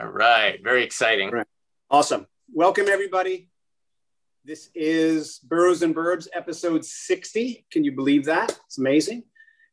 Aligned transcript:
All 0.00 0.08
right. 0.08 0.58
Very 0.64 0.84
exciting. 0.84 1.30
Right. 1.30 1.46
Awesome. 1.90 2.26
Welcome, 2.50 2.86
everybody. 2.88 3.50
This 4.42 4.70
is 4.74 5.38
Boroughs 5.40 5.82
and 5.82 5.94
Burbs, 5.94 6.28
episode 6.32 6.82
60. 6.82 7.66
Can 7.70 7.84
you 7.84 7.92
believe 7.92 8.24
that? 8.24 8.58
It's 8.64 8.78
amazing. 8.78 9.24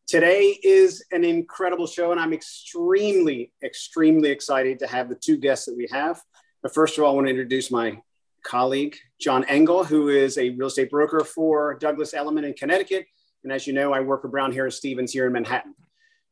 Today 0.08 0.60
is 0.62 1.06
an 1.14 1.24
incredible 1.24 1.88
show, 1.88 2.12
and 2.12 2.20
I'm 2.20 2.34
extremely, 2.34 3.54
extremely 3.64 4.30
excited 4.30 4.80
to 4.80 4.88
have 4.88 5.08
the 5.08 5.16
two 5.16 5.38
guests 5.38 5.68
that 5.68 5.78
we 5.78 5.88
have. 5.90 6.22
But 6.62 6.74
first 6.74 6.98
of 6.98 7.06
all, 7.06 7.12
I 7.12 7.16
want 7.16 7.28
to 7.28 7.32
introduce 7.32 7.72
my 7.72 8.02
colleague, 8.44 8.98
John 9.22 9.46
Engel, 9.46 9.86
who 9.86 10.10
is 10.10 10.38
a 10.38 10.50
real 10.50 10.68
estate 10.68 10.92
broker 10.92 11.24
for 11.24 11.76
Douglas 11.76 12.14
Elliman 12.14 12.44
in 12.44 12.54
Connecticut. 12.56 13.06
And 13.46 13.54
as 13.54 13.66
you 13.66 13.72
know, 13.72 13.94
I 13.94 14.02
work 14.02 14.24
for 14.24 14.28
Brown 14.28 14.52
Harris 14.52 14.76
Stevens 14.76 15.14
here 15.14 15.28
in 15.28 15.32
Manhattan. 15.32 15.76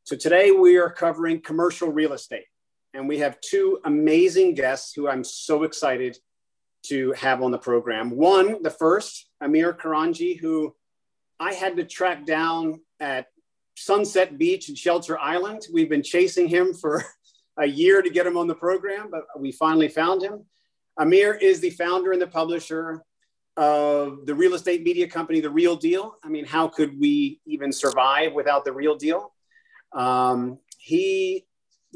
So 0.03 0.17
today 0.17 0.51
we 0.51 0.75
are 0.75 0.89
covering 0.89 1.39
commercial 1.39 1.89
real 1.89 2.11
estate 2.11 2.43
and 2.97 3.07
we 3.07 3.19
have 3.19 3.39
two 3.41 3.79
amazing 3.85 4.55
guests 4.55 4.91
who 4.93 5.07
I'm 5.07 5.23
so 5.23 5.63
excited 5.63 6.17
to 6.87 7.11
have 7.13 7.43
on 7.43 7.51
the 7.51 7.57
program. 7.59 8.09
One, 8.09 8.63
the 8.63 8.71
first, 8.71 9.27
Amir 9.39 9.73
Korangy, 9.73 10.37
who 10.37 10.75
I 11.39 11.53
had 11.53 11.77
to 11.77 11.83
track 11.83 12.25
down 12.25 12.81
at 12.99 13.27
Sunset 13.75 14.39
Beach 14.39 14.69
and 14.69 14.77
Shelter 14.77 15.17
Island. 15.19 15.67
We've 15.71 15.89
been 15.89 16.01
chasing 16.01 16.47
him 16.47 16.73
for 16.73 17.05
a 17.57 17.67
year 17.67 18.01
to 18.01 18.09
get 18.09 18.25
him 18.25 18.35
on 18.35 18.47
the 18.47 18.55
program, 18.55 19.09
but 19.11 19.25
we 19.39 19.51
finally 19.51 19.89
found 19.89 20.23
him. 20.23 20.45
Amir 20.97 21.35
is 21.35 21.59
the 21.59 21.69
founder 21.69 22.13
and 22.13 22.21
the 22.21 22.27
publisher 22.27 23.03
of 23.57 24.25
the 24.25 24.33
real 24.33 24.55
estate 24.55 24.81
media 24.81 25.07
company, 25.07 25.39
The 25.39 25.51
Real 25.51 25.75
Deal. 25.75 26.15
I 26.23 26.29
mean, 26.29 26.45
how 26.45 26.67
could 26.67 26.99
we 26.99 27.41
even 27.45 27.71
survive 27.71 28.33
without 28.33 28.65
The 28.65 28.73
Real 28.73 28.95
Deal? 28.95 29.33
Um, 29.93 30.57
he 30.79 31.45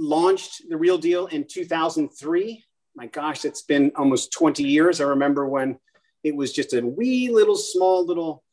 launched 0.01 0.67
the 0.67 0.75
real 0.75 0.97
deal 0.97 1.27
in 1.27 1.45
2003. 1.45 2.63
My 2.95 3.07
gosh, 3.07 3.45
it's 3.45 3.61
been 3.61 3.91
almost 3.95 4.33
20 4.33 4.63
years. 4.63 4.99
I 4.99 5.05
remember 5.05 5.47
when 5.47 5.77
it 6.23 6.35
was 6.35 6.51
just 6.51 6.73
a 6.73 6.81
wee 6.81 7.29
little 7.29 7.55
small 7.55 8.05
little 8.05 8.43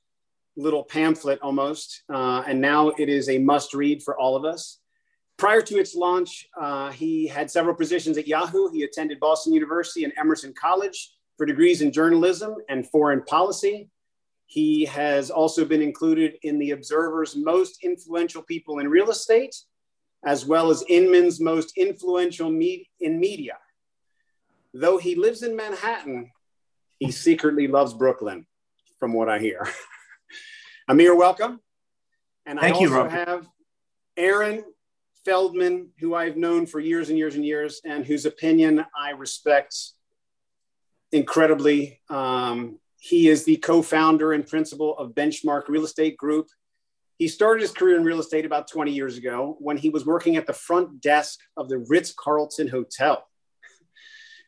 little 0.56 0.82
pamphlet 0.82 1.38
almost, 1.40 2.02
uh, 2.12 2.42
and 2.46 2.60
now 2.60 2.88
it 2.98 3.08
is 3.08 3.28
a 3.28 3.38
must 3.38 3.74
read 3.74 4.02
for 4.02 4.18
all 4.18 4.34
of 4.36 4.44
us. 4.44 4.78
Prior 5.36 5.62
to 5.62 5.78
its 5.78 5.94
launch, 5.94 6.46
uh, 6.60 6.90
he 6.90 7.28
had 7.28 7.48
several 7.48 7.77
positions 7.77 8.18
at 8.18 8.27
Yahoo. 8.27 8.68
He 8.68 8.83
attended 8.83 9.20
Boston 9.20 9.55
University 9.55 10.02
and 10.02 10.12
Emerson 10.18 10.52
College 10.60 11.14
for 11.36 11.46
degrees 11.46 11.80
in 11.80 11.92
journalism 11.92 12.56
and 12.68 12.88
foreign 12.90 13.22
policy. 13.22 13.88
He 14.46 14.84
has 14.86 15.30
also 15.30 15.64
been 15.64 15.80
included 15.80 16.38
in 16.42 16.58
the 16.58 16.72
Observer's 16.72 17.36
most 17.36 17.84
influential 17.84 18.42
people 18.42 18.80
in 18.80 18.88
real 18.88 19.10
estate 19.10 19.55
as 20.24 20.44
well 20.44 20.70
as 20.70 20.84
Inman's 20.88 21.41
most 21.41 21.77
influential 21.77 22.50
me- 22.50 22.88
in 23.00 23.20
media. 23.20 23.56
Though 24.74 24.98
he 24.98 25.14
lives 25.14 25.42
in 25.42 25.56
Manhattan, 25.56 26.30
he 26.98 27.11
secretly 27.11 27.69
loves 27.69 27.94
Brooklyn, 27.94 28.46
from 28.98 29.12
what 29.12 29.28
I 29.28 29.39
hear. 29.39 29.66
Amir, 30.89 31.14
welcome. 31.14 31.61
And 32.46 32.58
Thank 32.58 32.77
I 32.77 32.78
also 32.78 32.94
Robert. 32.94 33.11
have 33.11 33.46
Aaron 34.16 34.64
Feldman, 35.24 35.91
who 36.00 36.14
I've 36.14 36.36
known 36.36 36.66
for 36.66 36.80
years 36.80 37.11
and 37.11 37.19
years 37.19 37.34
and 37.34 37.44
years, 37.44 37.80
and 37.84 38.05
whose 38.05 38.27
opinion 38.27 38.84
I 38.98 39.11
respect 39.11 39.74
incredibly. 41.12 42.00
Um, 42.08 42.78
he 42.98 43.28
is 43.28 43.44
the 43.44 43.56
co 43.58 43.83
founder 43.83 44.33
and 44.33 44.46
principal 44.46 44.96
of 44.98 45.14
Benchmark 45.14 45.69
Real 45.69 45.84
Estate 45.84 46.16
Group, 46.16 46.48
he 47.19 47.27
started 47.27 47.62
his 47.62 47.72
career 47.72 47.97
in 47.97 48.05
real 48.05 48.20
estate 48.20 48.47
about 48.47 48.69
20 48.69 48.92
years 48.92 49.19
ago 49.19 49.56
when 49.58 49.77
he 49.77 49.91
was 49.91 50.06
working 50.06 50.36
at 50.36 50.47
the 50.47 50.52
front 50.52 51.00
desk 51.00 51.41
of 51.56 51.69
the 51.69 51.84
Ritz 51.88 52.14
Carlton 52.16 52.69
Hotel. 52.69 53.24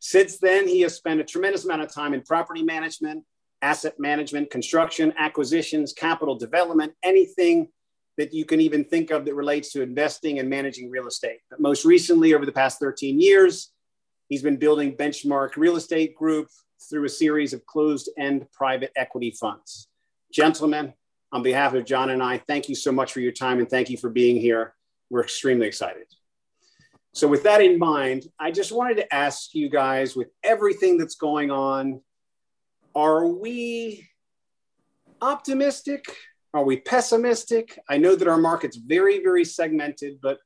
Since 0.00 0.38
then, 0.38 0.66
he 0.66 0.80
has 0.82 0.94
spent 0.94 1.20
a 1.20 1.24
tremendous 1.24 1.64
amount 1.64 1.82
of 1.82 1.92
time 1.92 2.14
in 2.14 2.22
property 2.22 2.62
management, 2.62 3.24
asset 3.60 3.94
management, 3.98 4.50
construction, 4.50 5.12
acquisitions, 5.18 5.92
capital 5.92 6.36
development, 6.36 6.92
anything 7.02 7.68
that 8.16 8.32
you 8.32 8.44
can 8.44 8.60
even 8.60 8.84
think 8.84 9.10
of 9.10 9.24
that 9.24 9.34
relates 9.34 9.72
to 9.72 9.82
investing 9.82 10.38
and 10.38 10.48
managing 10.48 10.90
real 10.90 11.06
estate. 11.06 11.40
But 11.50 11.60
most 11.60 11.84
recently, 11.84 12.34
over 12.34 12.46
the 12.46 12.52
past 12.52 12.78
13 12.78 13.20
years, 13.20 13.72
he's 14.28 14.42
been 14.42 14.56
building 14.56 14.96
Benchmark 14.96 15.56
Real 15.56 15.76
Estate 15.76 16.14
Group 16.14 16.48
through 16.88 17.04
a 17.04 17.08
series 17.08 17.52
of 17.52 17.66
closed 17.66 18.08
end 18.16 18.46
private 18.52 18.92
equity 18.96 19.34
funds. 19.38 19.88
Gentlemen, 20.32 20.94
on 21.32 21.42
behalf 21.42 21.74
of 21.74 21.84
John 21.84 22.10
and 22.10 22.22
I, 22.22 22.38
thank 22.38 22.68
you 22.68 22.74
so 22.74 22.92
much 22.92 23.12
for 23.12 23.20
your 23.20 23.32
time 23.32 23.58
and 23.58 23.68
thank 23.68 23.90
you 23.90 23.96
for 23.96 24.10
being 24.10 24.36
here. 24.36 24.74
We're 25.10 25.22
extremely 25.22 25.66
excited. 25.66 26.06
So, 27.12 27.26
with 27.26 27.42
that 27.42 27.60
in 27.60 27.78
mind, 27.78 28.26
I 28.38 28.52
just 28.52 28.70
wanted 28.70 28.98
to 28.98 29.14
ask 29.14 29.54
you 29.54 29.68
guys 29.68 30.14
with 30.14 30.28
everything 30.44 30.96
that's 30.96 31.16
going 31.16 31.50
on, 31.50 32.00
are 32.94 33.26
we 33.26 34.08
optimistic? 35.20 36.04
Are 36.54 36.64
we 36.64 36.78
pessimistic? 36.78 37.78
I 37.88 37.98
know 37.98 38.14
that 38.14 38.28
our 38.28 38.38
market's 38.38 38.76
very, 38.76 39.22
very 39.22 39.44
segmented, 39.44 40.20
but 40.20 40.38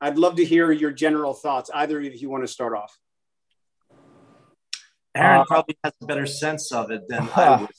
I'd 0.00 0.18
love 0.18 0.36
to 0.36 0.44
hear 0.44 0.72
your 0.72 0.92
general 0.92 1.32
thoughts. 1.32 1.70
Either 1.72 1.98
of 1.98 2.14
you 2.14 2.28
want 2.28 2.44
to 2.44 2.48
start 2.48 2.74
off. 2.74 2.96
Aaron 5.14 5.40
Uh, 5.40 5.44
probably 5.44 5.78
has 5.82 5.94
a 6.02 6.06
better 6.06 6.26
sense 6.26 6.72
of 6.72 6.90
it 6.90 7.08
than 7.08 7.28
I 7.34 7.56
would. 7.62 7.70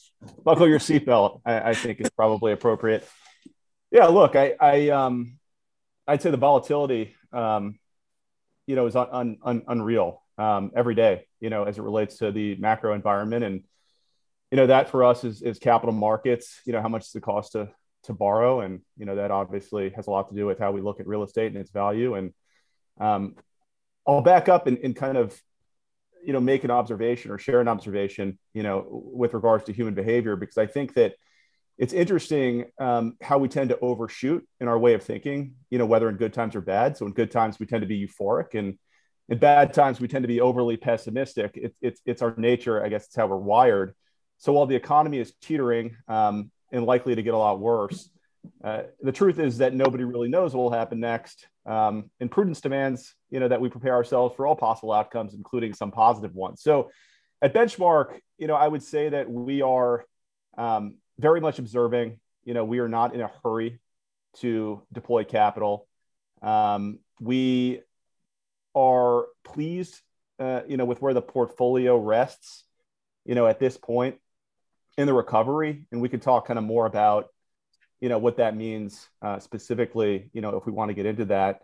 Buckle 0.44 0.68
your 0.68 0.80
seatbelt. 0.80 1.42
I, 1.46 1.70
I 1.70 1.74
think 1.74 2.02
is 2.02 2.10
probably 2.10 2.52
appropriate. 2.52 3.08
Yeah, 3.92 4.08
look, 4.08 4.36
I, 4.36 4.56
I 4.60 4.90
um, 4.90 5.38
I'd 6.08 6.22
say 6.22 6.32
the 6.32 6.38
volatility, 6.38 7.16
um, 7.32 7.80
you 8.66 8.76
know, 8.76 8.86
is 8.86 8.96
un, 8.96 9.08
un, 9.12 9.38
un, 9.44 9.64
unreal 9.68 10.22
um, 10.38 10.72
every 10.76 10.96
day. 10.96 11.26
You 11.40 11.50
know, 11.50 11.64
as 11.64 11.78
it 11.78 11.82
relates 11.82 12.18
to 12.18 12.32
the 12.32 12.56
macro 12.56 12.94
environment, 12.94 13.44
and 13.44 13.64
you 14.52 14.58
know 14.58 14.68
that 14.68 14.90
for 14.90 15.04
us 15.04 15.24
is 15.24 15.42
is 15.42 15.60
capital 15.60 15.94
markets. 15.94 16.62
You 16.66 16.74
know, 16.74 16.82
how 16.82 16.90
much 16.90 17.04
does 17.04 17.16
it 17.16 17.24
cost 17.24 17.54
to 17.54 17.70
to 18.04 18.14
borrow, 18.14 18.62
and 18.62 18.82
you 18.98 19.06
know 19.06 19.16
that 19.16 19.32
obviously 19.32 19.92
has 19.92 20.08
a 20.08 20.12
lot 20.12 20.30
to 20.30 20.36
do 20.36 20.46
with 20.46 20.60
how 20.60 20.72
we 20.72 20.82
look 20.82 21.00
at 21.00 21.08
real 21.08 21.24
estate 21.24 21.48
and 21.48 21.58
its 21.58 21.72
value. 21.72 22.16
And 22.16 22.34
um, 23.00 23.36
I'll 24.06 24.22
back 24.22 24.50
up 24.50 24.68
and, 24.68 24.78
and 24.80 24.96
kind 24.96 25.18
of 25.18 25.40
you 26.28 26.34
know 26.34 26.40
make 26.40 26.64
an 26.64 26.70
observation 26.70 27.32
or 27.32 27.40
share 27.40 27.62
an 27.62 27.68
observation 27.68 28.38
you 28.54 28.62
know 28.62 28.86
with 28.90 29.34
regards 29.34 29.64
to 29.64 29.74
human 29.74 29.96
behavior 29.96 30.36
because 30.36 30.60
i 30.60 30.68
think 30.68 30.94
that 30.94 31.14
it's 31.78 31.94
interesting 31.94 32.66
um, 32.80 33.16
how 33.22 33.38
we 33.38 33.48
tend 33.48 33.70
to 33.70 33.80
overshoot 33.80 34.48
in 34.60 34.68
our 34.68 34.78
way 34.78 34.94
of 34.94 35.04
thinking 35.04 35.54
you 35.70 35.78
know 35.78 35.86
whether 35.86 36.10
in 36.10 36.16
good 36.16 36.34
times 36.34 36.56
or 36.56 36.62
bad. 36.62 36.98
So 36.98 37.06
in 37.06 37.14
good 37.14 37.32
times 37.32 37.60
we 37.60 37.66
tend 37.66 37.82
to 37.82 37.88
be 37.88 38.08
euphoric 38.08 38.58
and 38.58 38.78
in 39.30 39.38
bad 39.38 39.74
times 39.74 40.00
we 40.00 40.08
tend 40.08 40.24
to 40.24 40.28
be 40.28 40.42
overly 40.42 40.78
pessimistic. 40.78 41.52
It, 41.56 41.76
it's 41.82 42.02
it's 42.06 42.22
our 42.22 42.34
nature 42.38 42.84
i 42.84 42.90
guess 42.90 43.06
it's 43.06 43.16
how 43.16 43.28
we're 43.28 43.38
wired. 43.38 43.94
So 44.38 44.54
while 44.54 44.66
the 44.66 44.76
economy 44.76 45.20
is 45.20 45.34
teetering 45.42 45.96
um, 46.08 46.52
and 46.72 46.86
likely 46.86 47.16
to 47.16 47.24
get 47.24 47.34
a 47.34 47.38
lot 47.38 47.60
worse 47.60 48.10
uh, 48.64 48.84
the 49.02 49.12
truth 49.12 49.40
is 49.40 49.60
that 49.60 49.74
nobody 49.74 50.04
really 50.04 50.30
knows 50.30 50.54
what 50.54 50.64
will 50.64 50.72
happen 50.72 51.00
next 51.00 51.48
um, 51.66 52.10
and 52.20 52.32
prudence 52.32 52.62
demands, 52.62 53.14
you 53.30 53.40
know, 53.40 53.48
that 53.48 53.60
we 53.60 53.70
prepare 53.70 53.94
ourselves 53.94 54.36
for 54.36 54.48
all 54.48 54.56
possible 54.56 54.94
outcomes, 54.94 55.34
including 55.34 55.74
some 55.74 55.92
positive 55.92 56.34
ones. 56.34 56.62
So, 56.62 56.90
at 57.42 57.54
Benchmark, 57.54 58.20
you 58.38 58.48
know, 58.48 58.56
I 58.56 58.68
would 58.68 58.82
say 58.82 59.10
that 59.10 59.30
we 59.30 59.62
are 59.62 60.06
um, 60.58 60.96
very 61.20 61.40
much 61.40 61.60
observing. 61.60 62.20
You 62.46 62.54
know, 62.54 62.64
we 62.64 62.80
are 62.80 62.88
not 62.88 63.14
in 63.14 63.22
a 63.22 63.30
hurry 63.44 63.80
to 64.38 64.82
deploy 64.92 65.24
capital. 65.24 65.88
Um, 66.42 67.00
we 67.20 67.82
are 68.74 69.26
pleased, 69.44 70.00
uh, 70.40 70.62
you 70.68 70.78
know, 70.78 70.86
with 70.86 71.02
where 71.02 71.14
the 71.14 71.22
portfolio 71.22 71.98
rests. 71.98 72.64
You 73.26 73.36
know, 73.36 73.46
at 73.46 73.60
this 73.60 73.78
point 73.78 74.16
in 74.98 75.06
the 75.06 75.14
recovery, 75.14 75.86
and 75.92 76.02
we 76.02 76.10
could 76.10 76.22
talk 76.22 76.48
kind 76.48 76.58
of 76.58 76.64
more 76.64 76.86
about 76.86 77.28
you 78.02 78.10
know 78.10 78.18
what 78.18 78.38
that 78.38 78.56
means 78.56 79.08
uh, 79.22 79.40
specifically 79.40 80.30
you 80.34 80.42
know 80.42 80.58
if 80.58 80.66
we 80.66 80.72
want 80.72 80.90
to 80.90 80.94
get 80.94 81.06
into 81.06 81.26
that. 81.26 81.62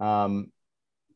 Um, 0.00 0.52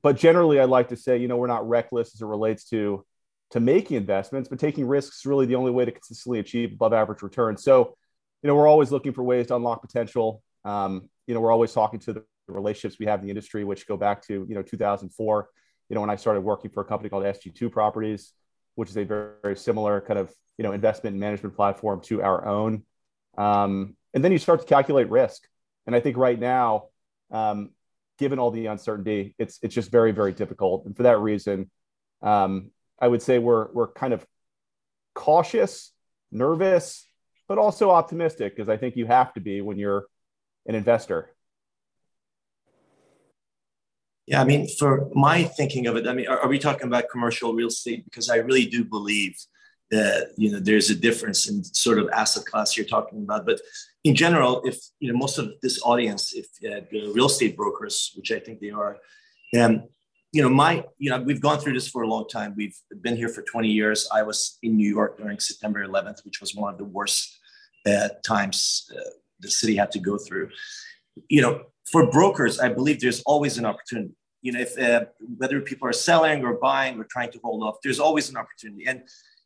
but 0.02 0.16
generally 0.16 0.58
i'd 0.58 0.68
like 0.68 0.88
to 0.88 0.96
say 0.96 1.18
you 1.18 1.28
know 1.28 1.36
we're 1.36 1.46
not 1.46 1.68
reckless 1.68 2.12
as 2.12 2.20
it 2.20 2.26
relates 2.26 2.64
to 2.70 3.04
to 3.50 3.60
making 3.60 3.96
investments 3.96 4.48
but 4.48 4.58
taking 4.58 4.88
risks 4.88 5.18
is 5.18 5.26
really 5.26 5.46
the 5.46 5.54
only 5.54 5.70
way 5.70 5.84
to 5.84 5.92
consistently 5.92 6.40
achieve 6.40 6.72
above 6.72 6.92
average 6.92 7.22
returns 7.22 7.62
so 7.62 7.96
you 8.42 8.48
know 8.48 8.56
we're 8.56 8.66
always 8.66 8.90
looking 8.90 9.12
for 9.12 9.22
ways 9.22 9.46
to 9.46 9.54
unlock 9.54 9.80
potential. 9.80 10.42
Um, 10.64 11.08
you 11.28 11.34
know 11.34 11.40
we're 11.40 11.52
always 11.52 11.72
talking 11.72 12.00
to 12.00 12.12
the 12.12 12.24
relationships 12.48 12.98
we 12.98 13.06
have 13.06 13.20
in 13.20 13.26
the 13.26 13.30
industry 13.30 13.62
which 13.62 13.86
go 13.86 13.96
back 13.96 14.26
to 14.26 14.44
you 14.48 14.54
know 14.56 14.62
2004 14.62 15.48
you 15.88 15.94
know 15.94 16.00
when 16.00 16.10
i 16.10 16.16
started 16.16 16.40
working 16.40 16.72
for 16.72 16.80
a 16.80 16.84
company 16.84 17.08
called 17.08 17.22
sg2 17.22 17.70
properties 17.70 18.32
which 18.74 18.88
is 18.88 18.96
a 18.96 19.04
very, 19.04 19.30
very 19.42 19.56
similar 19.56 20.00
kind 20.00 20.18
of 20.18 20.32
you 20.58 20.62
know 20.62 20.72
investment 20.72 21.16
management 21.16 21.56
platform 21.56 22.00
to 22.02 22.22
our 22.22 22.46
own. 22.46 22.82
Um, 23.36 23.96
and 24.14 24.24
then 24.24 24.32
you 24.32 24.38
start 24.38 24.60
to 24.60 24.66
calculate 24.66 25.08
risk. 25.08 25.42
And 25.86 25.96
I 25.96 26.00
think 26.00 26.16
right 26.16 26.38
now, 26.38 26.88
um, 27.30 27.70
given 28.18 28.38
all 28.38 28.50
the 28.50 28.66
uncertainty, 28.66 29.34
it's 29.38 29.58
it's 29.62 29.74
just 29.74 29.90
very 29.90 30.12
very 30.12 30.32
difficult. 30.32 30.86
And 30.86 30.96
for 30.96 31.04
that 31.04 31.18
reason, 31.18 31.70
um, 32.22 32.70
I 33.00 33.08
would 33.08 33.22
say 33.22 33.38
we're 33.38 33.72
we're 33.72 33.92
kind 33.92 34.12
of 34.12 34.26
cautious, 35.14 35.92
nervous, 36.30 37.06
but 37.48 37.58
also 37.58 37.90
optimistic 37.90 38.54
because 38.56 38.68
I 38.68 38.76
think 38.76 38.96
you 38.96 39.06
have 39.06 39.32
to 39.34 39.40
be 39.40 39.60
when 39.60 39.78
you're 39.78 40.06
an 40.66 40.74
investor. 40.74 41.30
Yeah, 44.26 44.40
I 44.40 44.44
mean, 44.44 44.68
for 44.78 45.10
my 45.14 45.44
thinking 45.44 45.88
of 45.88 45.96
it, 45.96 46.06
I 46.06 46.14
mean, 46.14 46.28
are, 46.28 46.38
are 46.38 46.48
we 46.48 46.58
talking 46.60 46.86
about 46.86 47.10
commercial 47.10 47.54
real 47.54 47.68
estate? 47.68 48.04
Because 48.04 48.30
I 48.30 48.36
really 48.36 48.66
do 48.66 48.84
believe 48.84 49.36
that 49.92 50.32
you 50.36 50.50
know 50.50 50.58
there's 50.58 50.90
a 50.90 50.94
difference 50.94 51.48
in 51.48 51.62
sort 51.62 51.98
of 51.98 52.08
asset 52.10 52.44
class 52.46 52.76
you're 52.76 52.86
talking 52.86 53.22
about. 53.22 53.46
But 53.46 53.60
in 54.02 54.14
general, 54.14 54.62
if 54.64 54.78
you 54.98 55.12
know 55.12 55.18
most 55.18 55.38
of 55.38 55.52
this 55.62 55.80
audience, 55.82 56.34
if 56.34 56.46
uh, 56.64 56.80
real 56.90 57.26
estate 57.26 57.56
brokers, 57.56 58.12
which 58.16 58.32
I 58.32 58.40
think 58.40 58.58
they 58.58 58.70
are, 58.70 58.96
um, 59.60 59.84
you 60.32 60.42
know, 60.42 60.48
my, 60.48 60.84
you 60.98 61.10
know, 61.10 61.20
we've 61.20 61.42
gone 61.42 61.58
through 61.58 61.74
this 61.74 61.88
for 61.88 62.02
a 62.02 62.08
long 62.08 62.26
time. 62.26 62.54
We've 62.56 62.76
been 63.02 63.16
here 63.16 63.28
for 63.28 63.42
20 63.42 63.68
years. 63.68 64.08
I 64.12 64.22
was 64.22 64.58
in 64.62 64.76
New 64.76 64.88
York 64.88 65.18
during 65.18 65.38
September 65.38 65.86
11th, 65.86 66.24
which 66.24 66.40
was 66.40 66.54
one 66.54 66.72
of 66.72 66.78
the 66.78 66.86
worst 66.86 67.38
uh, 67.86 68.08
times 68.24 68.90
uh, 68.96 69.10
the 69.40 69.50
city 69.50 69.76
had 69.76 69.90
to 69.92 69.98
go 69.98 70.16
through. 70.16 70.48
You 71.28 71.42
know, 71.42 71.64
for 71.90 72.10
brokers, 72.10 72.58
I 72.60 72.70
believe 72.70 72.98
there's 72.98 73.20
always 73.22 73.58
an 73.58 73.66
opportunity. 73.66 74.14
You 74.40 74.52
know, 74.52 74.60
if 74.60 74.78
uh, 74.78 75.04
whether 75.36 75.60
people 75.60 75.86
are 75.86 75.92
selling 75.92 76.42
or 76.44 76.54
buying 76.54 76.98
or 76.98 77.04
trying 77.04 77.30
to 77.32 77.38
hold 77.44 77.62
off, 77.62 77.76
there's 77.82 78.00
always 78.00 78.30
an 78.30 78.38
opportunity. 78.38 78.86
And 78.86 79.02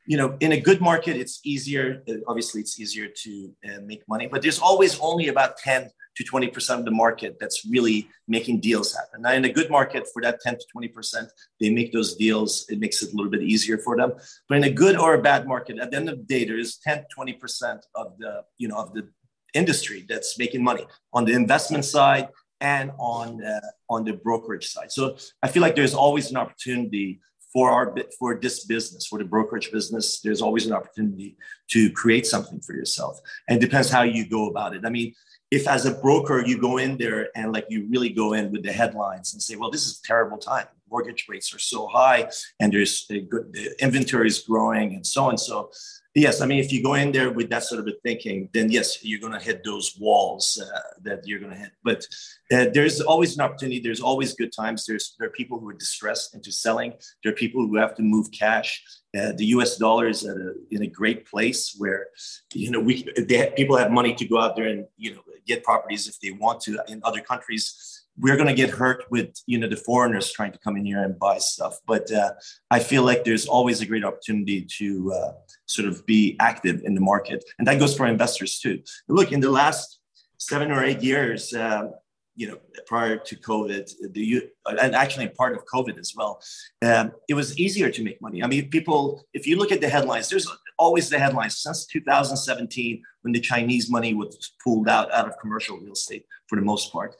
you 0.06 0.16
know, 0.16 0.36
in 0.40 0.52
a 0.52 0.60
good 0.60 0.80
market, 0.80 1.16
it's 1.16 1.40
easier. 1.44 2.02
Obviously, 2.28 2.60
it's 2.60 2.78
easier 2.78 3.08
to 3.08 3.52
uh, 3.66 3.80
make 3.84 4.02
money, 4.08 4.28
but 4.28 4.42
there's 4.42 4.58
always 4.58 4.98
only 5.00 5.28
about 5.28 5.56
10 5.58 5.90
to 6.16 6.24
20% 6.24 6.78
of 6.78 6.84
the 6.84 6.90
market 6.90 7.36
that's 7.38 7.66
really 7.68 8.08
making 8.26 8.60
deals 8.60 8.94
happen. 8.94 9.22
Now, 9.22 9.32
in 9.32 9.44
a 9.44 9.52
good 9.52 9.70
market, 9.70 10.08
for 10.12 10.22
that 10.22 10.40
10 10.40 10.56
to 10.58 10.64
20%, 10.74 11.28
they 11.60 11.70
make 11.70 11.92
those 11.92 12.14
deals. 12.14 12.66
It 12.68 12.78
makes 12.78 13.02
it 13.02 13.12
a 13.12 13.16
little 13.16 13.30
bit 13.30 13.42
easier 13.42 13.78
for 13.78 13.96
them. 13.96 14.12
But 14.48 14.58
in 14.58 14.64
a 14.64 14.70
good 14.70 14.96
or 14.96 15.14
a 15.14 15.22
bad 15.22 15.46
market, 15.46 15.78
at 15.78 15.90
the 15.90 15.96
end 15.96 16.08
of 16.08 16.18
the 16.18 16.24
day, 16.24 16.44
there 16.44 16.58
is 16.58 16.78
10, 16.78 17.04
20% 17.16 17.80
of 17.94 18.18
the, 18.18 18.44
you 18.58 18.68
know, 18.68 18.76
of 18.76 18.94
the 18.94 19.08
industry 19.54 20.06
that's 20.08 20.38
making 20.38 20.62
money 20.62 20.86
on 21.12 21.24
the 21.24 21.32
investment 21.32 21.84
side 21.84 22.28
and 22.60 22.90
on 22.98 23.42
uh, 23.44 23.60
on 23.90 24.04
the 24.04 24.14
brokerage 24.14 24.68
side. 24.68 24.90
So 24.90 25.16
I 25.42 25.48
feel 25.48 25.62
like 25.62 25.76
there's 25.76 25.94
always 25.94 26.30
an 26.30 26.36
opportunity 26.36 27.20
for 27.52 27.70
our 27.70 27.94
for 28.18 28.38
this 28.40 28.64
business, 28.64 29.06
for 29.06 29.18
the 29.18 29.24
brokerage 29.24 29.70
business. 29.70 30.20
There's 30.20 30.42
always 30.42 30.66
an 30.66 30.72
opportunity 30.72 31.36
to 31.70 31.90
create 31.92 32.26
something 32.26 32.60
for 32.60 32.74
yourself, 32.74 33.20
and 33.48 33.58
it 33.58 33.60
depends 33.66 33.90
how 33.90 34.02
you 34.02 34.28
go 34.28 34.48
about 34.48 34.74
it. 34.74 34.82
I 34.84 34.90
mean, 34.90 35.14
if 35.50 35.68
as 35.68 35.86
a 35.86 35.92
broker 35.92 36.44
you 36.44 36.60
go 36.60 36.78
in 36.78 36.96
there 36.96 37.28
and 37.36 37.52
like 37.52 37.66
you 37.68 37.86
really 37.88 38.10
go 38.10 38.32
in 38.32 38.50
with 38.50 38.62
the 38.62 38.72
headlines 38.72 39.32
and 39.32 39.42
say, 39.42 39.56
well, 39.56 39.70
this 39.70 39.86
is 39.86 40.00
a 40.02 40.06
terrible 40.06 40.38
time. 40.38 40.66
Mortgage 40.90 41.26
rates 41.28 41.54
are 41.54 41.58
so 41.58 41.86
high, 41.88 42.28
and 42.60 42.72
there's 42.72 43.06
a 43.10 43.20
good 43.20 43.52
the 43.52 43.70
inventory 43.82 44.28
is 44.28 44.40
growing, 44.40 44.94
and 44.94 45.06
so 45.06 45.28
and 45.28 45.38
so 45.38 45.70
yes, 46.16 46.40
I 46.40 46.46
mean, 46.46 46.58
if 46.58 46.72
you 46.72 46.82
go 46.82 46.94
in 46.94 47.12
there 47.12 47.30
with 47.30 47.50
that 47.50 47.62
sort 47.62 47.80
of 47.80 47.86
a 47.86 47.92
thinking, 48.02 48.48
then 48.52 48.70
yes, 48.70 49.04
you're 49.04 49.20
going 49.20 49.32
to 49.32 49.44
hit 49.44 49.62
those 49.62 49.96
walls 50.00 50.60
uh, 50.62 50.80
that 51.02 51.26
you're 51.26 51.38
going 51.38 51.52
to 51.52 51.58
hit. 51.58 51.72
But 51.84 52.06
uh, 52.52 52.66
there's 52.72 53.00
always 53.00 53.36
an 53.36 53.42
opportunity. 53.42 53.80
There's 53.80 54.00
always 54.00 54.34
good 54.34 54.52
times. 54.52 54.86
There's 54.86 55.14
there 55.18 55.28
are 55.28 55.32
people 55.32 55.60
who 55.60 55.68
are 55.68 55.74
distressed 55.74 56.34
into 56.34 56.50
selling. 56.50 56.94
There 57.22 57.32
are 57.32 57.36
people 57.36 57.66
who 57.66 57.76
have 57.76 57.94
to 57.96 58.02
move 58.02 58.28
cash. 58.32 58.82
Uh, 59.16 59.32
the 59.36 59.46
U.S. 59.56 59.76
dollar 59.76 60.08
is 60.08 60.24
at 60.24 60.36
a, 60.36 60.54
in 60.70 60.82
a 60.82 60.86
great 60.86 61.26
place 61.26 61.74
where 61.78 62.06
you 62.54 62.70
know 62.70 62.80
we 62.80 63.06
have, 63.30 63.54
people 63.54 63.76
have 63.76 63.90
money 63.90 64.14
to 64.14 64.26
go 64.26 64.38
out 64.40 64.56
there 64.56 64.68
and 64.68 64.86
you 64.96 65.14
know 65.14 65.20
get 65.46 65.64
properties 65.64 66.08
if 66.08 66.18
they 66.20 66.30
want 66.30 66.60
to. 66.62 66.78
In 66.88 67.00
other 67.04 67.20
countries, 67.20 67.95
we're 68.18 68.36
going 68.36 68.48
to 68.48 68.54
get 68.54 68.70
hurt 68.70 69.04
with 69.10 69.34
you 69.46 69.58
know 69.58 69.68
the 69.68 69.76
foreigners 69.76 70.32
trying 70.32 70.52
to 70.52 70.58
come 70.58 70.76
in 70.76 70.84
here 70.84 71.02
and 71.02 71.18
buy 71.18 71.38
stuff 71.38 71.78
but 71.86 72.10
uh, 72.12 72.32
i 72.70 72.78
feel 72.78 73.02
like 73.02 73.24
there's 73.24 73.46
always 73.46 73.80
a 73.80 73.86
great 73.86 74.04
opportunity 74.04 74.66
to 74.78 75.12
uh, 75.12 75.32
sort 75.66 75.86
of 75.88 76.04
be 76.06 76.36
active 76.40 76.82
in 76.84 76.94
the 76.94 77.00
market 77.00 77.44
and 77.58 77.66
that 77.66 77.78
goes 77.78 77.96
for 77.96 78.06
investors 78.06 78.58
too. 78.58 78.82
Look 79.08 79.32
in 79.32 79.40
the 79.40 79.50
last 79.50 80.00
seven 80.38 80.70
or 80.70 80.84
eight 80.84 81.02
years 81.02 81.52
uh, 81.54 81.90
you 82.34 82.46
know 82.48 82.58
prior 82.86 83.16
to 83.16 83.34
covid 83.36 83.90
the 84.12 84.42
and 84.82 84.94
actually 84.94 85.28
part 85.28 85.56
of 85.56 85.64
covid 85.66 85.98
as 85.98 86.12
well 86.14 86.40
um, 86.84 87.12
it 87.28 87.34
was 87.34 87.58
easier 87.58 87.90
to 87.90 88.02
make 88.04 88.20
money. 88.20 88.42
I 88.42 88.46
mean 88.46 88.68
people 88.68 89.24
if 89.32 89.46
you 89.46 89.56
look 89.56 89.72
at 89.72 89.80
the 89.80 89.88
headlines 89.88 90.28
there's 90.28 90.48
always 90.78 91.08
the 91.08 91.18
headlines 91.18 91.56
since 91.58 91.86
2017 91.86 93.02
when 93.22 93.32
the 93.32 93.40
chinese 93.40 93.90
money 93.90 94.12
was 94.12 94.52
pulled 94.62 94.88
out 94.88 95.10
out 95.12 95.26
of 95.26 95.38
commercial 95.38 95.78
real 95.78 95.94
estate 95.94 96.26
for 96.48 96.56
the 96.56 96.66
most 96.72 96.92
part 96.92 97.16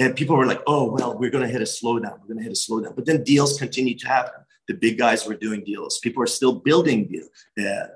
and 0.00 0.16
people 0.16 0.34
were 0.34 0.46
like, 0.46 0.62
oh, 0.66 0.90
well, 0.90 1.16
we're 1.18 1.28
going 1.28 1.44
to 1.44 1.52
hit 1.52 1.60
a 1.60 1.64
slowdown. 1.64 2.18
We're 2.20 2.28
going 2.28 2.38
to 2.38 2.42
hit 2.42 2.52
a 2.52 2.54
slowdown. 2.54 2.96
But 2.96 3.04
then 3.04 3.22
deals 3.22 3.58
continue 3.58 3.96
to 3.98 4.08
happen. 4.08 4.40
The 4.66 4.72
big 4.72 4.96
guys 4.96 5.26
were 5.26 5.34
doing 5.34 5.62
deals. 5.62 5.98
People 5.98 6.22
are 6.22 6.26
still 6.26 6.54
building 6.54 7.06
deal, 7.06 7.28
uh, 7.60 7.88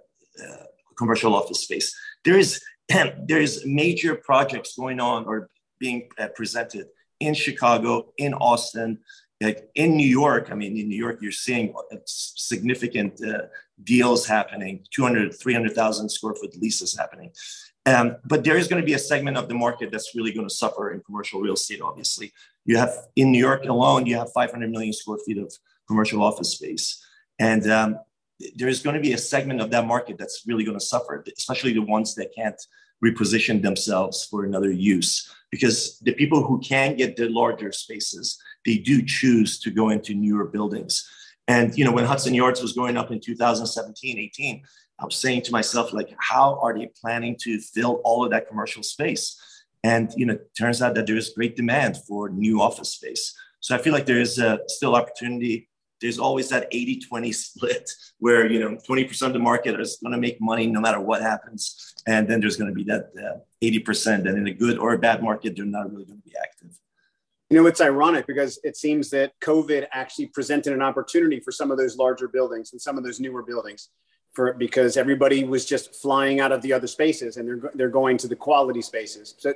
uh, 0.45 0.65
commercial 0.99 1.35
office 1.35 1.61
space. 1.61 1.97
There 2.25 2.39
is, 2.39 2.63
there 2.89 3.41
is 3.41 3.65
major 3.65 4.17
projects 4.17 4.77
going 4.77 5.01
on 5.01 5.25
or 5.25 5.49
being 5.79 6.11
uh, 6.19 6.29
presented 6.29 6.89
in 7.21 7.33
Chicago, 7.33 8.13
in 8.19 8.35
Austin, 8.35 8.99
like 9.41 9.69
in 9.75 9.97
New 9.97 10.07
York. 10.07 10.49
I 10.51 10.55
mean, 10.55 10.77
in 10.77 10.89
New 10.89 10.97
York, 10.97 11.19
you're 11.21 11.33
seeing 11.33 11.75
significant 12.07 13.23
uh, 13.25 13.47
deals 13.83 14.27
happening, 14.27 14.85
200, 14.91 15.35
300,000 15.35 16.09
square 16.09 16.35
foot 16.35 16.57
leases 16.61 16.97
happening. 16.97 17.33
Um, 17.87 18.17
but 18.25 18.45
there 18.45 18.57
is 18.57 18.69
going 18.69 18.81
to 18.81 18.87
be 18.87 18.95
a 18.95 18.99
segment 18.99 19.37
of 19.37 19.49
the 19.49 19.55
market 19.55 19.91
that's 19.91 20.15
really 20.15 20.33
going 20.33 20.49
to 20.49 20.55
suffer 20.55 20.93
in 20.93 21.01
commercial 21.01 21.41
real 21.41 21.55
estate. 21.55 21.83
Obviously, 21.83 22.33
you 22.65 22.79
have 22.79 22.95
in 23.17 23.31
New 23.31 23.39
York 23.39 23.65
alone, 23.65 24.07
you 24.07 24.17
have 24.17 24.33
500 24.33 24.71
million 24.71 24.93
square 24.93 25.19
feet 25.27 25.39
of 25.39 25.53
commercial 25.87 26.23
office 26.23 26.53
space, 26.53 27.05
and 27.39 27.71
um, 27.71 27.99
there 28.57 28.69
is 28.69 28.81
going 28.81 28.95
to 28.95 29.03
be 29.03 29.13
a 29.13 29.19
segment 29.19 29.61
of 29.61 29.71
that 29.71 29.87
market 29.87 30.17
that's 30.19 30.45
really 30.47 30.65
going 30.65 30.79
to 30.79 30.85
suffer, 30.85 31.23
especially 31.37 31.75
the 31.75 31.83
ones 31.83 32.15
that 32.15 32.35
can't 32.35 32.61
reposition 33.05 33.63
themselves 33.63 34.25
for 34.25 34.45
another 34.45 34.73
use. 34.73 35.31
Because 35.51 35.99
the 36.01 36.13
people 36.13 36.43
who 36.43 36.59
can 36.61 36.97
get 36.97 37.17
the 37.17 37.29
larger 37.29 37.71
spaces, 37.71 38.43
they 38.65 38.79
do 38.79 39.03
choose 39.05 39.59
to 39.61 39.71
go 39.71 39.91
into 39.91 40.15
newer 40.15 40.45
buildings. 40.45 41.09
And 41.49 41.77
you 41.77 41.85
know, 41.85 41.93
when 41.93 42.05
Hudson 42.05 42.35
Yards 42.35 42.63
was 42.63 42.73
going 42.73 42.97
up 42.97 43.11
in 43.11 43.21
2017, 43.21 44.19
18, 44.19 44.63
I 44.99 45.05
was 45.05 45.17
saying 45.17 45.43
to 45.43 45.53
myself, 45.53 45.93
like, 45.93 46.15
how 46.19 46.59
are 46.63 46.77
they 46.77 46.91
planning 47.01 47.37
to 47.41 47.59
fill 47.61 48.01
all 48.05 48.25
of 48.25 48.31
that 48.31 48.49
commercial 48.49 48.83
space? 48.83 49.41
And 49.83 50.13
you 50.17 50.25
know, 50.25 50.39
turns 50.59 50.81
out 50.81 50.95
that 50.95 51.07
there 51.07 51.17
is 51.17 51.31
great 51.31 51.57
demand 51.57 51.99
for 52.09 52.31
new 52.31 52.61
office 52.63 52.93
space. 52.93 53.37
So 53.61 53.75
I 53.75 53.79
feel 53.79 53.93
like 53.93 54.07
there 54.07 54.21
is 54.21 54.39
uh, 54.39 54.59
still 54.67 54.95
opportunity. 54.95 55.69
There's 56.01 56.19
always 56.19 56.49
that 56.51 56.71
80-20 56.71 57.35
split 57.35 57.91
where 58.19 58.51
you 58.51 58.61
know 58.61 58.77
20% 58.77 59.27
of 59.27 59.33
the 59.33 59.39
market 59.39 59.79
is 59.79 59.99
going 60.03 60.13
to 60.13 60.19
make 60.19 60.41
money 60.41 60.67
no 60.67 60.81
matter 60.81 61.01
what 61.01 61.21
happens, 61.21 61.95
and 62.07 62.27
then 62.29 62.41
there's 62.41 62.57
going 62.57 62.71
to 62.71 62.75
be 62.75 62.85
that 62.85 63.11
uh, 63.19 63.39
80% 63.63 64.25
that 64.25 64.37
in 64.37 64.47
a 64.47 64.55
good 64.55 64.79
or 64.79 64.95
a 64.95 64.99
bad 64.99 65.23
market 65.23 65.57
they're 65.57 65.67
not 65.67 65.91
really 65.91 66.05
going 66.05 66.21
to 66.21 66.29
be 66.29 66.35
active. 66.43 66.79
You 67.55 67.61
know, 67.61 67.69
it's 67.69 67.81
ironic 67.81 68.27
because 68.27 68.59
it 68.65 68.77
seems 68.77 69.11
that 69.11 69.39
COVID 69.39 69.87
actually 69.93 70.27
presented 70.27 70.73
an 70.73 70.83
opportunity 70.83 71.39
for 71.39 71.53
some 71.53 71.71
of 71.71 71.79
those 71.79 71.97
larger 71.97 72.27
buildings 72.27 72.73
and 72.73 72.83
some 72.83 72.99
of 72.99 73.05
those 73.05 73.21
newer 73.21 73.45
buildings 73.45 73.91
for 74.33 74.55
because 74.55 74.97
everybody 74.97 75.45
was 75.45 75.65
just 75.65 75.95
flying 75.95 76.41
out 76.41 76.51
of 76.51 76.63
the 76.63 76.73
other 76.73 76.89
spaces 76.89 77.37
and 77.37 77.47
they're 77.47 77.71
they're 77.75 77.89
going 77.89 78.17
to 78.19 78.27
the 78.27 78.35
quality 78.35 78.83
spaces. 78.83 79.37
So 79.39 79.55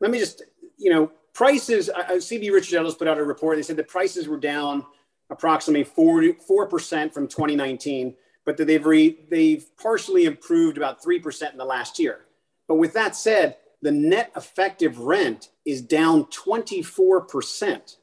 let 0.00 0.10
me 0.10 0.18
just 0.18 0.44
you 0.78 0.90
know 0.90 1.12
prices. 1.34 1.90
I, 1.90 2.14
CB 2.14 2.50
Richard 2.52 2.78
Ellis 2.78 2.94
put 2.94 3.06
out 3.06 3.18
a 3.18 3.22
report. 3.22 3.58
They 3.58 3.62
said 3.62 3.76
the 3.76 3.84
prices 3.84 4.26
were 4.26 4.40
down 4.40 4.86
approximately 5.28 5.84
four 5.84 6.66
percent 6.66 7.12
from 7.12 7.28
2019, 7.28 8.14
but 8.46 8.56
that 8.56 8.64
they've 8.64 8.86
re, 8.86 9.18
they've 9.28 9.66
partially 9.76 10.24
improved 10.24 10.78
about 10.78 11.02
three 11.02 11.18
percent 11.18 11.52
in 11.52 11.58
the 11.58 11.66
last 11.66 11.98
year. 11.98 12.20
But 12.66 12.76
with 12.76 12.94
that 12.94 13.14
said, 13.14 13.58
the 13.82 13.92
net 13.92 14.32
effective 14.36 14.98
rent 14.98 15.50
is 15.64 15.82
down 15.82 16.26
24 16.26 17.22
percent. 17.22 17.98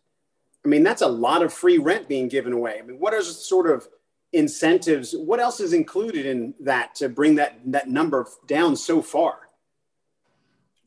I 0.65 0.69
mean, 0.69 0.83
that's 0.83 1.01
a 1.01 1.07
lot 1.07 1.41
of 1.41 1.53
free 1.53 1.77
rent 1.77 2.07
being 2.07 2.29
given 2.29 2.53
away. 2.53 2.79
I 2.79 2.85
mean, 2.85 2.99
what 2.99 3.13
are 3.13 3.21
sort 3.21 3.69
of 3.69 3.87
incentives. 4.33 5.13
What 5.15 5.39
else 5.39 5.59
is 5.59 5.73
included 5.73 6.25
in 6.25 6.55
that 6.59 6.95
to 6.95 7.07
bring 7.07 7.35
that 7.35 7.59
that 7.67 7.87
number 7.87 8.27
down 8.47 8.75
so 8.75 9.01
far? 9.01 9.37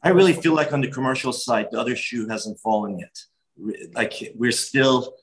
I 0.03 0.11
really 0.11 0.35
feel 0.35 0.55
like 0.55 0.73
on 0.73 0.81
the 0.81 0.91
commercial 0.91 1.33
side, 1.33 1.69
the 1.71 1.81
other 1.81 1.97
shoe 1.97 2.29
hasn't 2.29 2.61
fallen 2.61 2.99
yet. 2.99 3.19
Like 3.95 4.33
we're 4.35 4.53
still 4.53 5.15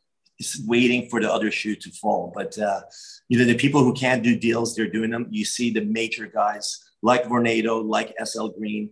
waiting 0.66 1.10
for 1.10 1.22
the 1.22 1.32
other 1.32 1.52
shoe 1.52 1.76
to 1.76 1.92
fall. 1.92 2.32
But 2.34 2.58
uh, 2.58 2.82
you 3.30 3.38
know, 3.38 3.46
the 3.46 3.56
people 3.56 3.84
who 3.84 3.94
can't 3.94 4.24
do 4.24 4.38
deals, 4.38 4.76
they're 4.76 4.90
doing 4.90 5.12
them. 5.12 5.28
You 5.30 5.46
see 5.46 5.70
the 5.70 5.86
major 5.86 6.26
guys 6.26 6.83
like 7.04 7.26
Vornado, 7.26 7.86
like 7.86 8.16
SL 8.24 8.48
Green, 8.58 8.90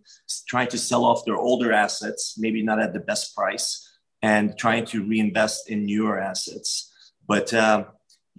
trying 0.47 0.67
to 0.67 0.77
sell 0.77 1.03
off 1.05 1.25
their 1.25 1.37
older 1.37 1.71
assets, 1.71 2.35
maybe 2.37 2.61
not 2.61 2.79
at 2.79 2.93
the 2.93 2.99
best 2.99 3.35
price, 3.35 3.89
and 4.21 4.55
trying 4.57 4.85
to 4.85 5.03
reinvest 5.03 5.69
in 5.69 5.85
newer 5.85 6.19
assets. 6.19 6.93
But 7.27 7.53
um, 7.53 7.85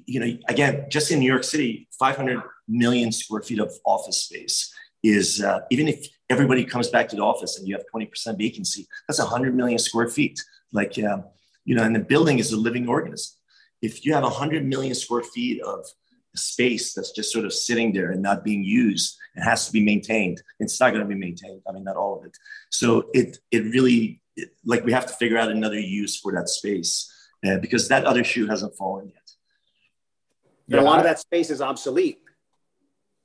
you 0.05 0.21
know, 0.21 0.38
again, 0.49 0.87
just 0.91 1.11
in 1.11 1.19
New 1.19 1.31
York 1.31 1.45
City, 1.45 1.88
500 1.99 2.41
million 2.69 3.11
square 3.12 3.43
feet 3.43 3.59
of 3.59 3.73
office 3.85 4.23
space 4.25 4.73
is 5.02 5.43
uh, 5.43 5.61
even 5.71 5.88
if 5.88 6.07
everybody 6.31 6.64
comes 6.64 6.88
back 6.88 7.09
to 7.09 7.17
the 7.17 7.23
office 7.23 7.59
and 7.59 7.67
you 7.67 7.75
have 7.75 7.85
20% 7.95 8.38
vacancy, 8.38 8.87
that's 9.09 9.19
100 9.19 9.55
million 9.55 9.79
square 9.79 10.09
feet. 10.09 10.38
Like, 10.73 10.99
um, 11.02 11.25
you 11.64 11.75
know, 11.75 11.83
and 11.83 11.97
the 11.97 12.00
building 12.00 12.38
is 12.38 12.52
a 12.52 12.57
living 12.57 12.88
organism. 12.88 13.37
If 13.81 14.05
you 14.05 14.14
have 14.14 14.23
100 14.23 14.64
million 14.64 14.95
square 14.95 15.23
feet 15.23 15.61
of 15.62 15.87
space 16.36 16.94
that's 16.94 17.12
just 17.12 17.32
sort 17.32 17.44
of 17.44 17.52
sitting 17.52 17.92
there 17.92 18.10
and 18.10 18.22
not 18.22 18.44
being 18.44 18.62
used, 18.64 19.16
it 19.36 19.42
has 19.42 19.66
to 19.66 19.72
be 19.72 19.82
maintained. 19.84 20.42
It's 20.60 20.80
not 20.80 20.90
going 20.90 21.02
to 21.02 21.08
be 21.08 21.14
maintained. 21.14 21.62
I 21.68 21.72
mean, 21.72 21.84
not 21.84 21.96
all 21.96 22.18
of 22.18 22.24
it. 22.24 22.36
So 22.70 23.10
it 23.12 23.38
it 23.50 23.64
really 23.64 24.22
it, 24.36 24.50
like 24.64 24.84
we 24.84 24.92
have 24.92 25.06
to 25.06 25.14
figure 25.14 25.38
out 25.38 25.50
another 25.50 25.78
use 25.78 26.18
for 26.18 26.32
that 26.32 26.48
space. 26.48 27.10
uh, 27.44 27.58
because 27.58 27.88
that 27.88 28.04
other 28.04 28.24
shoe 28.24 28.46
hasn't 28.46 28.76
fallen 28.76 29.08
yet. 29.08 29.16
Yeah, 30.68 30.80
a 30.80 30.82
lot 30.82 30.98
of 30.98 31.04
that 31.04 31.18
space 31.18 31.50
is 31.50 31.60
obsolete. 31.60 32.20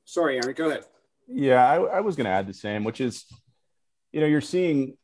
Sorry, 0.05 0.37
Aaron, 0.37 0.55
go 0.55 0.69
ahead. 0.69 0.85
Yeah, 1.27 1.65
I, 1.65 1.75
I 1.75 1.99
was 1.99 2.15
going 2.15 2.25
to 2.25 2.31
add 2.31 2.47
the 2.47 2.53
same, 2.53 2.83
which 2.83 2.99
is, 3.01 3.25
you 4.11 4.21
know, 4.21 4.27
you're 4.27 4.41
seeing 4.41 4.97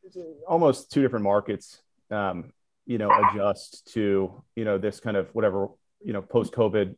almost 0.48 0.90
two 0.90 1.02
different 1.02 1.24
markets, 1.24 1.80
um, 2.10 2.52
you 2.86 2.98
know, 2.98 3.10
adjust 3.10 3.92
to, 3.92 4.42
you 4.56 4.64
know, 4.64 4.78
this 4.78 5.00
kind 5.00 5.16
of 5.16 5.28
whatever, 5.34 5.68
you 6.02 6.12
know, 6.12 6.22
post 6.22 6.52
COVID, 6.52 6.96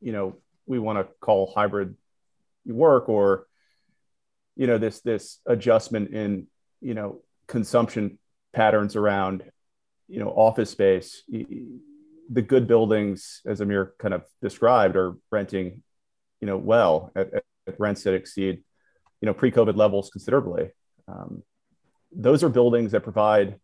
you 0.00 0.12
know, 0.12 0.36
we 0.66 0.78
want 0.78 0.98
to 0.98 1.12
call 1.20 1.52
hybrid 1.54 1.96
work 2.64 3.08
or, 3.08 3.46
you 4.56 4.66
know, 4.66 4.78
this, 4.78 5.00
this 5.00 5.38
adjustment 5.46 6.10
in, 6.10 6.46
you 6.80 6.94
know, 6.94 7.20
consumption 7.46 8.18
patterns 8.52 8.96
around, 8.96 9.44
you 10.08 10.20
know, 10.20 10.28
office 10.28 10.70
space. 10.70 11.22
The 11.28 12.42
good 12.42 12.66
buildings, 12.66 13.40
as 13.46 13.60
Amir 13.60 13.94
kind 13.98 14.14
of 14.14 14.24
described, 14.42 14.96
are 14.96 15.14
renting, 15.30 15.82
you 16.40 16.46
know, 16.46 16.56
well 16.56 17.12
at, 17.14 17.32
at 17.34 17.78
rents 17.78 18.02
that 18.02 18.14
exceed 18.14 18.62
you 19.20 19.26
know 19.26 19.34
pre-COVID 19.34 19.76
levels 19.76 20.10
considerably. 20.10 20.70
Um, 21.08 21.42
those 22.12 22.42
are 22.42 22.48
buildings 22.48 22.92
that 22.92 23.02
provide 23.02 23.58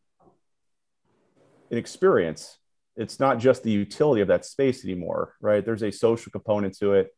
an 1.70 1.78
experience. 1.78 2.58
It's 2.96 3.18
not 3.18 3.38
just 3.38 3.62
the 3.62 3.70
utility 3.70 4.20
of 4.20 4.28
that 4.28 4.44
space 4.44 4.84
anymore, 4.84 5.34
right? 5.40 5.64
There's 5.64 5.82
a 5.82 5.90
social 5.90 6.30
component 6.30 6.76
to 6.78 6.94
it. 6.94 7.14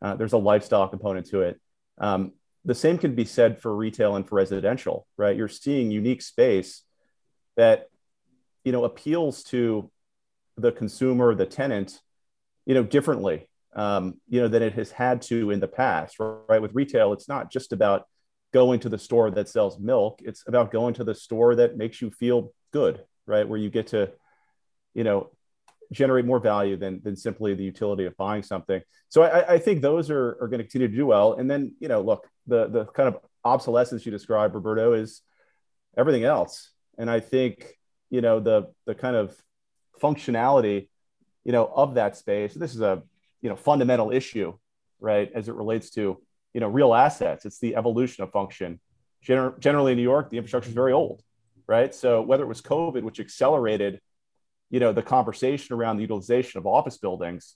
Uh, 0.00 0.14
there's 0.14 0.32
a 0.32 0.38
lifestyle 0.38 0.88
component 0.88 1.26
to 1.30 1.42
it. 1.42 1.60
Um, 1.98 2.32
the 2.64 2.74
same 2.74 2.98
can 2.98 3.14
be 3.14 3.24
said 3.24 3.60
for 3.60 3.74
retail 3.74 4.16
and 4.16 4.28
for 4.28 4.36
residential, 4.36 5.06
right? 5.16 5.36
You're 5.36 5.48
seeing 5.48 5.90
unique 5.90 6.22
space 6.22 6.82
that 7.56 7.88
you 8.64 8.72
know 8.72 8.84
appeals 8.84 9.42
to 9.44 9.90
the 10.56 10.72
consumer, 10.72 11.34
the 11.34 11.46
tenant, 11.46 12.00
you 12.64 12.74
know, 12.74 12.82
differently 12.82 13.48
um, 13.76 14.14
you 14.28 14.40
know, 14.40 14.48
than 14.48 14.62
it 14.62 14.72
has 14.72 14.90
had 14.90 15.20
to 15.22 15.50
in 15.50 15.60
the 15.60 15.68
past, 15.68 16.16
right? 16.18 16.60
With 16.60 16.74
retail, 16.74 17.12
it's 17.12 17.28
not 17.28 17.52
just 17.52 17.72
about 17.72 18.06
going 18.52 18.80
to 18.80 18.88
the 18.88 18.98
store 18.98 19.30
that 19.30 19.50
sells 19.50 19.78
milk. 19.78 20.20
It's 20.24 20.42
about 20.48 20.72
going 20.72 20.94
to 20.94 21.04
the 21.04 21.14
store 21.14 21.54
that 21.56 21.76
makes 21.76 22.00
you 22.00 22.10
feel 22.10 22.54
good, 22.72 23.04
right? 23.26 23.46
Where 23.46 23.58
you 23.58 23.68
get 23.68 23.88
to, 23.88 24.10
you 24.96 25.04
know, 25.04 25.30
generate 25.92 26.24
more 26.24 26.40
value 26.40 26.76
than, 26.76 27.00
than 27.04 27.14
simply 27.14 27.54
the 27.54 27.62
utility 27.62 28.06
of 28.06 28.16
buying 28.16 28.42
something. 28.42 28.80
So 29.08 29.22
I, 29.22 29.54
I 29.54 29.58
think 29.58 29.82
those 29.82 30.10
are, 30.10 30.36
are 30.40 30.48
going 30.48 30.58
to 30.58 30.64
continue 30.64 30.88
to 30.88 30.96
do 30.96 31.06
well. 31.06 31.34
And 31.34 31.48
then, 31.48 31.76
you 31.78 31.86
know, 31.86 32.00
look, 32.00 32.28
the, 32.48 32.66
the 32.66 32.84
kind 32.86 33.08
of 33.08 33.18
obsolescence 33.44 34.04
you 34.04 34.10
described, 34.10 34.54
Roberto, 34.54 34.94
is 34.94 35.22
everything 35.96 36.24
else. 36.24 36.70
And 36.98 37.08
I 37.08 37.20
think, 37.20 37.78
you 38.10 38.20
know, 38.20 38.40
the, 38.40 38.72
the 38.86 38.96
kind 38.96 39.14
of 39.14 39.36
functionality, 40.02 40.88
you 41.44 41.52
know, 41.52 41.70
of 41.72 41.94
that 41.94 42.16
space, 42.16 42.54
this 42.54 42.74
is 42.74 42.80
a 42.80 43.02
you 43.46 43.50
know 43.50 43.56
fundamental 43.56 44.10
issue 44.10 44.52
right 44.98 45.30
as 45.32 45.48
it 45.48 45.54
relates 45.54 45.90
to 45.90 46.20
you 46.52 46.60
know 46.60 46.66
real 46.66 46.94
assets 46.94 47.44
it's 47.44 47.60
the 47.60 47.76
evolution 47.76 48.24
of 48.24 48.32
function 48.32 48.80
Gener- 49.24 49.56
generally 49.60 49.92
in 49.92 49.98
new 49.98 50.02
york 50.02 50.30
the 50.30 50.36
infrastructure 50.36 50.68
is 50.68 50.74
very 50.74 50.92
old 50.92 51.22
right 51.68 51.94
so 51.94 52.22
whether 52.22 52.42
it 52.42 52.48
was 52.48 52.60
covid 52.60 53.02
which 53.02 53.20
accelerated 53.20 54.00
you 54.70 54.80
know 54.80 54.92
the 54.92 55.02
conversation 55.02 55.74
around 55.74 55.96
the 55.96 56.02
utilization 56.02 56.58
of 56.58 56.66
office 56.66 56.98
buildings 56.98 57.54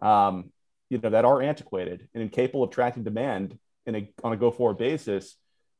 um, 0.00 0.50
you 0.90 0.98
know 0.98 1.10
that 1.10 1.24
are 1.24 1.42
antiquated 1.42 2.08
and 2.14 2.22
incapable 2.22 2.62
of 2.62 2.70
tracking 2.70 3.04
demand 3.04 3.58
in 3.86 3.94
a, 3.96 4.12
on 4.22 4.32
a 4.32 4.36
go 4.36 4.50
forward 4.50 4.78
basis 4.78 5.36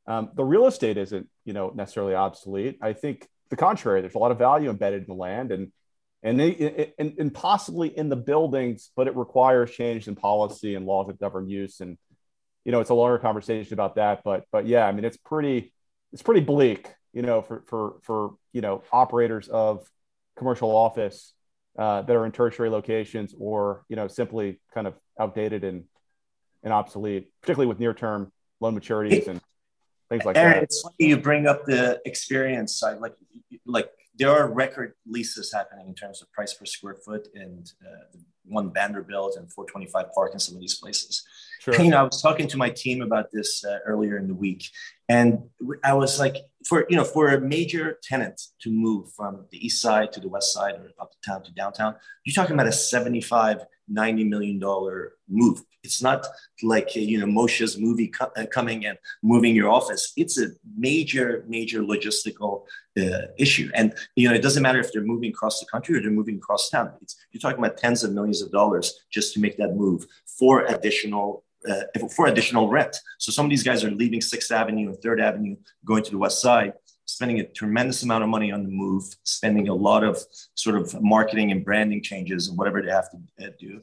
um, 0.06 0.30
the 0.34 0.44
real 0.44 0.66
estate 0.66 0.96
isn't 0.96 1.28
you 1.44 1.52
know 1.52 1.72
necessarily 1.74 2.14
obsolete 2.14 2.78
i 2.82 2.92
think 2.92 3.28
the 3.50 3.56
contrary 3.56 4.00
there's 4.00 4.14
a 4.14 4.18
lot 4.18 4.32
of 4.32 4.38
value 4.38 4.70
embedded 4.70 5.02
in 5.02 5.08
the 5.08 5.14
land 5.14 5.52
and 5.52 5.72
and, 6.22 6.38
they, 6.38 6.92
and, 6.98 7.14
and 7.18 7.34
possibly 7.34 7.88
in 7.88 8.08
the 8.08 8.16
buildings, 8.16 8.90
but 8.94 9.08
it 9.08 9.16
requires 9.16 9.72
change 9.72 10.06
in 10.06 10.14
policy 10.14 10.76
and 10.76 10.86
laws 10.86 11.08
that 11.08 11.18
govern 11.18 11.48
use. 11.48 11.80
And, 11.80 11.98
you 12.64 12.70
know, 12.70 12.80
it's 12.80 12.90
a 12.90 12.94
longer 12.94 13.18
conversation 13.18 13.74
about 13.74 13.96
that, 13.96 14.22
but, 14.24 14.44
but 14.52 14.66
yeah, 14.66 14.86
I 14.86 14.92
mean, 14.92 15.04
it's 15.04 15.16
pretty, 15.16 15.72
it's 16.12 16.22
pretty 16.22 16.42
bleak, 16.42 16.88
you 17.12 17.22
know, 17.22 17.42
for, 17.42 17.64
for, 17.66 17.94
for, 18.02 18.30
you 18.52 18.60
know, 18.60 18.84
operators 18.92 19.48
of 19.48 19.84
commercial 20.36 20.74
office 20.74 21.34
uh, 21.78 22.02
that 22.02 22.14
are 22.14 22.26
in 22.26 22.32
tertiary 22.32 22.70
locations 22.70 23.34
or, 23.38 23.84
you 23.88 23.96
know, 23.96 24.08
simply 24.08 24.60
kind 24.74 24.86
of 24.86 24.94
outdated 25.18 25.64
and, 25.64 25.84
and 26.62 26.72
obsolete, 26.72 27.30
particularly 27.40 27.68
with 27.68 27.80
near-term 27.80 28.30
loan 28.60 28.78
maturities 28.78 29.26
and 29.28 29.40
things 30.08 30.24
like 30.24 30.36
Aaron, 30.36 30.54
that. 30.54 30.62
It's 30.64 30.82
funny 30.82 30.94
you 30.98 31.16
bring 31.16 31.46
up 31.46 31.64
the 31.64 32.00
experience 32.04 32.78
side, 32.78 32.98
like, 32.98 33.14
like 33.64 33.90
there 34.14 34.30
are 34.30 34.52
record 34.52 34.92
leases 35.06 35.52
happening 35.52 35.88
in 35.88 35.94
terms 35.94 36.22
of 36.22 36.30
price 36.32 36.54
per 36.54 36.66
square 36.66 36.96
foot 37.04 37.28
and 37.34 37.72
uh, 37.82 38.18
one 38.44 38.72
Vanderbilt 38.72 39.36
and 39.36 39.50
425 39.52 40.12
Park 40.12 40.32
and 40.32 40.42
some 40.42 40.54
of 40.54 40.60
these 40.60 40.78
places. 40.78 41.24
Sure. 41.60 41.80
You 41.80 41.90
know, 41.90 41.98
I 41.98 42.02
was 42.02 42.20
talking 42.20 42.48
to 42.48 42.56
my 42.56 42.70
team 42.70 43.02
about 43.02 43.30
this 43.32 43.64
uh, 43.64 43.78
earlier 43.86 44.16
in 44.16 44.26
the 44.26 44.34
week, 44.34 44.64
and 45.12 45.30
I 45.84 45.92
was 45.92 46.18
like, 46.18 46.36
for 46.66 46.86
you 46.88 46.96
know, 46.96 47.04
for 47.04 47.28
a 47.28 47.40
major 47.40 47.98
tenant 48.02 48.40
to 48.62 48.70
move 48.70 49.12
from 49.12 49.44
the 49.50 49.58
east 49.66 49.82
side 49.82 50.10
to 50.12 50.20
the 50.20 50.28
west 50.28 50.54
side 50.54 50.74
or 50.76 50.88
uptown 50.98 51.42
to 51.44 51.52
downtown, 51.52 51.96
you're 52.24 52.34
talking 52.34 52.54
about 52.54 52.66
a 52.66 52.72
75 52.72 53.66
90 53.88 54.24
million 54.24 54.58
dollar 54.58 55.12
move. 55.28 55.60
It's 55.84 56.00
not 56.00 56.26
like 56.62 56.94
you 56.96 57.18
know 57.18 57.26
Moishe's 57.26 57.76
movie 57.78 58.08
co- 58.08 58.32
uh, 58.36 58.46
coming 58.46 58.86
and 58.86 58.96
moving 59.22 59.54
your 59.54 59.70
office. 59.70 60.12
It's 60.16 60.38
a 60.38 60.46
major 60.88 61.44
major 61.46 61.80
logistical 61.82 62.52
uh, 62.98 63.26
issue. 63.36 63.68
And 63.74 63.92
you 64.16 64.28
know 64.28 64.34
it 64.34 64.42
doesn't 64.46 64.62
matter 64.62 64.80
if 64.80 64.92
they're 64.92 65.10
moving 65.14 65.30
across 65.30 65.60
the 65.60 65.66
country 65.66 65.96
or 65.96 66.00
they're 66.00 66.20
moving 66.20 66.36
across 66.36 66.70
town. 66.70 66.92
It's, 67.02 67.16
you're 67.32 67.40
talking 67.44 67.62
about 67.62 67.76
tens 67.76 68.02
of 68.02 68.12
millions 68.12 68.40
of 68.40 68.50
dollars 68.50 68.86
just 69.10 69.34
to 69.34 69.40
make 69.40 69.58
that 69.58 69.74
move 69.74 70.06
for 70.38 70.64
additional 70.74 71.44
uh, 71.68 72.08
for 72.08 72.26
additional 72.26 72.68
rent 72.68 72.96
so 73.18 73.30
some 73.30 73.46
of 73.46 73.50
these 73.50 73.62
guys 73.62 73.84
are 73.84 73.90
leaving 73.90 74.20
sixth 74.20 74.50
avenue 74.50 74.88
and 74.88 74.98
third 74.98 75.20
avenue 75.20 75.56
going 75.84 76.02
to 76.02 76.10
the 76.10 76.18
west 76.18 76.40
side 76.40 76.72
spending 77.12 77.40
a 77.40 77.44
tremendous 77.44 78.02
amount 78.02 78.24
of 78.24 78.30
money 78.30 78.50
on 78.52 78.62
the 78.62 78.70
move, 78.70 79.04
spending 79.24 79.68
a 79.68 79.74
lot 79.74 80.04
of 80.04 80.18
sort 80.54 80.76
of 80.76 81.00
marketing 81.02 81.50
and 81.50 81.64
branding 81.64 82.02
changes 82.02 82.48
and 82.48 82.56
whatever 82.56 82.82
they 82.82 82.90
have 82.90 83.10
to 83.10 83.46
uh, 83.46 83.50
do. 83.58 83.80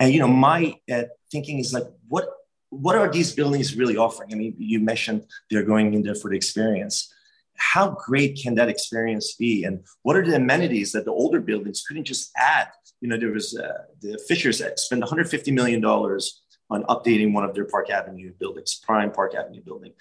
And 0.00 0.12
you 0.12 0.20
know, 0.20 0.28
my 0.28 0.74
uh, 0.92 1.04
thinking 1.30 1.58
is 1.58 1.72
like, 1.72 1.84
what 2.08 2.28
what 2.70 2.96
are 2.96 3.10
these 3.10 3.32
buildings 3.32 3.76
really 3.76 3.96
offering? 3.96 4.32
I 4.32 4.36
mean, 4.36 4.54
you 4.58 4.80
mentioned 4.80 5.26
they're 5.48 5.62
going 5.62 5.94
in 5.94 6.02
there 6.02 6.16
for 6.16 6.30
the 6.30 6.36
experience. 6.36 7.12
How 7.56 7.90
great 7.90 8.40
can 8.42 8.56
that 8.56 8.68
experience 8.68 9.34
be? 9.34 9.62
And 9.62 9.84
what 10.02 10.16
are 10.16 10.26
the 10.26 10.34
amenities 10.34 10.90
that 10.90 11.04
the 11.04 11.12
older 11.12 11.40
buildings 11.40 11.84
couldn't 11.86 12.04
just 12.04 12.32
add? 12.36 12.66
You 13.00 13.08
know, 13.08 13.16
there 13.16 13.30
was 13.30 13.56
uh, 13.56 13.84
the 14.00 14.18
Fishers 14.26 14.58
that 14.58 14.80
spent 14.80 15.02
150 15.02 15.52
million 15.52 15.80
dollars 15.80 16.42
on 16.70 16.82
updating 16.84 17.32
one 17.32 17.44
of 17.44 17.54
their 17.54 17.64
Park 17.64 17.90
Avenue 17.90 18.32
buildings, 18.38 18.74
Prime 18.74 19.12
Park 19.12 19.34
Avenue 19.34 19.62
building. 19.62 19.92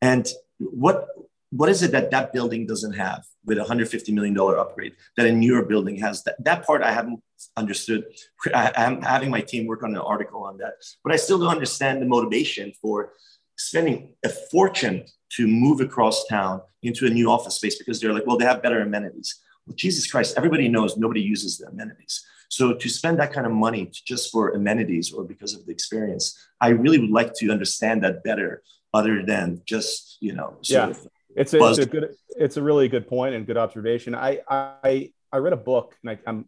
And 0.00 0.26
what 0.58 1.08
what 1.50 1.68
is 1.68 1.82
it 1.82 1.92
that 1.92 2.10
that 2.10 2.32
building 2.32 2.66
doesn't 2.66 2.94
have 2.94 3.24
with 3.44 3.58
a 3.58 3.62
$150 3.62 4.12
million 4.12 4.36
upgrade 4.38 4.94
that 5.16 5.26
a 5.26 5.32
newer 5.32 5.64
building 5.64 5.96
has? 5.98 6.22
That, 6.24 6.42
that 6.44 6.66
part 6.66 6.82
I 6.82 6.92
haven't 6.92 7.22
understood. 7.56 8.04
I, 8.52 8.72
am 8.76 9.00
having 9.00 9.30
my 9.30 9.40
team 9.40 9.66
work 9.66 9.82
on 9.82 9.90
an 9.90 9.98
article 9.98 10.42
on 10.42 10.58
that, 10.58 10.74
but 11.04 11.12
I 11.12 11.16
still 11.16 11.38
don't 11.38 11.48
understand 11.48 12.02
the 12.02 12.06
motivation 12.06 12.72
for 12.82 13.12
spending 13.56 14.14
a 14.24 14.28
fortune 14.28 15.04
to 15.36 15.46
move 15.46 15.80
across 15.80 16.26
town 16.26 16.60
into 16.82 17.06
a 17.06 17.10
new 17.10 17.30
office 17.30 17.54
space 17.54 17.78
because 17.78 18.00
they're 18.00 18.12
like, 18.12 18.26
well, 18.26 18.36
they 18.36 18.44
have 18.44 18.62
better 18.62 18.80
amenities. 18.80 19.40
Well, 19.66 19.76
Jesus 19.76 20.10
Christ, 20.10 20.34
everybody 20.36 20.68
knows 20.68 20.96
nobody 20.96 21.20
uses 21.20 21.58
the 21.58 21.68
amenities. 21.68 22.24
So 22.48 22.74
to 22.74 22.88
spend 22.88 23.18
that 23.20 23.32
kind 23.32 23.46
of 23.46 23.52
money 23.52 23.90
just 23.92 24.32
for 24.32 24.50
amenities 24.50 25.12
or 25.12 25.24
because 25.24 25.54
of 25.54 25.66
the 25.66 25.72
experience, 25.72 26.38
I 26.60 26.68
really 26.68 26.98
would 26.98 27.10
like 27.10 27.32
to 27.34 27.50
understand 27.50 28.02
that 28.04 28.22
better 28.24 28.62
other 28.94 29.24
than 29.24 29.62
just, 29.66 30.18
you 30.20 30.32
know, 30.32 30.56
yeah. 30.62 30.88
Of, 30.88 31.06
it's 31.34 31.52
a, 31.52 31.62
it's 31.68 31.78
a, 31.78 31.86
good, 31.86 32.14
it's 32.30 32.56
a 32.56 32.62
really 32.62 32.88
good 32.88 33.06
point 33.06 33.34
and 33.34 33.46
good 33.46 33.58
observation. 33.58 34.14
I, 34.14 34.40
I, 34.48 35.12
I 35.30 35.36
read 35.38 35.52
a 35.52 35.58
book 35.58 35.94
and 36.02 36.10
I, 36.12 36.30
am 36.30 36.46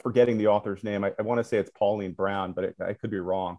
forgetting 0.00 0.38
the 0.38 0.48
author's 0.48 0.82
name. 0.82 1.04
I, 1.04 1.12
I 1.18 1.22
want 1.22 1.38
to 1.38 1.44
say 1.44 1.58
it's 1.58 1.70
Pauline 1.70 2.12
Brown, 2.12 2.52
but 2.52 2.64
it, 2.64 2.76
I 2.80 2.94
could 2.94 3.10
be 3.10 3.20
wrong. 3.20 3.58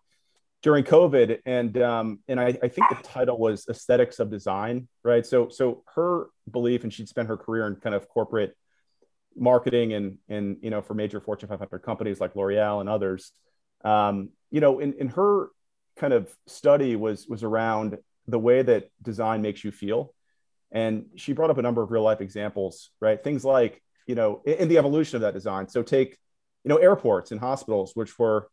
During 0.64 0.84
COVID, 0.84 1.40
and 1.48 1.82
um, 1.82 2.20
and 2.28 2.40
I, 2.40 2.50
I 2.62 2.68
think 2.68 2.88
the 2.90 3.00
title 3.02 3.40
was 3.40 3.66
Aesthetics 3.68 4.20
of 4.20 4.30
Design, 4.30 4.88
right? 5.04 5.26
So 5.26 5.50
so 5.50 5.84
her 5.96 6.28
belief, 6.52 6.84
and 6.84 6.94
she'd 6.94 7.10
spent 7.10 7.30
her 7.30 7.38
career 7.38 7.66
in 7.66 7.78
kind 7.78 7.96
of 7.96 8.08
corporate 8.08 8.56
marketing 9.36 9.94
and 9.94 10.18
and 10.28 10.58
you 10.62 10.70
know 10.70 10.82
for 10.82 10.94
major 10.94 11.20
Fortune 11.20 11.50
500 11.50 11.80
companies 11.80 12.20
like 12.20 12.36
L'Oreal 12.36 12.80
and 12.82 12.90
others. 12.90 13.32
Um, 13.84 14.30
you 14.52 14.62
know, 14.62 14.80
in, 14.80 14.94
in 14.94 15.08
her 15.10 15.48
kind 15.98 16.14
of 16.14 16.34
study 16.48 16.96
was 16.96 17.28
was 17.28 17.44
around 17.44 17.98
the 18.28 18.40
way 18.40 18.62
that 18.62 18.90
design 19.02 19.42
makes 19.42 19.64
you 19.64 19.72
feel 19.72 20.14
and 20.72 21.06
she 21.16 21.34
brought 21.34 21.50
up 21.50 21.58
a 21.58 21.62
number 21.62 21.82
of 21.82 21.92
real 21.92 22.04
life 22.04 22.22
examples, 22.22 22.92
right? 23.00 23.22
Things 23.22 23.44
like, 23.44 23.82
you 24.08 24.16
know, 24.16 24.42
in, 24.46 24.54
in 24.54 24.68
the 24.70 24.78
evolution 24.78 25.18
of 25.18 25.22
that 25.22 25.34
design. 25.34 25.68
So 25.68 25.84
take, 25.84 26.18
you 26.64 26.70
know, 26.70 26.78
airports 26.78 27.32
and 27.32 27.40
hospitals, 27.40 27.92
which 27.94 28.18
were, 28.18 28.50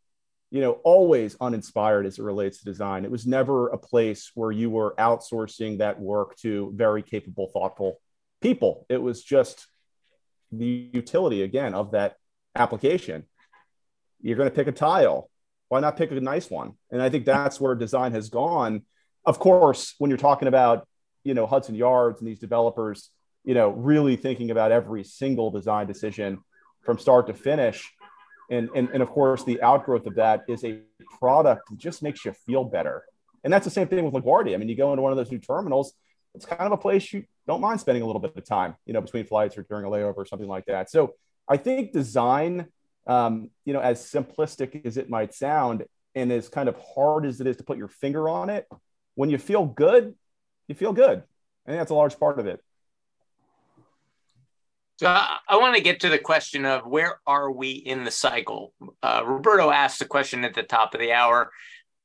you 0.50 0.60
know, 0.60 0.72
always 0.82 1.36
uninspired 1.40 2.06
as 2.06 2.18
it 2.18 2.22
relates 2.22 2.58
to 2.58 2.64
design. 2.64 3.04
It 3.04 3.10
was 3.10 3.26
never 3.26 3.68
a 3.68 3.78
place 3.78 4.32
where 4.34 4.50
you 4.50 4.70
were 4.70 4.94
outsourcing 4.98 5.78
that 5.78 6.00
work 6.00 6.36
to 6.38 6.72
very 6.74 7.02
capable, 7.02 7.48
thoughtful 7.52 8.00
people. 8.40 8.86
It 8.88 9.00
was 9.00 9.22
just 9.22 9.66
the 10.52 10.90
utility 10.92 11.42
again 11.42 11.74
of 11.74 11.92
that 11.92 12.16
application. 12.54 13.24
You're 14.20 14.36
going 14.36 14.48
to 14.48 14.54
pick 14.54 14.66
a 14.66 14.72
tile. 14.72 15.30
Why 15.68 15.80
not 15.80 15.96
pick 15.96 16.10
a 16.10 16.20
nice 16.20 16.50
one? 16.50 16.72
And 16.90 17.02
I 17.02 17.10
think 17.10 17.24
that's 17.24 17.60
where 17.60 17.74
design 17.74 18.12
has 18.12 18.30
gone. 18.30 18.82
Of 19.24 19.38
course, 19.38 19.94
when 19.98 20.10
you're 20.10 20.18
talking 20.18 20.48
about 20.48 20.88
you 21.24 21.34
know 21.34 21.46
Hudson 21.46 21.74
Yards 21.74 22.20
and 22.20 22.28
these 22.28 22.38
developers, 22.38 23.10
you 23.44 23.54
know, 23.54 23.70
really 23.70 24.16
thinking 24.16 24.50
about 24.50 24.72
every 24.72 25.04
single 25.04 25.50
design 25.50 25.86
decision 25.86 26.38
from 26.82 26.98
start 26.98 27.26
to 27.26 27.34
finish. 27.34 27.90
And, 28.50 28.70
and, 28.74 28.88
and 28.90 29.02
of 29.02 29.10
course, 29.10 29.44
the 29.44 29.60
outgrowth 29.62 30.06
of 30.06 30.14
that 30.14 30.44
is 30.48 30.64
a 30.64 30.80
product 31.18 31.68
that 31.68 31.78
just 31.78 32.02
makes 32.02 32.24
you 32.24 32.32
feel 32.46 32.64
better. 32.64 33.04
And 33.44 33.52
that's 33.52 33.64
the 33.64 33.70
same 33.70 33.88
thing 33.88 34.04
with 34.04 34.14
LaGuardia. 34.14 34.54
I 34.54 34.56
mean, 34.56 34.68
you 34.68 34.76
go 34.76 34.92
into 34.92 35.02
one 35.02 35.12
of 35.12 35.18
those 35.18 35.30
new 35.30 35.38
terminals, 35.38 35.92
it's 36.34 36.46
kind 36.46 36.62
of 36.62 36.72
a 36.72 36.76
place 36.76 37.12
you 37.12 37.24
don't 37.48 37.60
mind 37.62 37.80
spending 37.80 38.02
a 38.02 38.06
little 38.06 38.20
bit 38.20 38.36
of 38.36 38.44
time, 38.44 38.76
you 38.84 38.92
know, 38.92 39.00
between 39.00 39.24
flights 39.24 39.56
or 39.58 39.62
during 39.62 39.86
a 39.86 39.88
layover 39.88 40.18
or 40.18 40.26
something 40.26 40.46
like 40.46 40.66
that. 40.66 40.90
So 40.90 41.14
I 41.48 41.56
think 41.56 41.92
design, 41.92 42.66
um, 43.06 43.50
you 43.64 43.72
know, 43.72 43.80
as 43.80 44.00
simplistic 44.00 44.84
as 44.86 44.98
it 44.98 45.08
might 45.08 45.34
sound, 45.34 45.84
and 46.14 46.30
as 46.30 46.48
kind 46.48 46.68
of 46.68 46.76
hard 46.94 47.24
as 47.24 47.40
it 47.40 47.46
is 47.46 47.56
to 47.56 47.64
put 47.64 47.78
your 47.78 47.88
finger 47.88 48.28
on 48.28 48.50
it, 48.50 48.66
when 49.14 49.30
you 49.30 49.38
feel 49.38 49.64
good, 49.64 50.14
you 50.68 50.74
feel 50.74 50.92
good. 50.92 51.22
I 51.66 51.70
think 51.70 51.80
that's 51.80 51.90
a 51.90 51.94
large 51.94 52.18
part 52.20 52.38
of 52.38 52.46
it. 52.46 52.62
So 54.98 55.06
I, 55.06 55.38
I 55.48 55.56
want 55.58 55.76
to 55.76 55.82
get 55.82 56.00
to 56.00 56.08
the 56.08 56.18
question 56.18 56.64
of 56.64 56.86
where 56.86 57.20
are 57.26 57.50
we 57.50 57.70
in 57.70 58.04
the 58.04 58.10
cycle? 58.10 58.74
Uh, 59.02 59.22
Roberto 59.24 59.70
asked 59.70 60.00
the 60.00 60.04
question 60.06 60.44
at 60.44 60.54
the 60.54 60.64
top 60.64 60.92
of 60.92 61.00
the 61.00 61.12
hour 61.12 61.50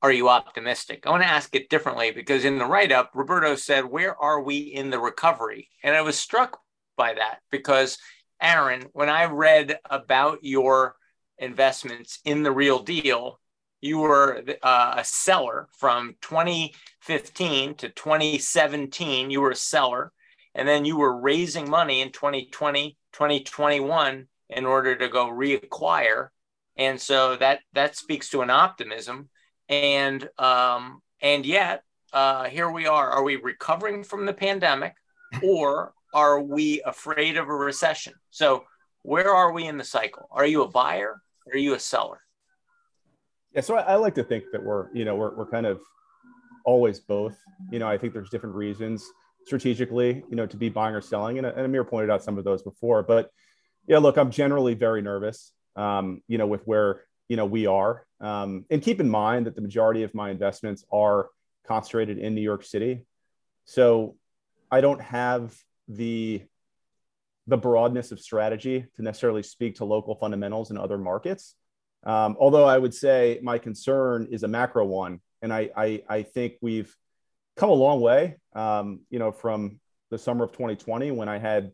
Are 0.04 0.12
you 0.12 0.28
optimistic? 0.28 1.08
I 1.08 1.12
want 1.12 1.24
to 1.24 1.30
ask 1.30 1.56
it 1.56 1.70
differently 1.70 2.12
because 2.12 2.44
in 2.44 2.58
the 2.58 2.66
write 2.66 2.92
up, 2.92 3.12
Roberto 3.16 3.56
said, 3.56 3.86
Where 3.86 4.22
are 4.22 4.42
we 4.42 4.58
in 4.58 4.90
the 4.90 5.00
recovery? 5.00 5.70
And 5.82 5.96
I 5.96 6.02
was 6.02 6.20
struck 6.20 6.60
by 6.98 7.14
that 7.14 7.40
because, 7.50 7.98
Aaron, 8.42 8.84
when 8.92 9.10
I 9.10 9.26
read 9.26 9.80
about 9.90 10.40
your 10.42 10.98
investments 11.38 12.20
in 12.26 12.44
the 12.44 12.52
real 12.52 12.80
deal, 12.80 13.40
you 13.80 14.00
were 14.00 14.44
uh, 14.62 14.96
a 14.98 15.06
seller 15.06 15.70
from 15.72 16.16
2015 16.22 17.76
to 17.76 17.88
2017. 17.88 19.32
You 19.32 19.40
were 19.40 19.52
a 19.52 19.56
seller 19.56 20.12
and 20.54 20.68
then 20.68 20.84
you 20.84 20.98
were 20.98 21.18
raising 21.18 21.70
money 21.70 22.02
in 22.02 22.12
2020 22.12 22.98
2021 23.14 24.28
in 24.50 24.66
order 24.66 24.96
to 24.96 25.08
go 25.08 25.28
reacquire 25.28 26.30
and 26.78 27.00
so 27.00 27.36
that 27.36 27.60
that 27.74 27.96
speaks 27.96 28.30
to 28.30 28.42
an 28.42 28.50
optimism 28.50 29.30
and 29.70 30.28
um 30.38 31.02
and 31.22 31.46
yet 31.46 31.84
uh 32.12 32.46
here 32.46 32.70
we 32.70 32.88
are. 32.88 33.10
Are 33.10 33.24
we 33.24 33.38
recovering 33.38 34.04
from 34.04 34.26
the 34.26 34.34
pandemic 34.34 34.96
or 35.44 35.94
are 36.14 36.42
we 36.42 36.82
afraid 36.86 37.38
of 37.38 37.48
a 37.48 37.56
recession? 37.56 38.14
So 38.30 38.66
where 39.02 39.34
are 39.34 39.52
we 39.52 39.66
in 39.66 39.78
the 39.78 39.84
cycle? 39.84 40.28
Are 40.32 40.46
you 40.46 40.64
a 40.64 40.68
buyer? 40.68 41.22
Or 41.46 41.54
are 41.54 41.58
you 41.58 41.74
a 41.74 41.80
seller? 41.80 42.20
Yeah 43.54 43.62
so 43.62 43.76
i, 43.76 43.82
I 43.82 43.96
like 43.96 44.16
to 44.16 44.24
think 44.24 44.46
that 44.52 44.64
we're 44.64 44.94
you 44.94 45.06
know 45.06 45.16
we're, 45.16 45.36
we're 45.36 45.50
kind 45.50 45.66
of 45.66 45.82
always 46.66 47.00
both. 47.00 47.38
You 47.72 47.80
know 47.80 47.88
i 47.88 47.98
think 47.98 48.14
there's 48.14 48.30
different 48.30 48.56
reasons 48.56 49.12
strategically, 49.46 50.24
you 50.30 50.36
know, 50.36 50.46
to 50.46 50.58
be 50.58 50.70
buying 50.70 50.96
or 50.96 51.02
selling. 51.02 51.38
And, 51.38 51.48
and 51.48 51.60
Amir 51.60 51.84
pointed 51.84 52.10
out 52.10 52.24
some 52.24 52.38
of 52.38 52.44
those 52.44 52.64
before. 52.64 53.04
But 53.04 53.30
yeah, 53.88 53.98
look, 53.98 54.18
I'm 54.18 54.32
generally 54.32 54.74
very 54.74 55.02
nervous, 55.02 55.52
um, 55.76 56.22
you 56.28 56.38
know, 56.38 56.48
with 56.48 56.64
where, 56.66 57.02
you 57.34 57.38
know, 57.38 57.48
we 57.48 57.66
are. 57.66 58.06
Um, 58.22 58.64
and 58.70 58.80
keep 58.80 59.00
in 59.00 59.10
mind 59.10 59.48
that 59.48 59.56
the 59.56 59.62
majority 59.62 60.04
of 60.04 60.14
my 60.14 60.30
investments 60.30 60.86
are 60.92 61.30
concentrated 61.68 62.20
in 62.20 62.36
New 62.36 62.44
York 62.44 62.64
City. 62.64 63.08
So 63.66 64.18
I 64.70 64.82
don't 64.82 65.02
have 65.02 65.58
the 65.88 66.44
the 67.48 67.58
broadness 67.58 68.12
of 68.12 68.20
strategy 68.20 68.86
to 68.98 69.02
necessarily 69.02 69.42
speak 69.42 69.78
to 69.78 69.84
local 69.84 70.14
fundamentals 70.14 70.70
in 70.70 70.78
other 70.78 71.00
markets. 71.00 71.56
Um, 72.04 72.38
although 72.40 72.66
I 72.66 72.78
would 72.78 72.94
say 72.94 73.40
my 73.42 73.58
concern 73.58 74.28
is 74.30 74.44
a 74.44 74.48
macro 74.48 74.86
one, 74.86 75.20
and 75.42 75.52
I, 75.52 75.72
I, 75.76 76.04
I 76.08 76.22
think 76.22 76.54
we've 76.62 76.96
come 77.58 77.72
a 77.72 77.74
long 77.74 78.00
way, 78.00 78.38
um, 78.56 79.00
you 79.10 79.18
know, 79.18 79.32
from 79.32 79.80
the 80.12 80.20
summer 80.20 80.46
of 80.46 80.52
2020 80.52 81.10
when 81.10 81.30
I 81.30 81.40
had 81.40 81.72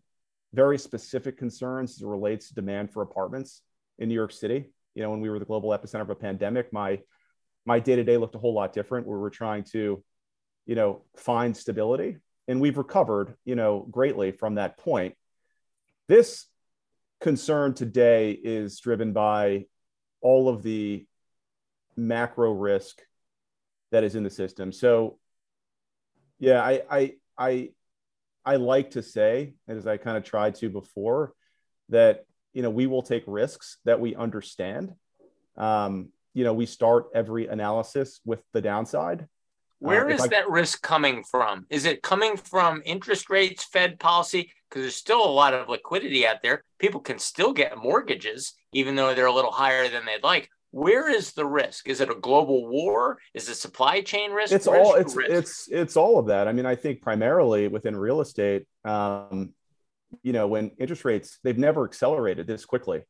very 0.53 0.79
specific 0.79 1.37
concerns 1.37 1.97
as 1.97 2.01
it 2.01 2.07
relates 2.07 2.47
to 2.47 2.55
demand 2.55 2.91
for 2.91 3.03
apartments 3.03 3.61
in 3.97 4.07
New 4.07 4.15
York 4.15 4.31
City. 4.31 4.71
You 4.99 5.03
know, 5.05 5.11
when 5.11 5.21
we 5.21 5.29
were 5.29 5.39
the 5.39 5.45
global 5.45 5.69
epicenter 5.69 6.01
of 6.01 6.09
a 6.09 6.15
pandemic, 6.15 6.73
my 6.73 6.99
my 7.65 7.79
day 7.79 7.95
to 7.95 8.03
day 8.03 8.17
looked 8.17 8.35
a 8.35 8.37
whole 8.37 8.53
lot 8.53 8.73
different. 8.73 9.07
We 9.07 9.15
were 9.15 9.29
trying 9.29 9.63
to, 9.71 10.03
you 10.65 10.75
know, 10.75 11.05
find 11.15 11.55
stability, 11.55 12.17
and 12.49 12.59
we've 12.59 12.77
recovered, 12.77 13.35
you 13.45 13.55
know, 13.55 13.87
greatly 13.89 14.33
from 14.33 14.55
that 14.55 14.77
point. 14.77 15.15
This 16.09 16.47
concern 17.21 17.75
today 17.75 18.31
is 18.31 18.81
driven 18.81 19.13
by 19.13 19.67
all 20.19 20.49
of 20.49 20.63
the 20.63 21.07
macro 21.95 22.51
risk 22.51 23.01
that 23.91 24.03
is 24.03 24.15
in 24.15 24.23
the 24.23 24.29
system. 24.29 24.73
So 24.73 25.17
yeah, 26.39 26.61
I 26.61 26.81
I 26.91 27.13
I 27.37 27.69
I 28.43 28.57
like 28.57 28.91
to 28.91 29.01
say, 29.01 29.53
as 29.65 29.87
I 29.87 29.95
kind 29.95 30.17
of 30.17 30.25
tried 30.25 30.55
to 30.55 30.69
before, 30.69 31.31
that 31.87 32.25
you 32.53 32.61
know 32.61 32.69
we 32.69 32.87
will 32.87 33.01
take 33.01 33.23
risks 33.27 33.77
that 33.85 33.99
we 33.99 34.15
understand. 34.15 34.93
Um, 35.57 36.09
you 36.33 36.43
know, 36.43 36.53
we 36.53 36.65
start 36.65 37.07
every 37.13 37.47
analysis 37.47 38.21
with 38.25 38.41
the 38.53 38.61
downside. 38.61 39.27
Where 39.79 40.07
uh, 40.07 40.13
is 40.13 40.21
I, 40.21 40.27
that 40.27 40.49
risk 40.49 40.81
coming 40.81 41.23
from? 41.23 41.65
Is 41.69 41.85
it 41.85 42.01
coming 42.01 42.37
from 42.37 42.81
interest 42.85 43.29
rates, 43.29 43.63
Fed 43.63 43.99
policy? 43.99 44.51
Because 44.69 44.83
there's 44.83 44.95
still 44.95 45.25
a 45.25 45.31
lot 45.31 45.53
of 45.53 45.69
liquidity 45.69 46.27
out 46.27 46.41
there. 46.43 46.63
People 46.77 46.99
can 46.99 47.17
still 47.17 47.53
get 47.53 47.77
mortgages, 47.77 48.53
even 48.73 48.95
though 48.95 49.15
they're 49.15 49.25
a 49.25 49.33
little 49.33 49.51
higher 49.51 49.89
than 49.89 50.05
they'd 50.05 50.23
like 50.23 50.49
where 50.71 51.09
is 51.09 51.33
the 51.33 51.45
risk? 51.45 51.87
Is 51.87 51.99
it 52.01 52.09
a 52.09 52.15
global 52.15 52.67
war? 52.67 53.17
Is 53.33 53.49
it 53.49 53.55
supply 53.55 54.01
chain 54.01 54.31
risk? 54.31 54.53
It's 54.53 54.67
Where's 54.67 54.87
all 54.87 54.95
it's 54.95 55.15
risk? 55.15 55.31
it's 55.31 55.67
it's 55.71 55.97
all 55.97 56.19
of 56.19 56.27
that. 56.27 56.47
I 56.47 56.53
mean, 56.53 56.65
I 56.65 56.75
think 56.75 57.01
primarily 57.01 57.67
within 57.67 57.95
real 57.95 58.21
estate, 58.21 58.67
um, 58.85 59.53
you 60.23 60.33
know, 60.33 60.47
when 60.47 60.71
interest 60.79 61.05
rates 61.05 61.39
they've 61.43 61.57
never 61.57 61.85
accelerated 61.85 62.47
this 62.47 62.65
quickly, 62.65 63.03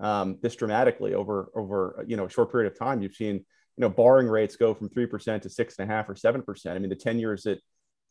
um, 0.00 0.38
this 0.42 0.56
dramatically 0.56 1.14
over 1.14 1.50
over 1.54 2.04
you 2.06 2.16
know 2.16 2.26
a 2.26 2.30
short 2.30 2.50
period 2.50 2.70
of 2.70 2.78
time. 2.78 3.02
You've 3.02 3.14
seen 3.14 3.36
you 3.36 3.80
know 3.80 3.88
borrowing 3.88 4.28
rates 4.28 4.56
go 4.56 4.74
from 4.74 4.88
three 4.88 5.06
percent 5.06 5.42
to 5.44 5.50
six 5.50 5.76
and 5.78 5.90
a 5.90 5.94
half 5.94 6.08
or 6.08 6.14
seven 6.14 6.42
percent. 6.42 6.76
I 6.76 6.78
mean, 6.78 6.90
the 6.90 6.96
ten 6.96 7.18
years 7.18 7.46
at 7.46 7.58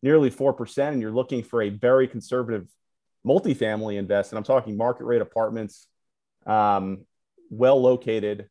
nearly 0.01 0.29
four 0.29 0.53
percent, 0.53 0.93
and 0.93 1.01
you're 1.01 1.11
looking 1.11 1.43
for 1.43 1.61
a 1.61 1.69
very 1.69 2.07
conservative 2.07 2.67
multifamily 3.25 3.97
invest, 3.97 4.31
and 4.31 4.37
I'm 4.37 4.43
talking 4.43 4.77
market 4.77 5.05
rate 5.05 5.21
apartments, 5.21 5.87
um, 6.45 7.05
well 7.49 7.81
located 7.81 8.49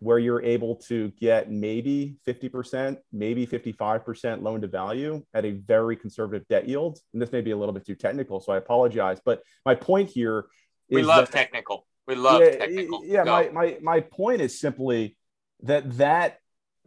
where 0.00 0.18
you're 0.18 0.42
able 0.42 0.76
to 0.76 1.10
get 1.20 1.50
maybe 1.50 2.16
50%, 2.26 2.98
maybe 3.12 3.46
55% 3.46 4.42
loan 4.42 4.60
to 4.60 4.66
value 4.66 5.24
at 5.32 5.44
a 5.44 5.52
very 5.52 5.96
conservative 5.96 6.46
debt 6.48 6.68
yield. 6.68 6.98
And 7.12 7.22
this 7.22 7.32
may 7.32 7.40
be 7.40 7.52
a 7.52 7.56
little 7.56 7.72
bit 7.72 7.86
too 7.86 7.94
technical, 7.94 8.40
so 8.40 8.52
I 8.52 8.58
apologize. 8.58 9.20
But 9.24 9.42
my 9.64 9.74
point 9.74 10.10
here 10.10 10.46
is 10.88 10.96
we 10.96 11.02
love 11.02 11.30
that, 11.30 11.36
technical. 11.36 11.86
We 12.06 12.16
love 12.16 12.42
yeah, 12.42 12.56
technical. 12.56 13.04
Yeah, 13.04 13.24
my, 13.24 13.48
my, 13.50 13.78
my 13.82 14.00
point 14.00 14.40
is 14.40 14.60
simply 14.60 15.16
that 15.62 15.96
that 15.98 16.38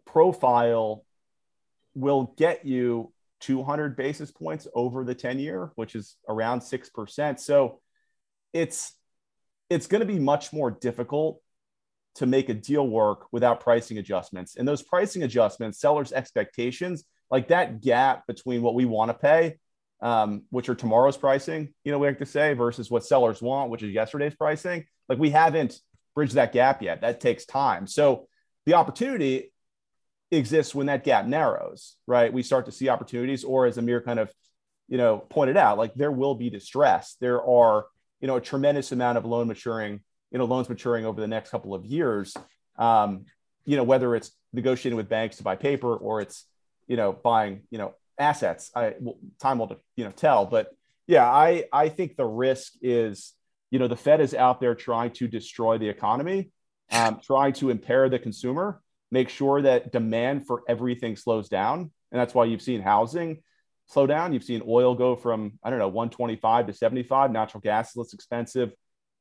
profile 0.06 1.04
will 1.96 2.34
get 2.38 2.66
you 2.66 3.12
200 3.40 3.96
basis 3.96 4.32
points 4.32 4.68
over 4.74 5.04
the 5.04 5.16
10 5.16 5.40
year, 5.40 5.72
which 5.76 5.96
is 5.96 6.18
around 6.28 6.60
6%. 6.60 7.40
So 7.40 7.80
it's 8.54 8.94
it's 9.70 9.88
going 9.88 10.00
to 10.00 10.08
be 10.08 10.20
much 10.20 10.54
more 10.54 10.72
difficult 10.72 11.42
to 12.18 12.26
make 12.26 12.50
a 12.50 12.54
deal 12.54 12.88
work 12.88 13.28
without 13.32 13.60
pricing 13.60 13.98
adjustments. 13.98 14.56
And 14.56 14.68
those 14.68 14.82
pricing 14.82 15.24
adjustments, 15.24 15.80
sellers' 15.80 16.12
expectations, 16.12 17.04
like 17.30 17.50
that 17.50 17.82
gap 17.82 18.26
between 18.28 18.62
what 18.62 18.76
we 18.76 18.86
want 18.86 19.10
to 19.10 19.14
pay, 19.14 19.60
um, 20.02 20.44
which 20.50 20.70
are 20.70 20.76
tomorrow's 20.76 21.18
pricing, 21.18 21.74
you 21.84 21.92
know, 21.92 22.00
we 22.00 22.08
like 22.08 22.20
to 22.20 22.26
say, 22.26 22.54
versus 22.54 22.90
what 22.90 23.06
sellers 23.06 23.42
want, 23.42 23.70
which 23.70 23.84
is 23.84 23.94
yesterday's 23.94 24.36
pricing. 24.36 24.86
Like 25.10 25.20
we 25.20 25.30
haven't 25.30 25.80
bridged 26.16 26.36
that 26.36 26.54
gap 26.54 26.82
yet. 26.82 27.02
That 27.02 27.20
takes 27.20 27.46
time. 27.46 27.88
So 27.88 28.28
the 28.66 28.74
opportunity 28.74 29.54
exists 30.32 30.74
when 30.76 30.88
that 30.88 31.04
gap 31.04 31.26
narrows, 31.26 31.96
right? 32.08 32.34
We 32.34 32.44
start 32.44 32.66
to 32.66 32.72
see 32.72 32.90
opportunities, 32.90 33.44
or 33.44 33.66
as 33.66 33.78
Amir 33.78 34.02
kind 34.02 34.20
of, 34.20 34.34
you 34.88 34.98
know, 34.98 35.20
pointed 35.20 35.58
out, 35.58 35.78
like 35.78 35.94
there 35.94 36.12
will 36.12 36.36
be 36.36 36.50
distress. 36.50 37.16
There 37.22 37.42
are, 37.44 37.86
you 38.20 38.28
know, 38.28 38.38
a 38.38 38.42
tremendous 38.42 38.92
amount 38.92 39.18
of 39.18 39.26
loan 39.26 39.48
maturing 39.48 40.02
you 40.32 40.38
know 40.38 40.46
loans 40.46 40.70
maturing 40.70 41.06
over 41.06 41.22
the 41.22 41.28
next 41.28 41.50
couple 41.50 41.74
of 41.74 41.86
years 41.86 42.36
um, 42.78 43.26
you 43.66 43.76
know 43.76 43.84
whether 43.84 44.16
it's 44.16 44.32
negotiating 44.54 44.98
with 44.98 45.10
banks 45.10 45.38
to 45.38 45.44
buy 45.44 45.56
paper 45.56 45.96
or 45.96 46.22
it's 46.22 46.46
you 46.88 46.98
know 46.98 47.12
buying 47.12 47.62
you 47.70 47.78
know 47.78 47.94
assets 48.20 48.72
i 48.76 48.96
well, 49.00 49.18
time 49.40 49.60
will 49.60 49.80
you 49.96 50.04
know 50.04 50.12
tell. 50.12 50.46
But 50.46 50.70
yeah 51.06 51.30
i 51.30 51.66
i 51.72 51.90
think 51.90 52.16
the 52.16 52.26
risk 52.26 52.74
is 52.82 53.34
you 53.72 53.80
know 53.80 53.88
the 53.88 53.96
fed 53.96 54.22
is 54.22 54.34
out 54.34 54.60
there 54.60 54.76
trying 54.76 55.12
to 55.12 55.28
destroy 55.28 55.78
the 55.78 55.90
economy 55.90 56.52
um, 56.92 57.20
trying 57.22 57.54
to 57.54 57.70
impair 57.70 58.10
the 58.10 58.18
consumer 58.18 58.82
make 59.12 59.30
sure 59.30 59.62
that 59.62 59.92
demand 59.92 60.46
for 60.46 60.64
everything 60.68 61.16
slows 61.16 61.50
down. 61.50 61.92
And 62.12 62.20
that's 62.20 62.34
why 62.34 62.46
you've 62.46 62.62
seen 62.62 62.82
housing 62.82 63.42
slow 63.88 64.06
down. 64.08 64.34
You've 64.34 64.44
seen 64.44 64.62
oil 64.68 64.96
go 64.96 65.16
from 65.16 65.60
i 65.64 65.70
don't 65.70 65.80
know 65.80 65.88
125 65.88 66.68
to 66.68 66.74
75 66.74 67.32
natural 67.32 67.62
gas 67.62 67.92
is 67.92 67.96
less 67.96 68.14
expensive. 68.14 68.72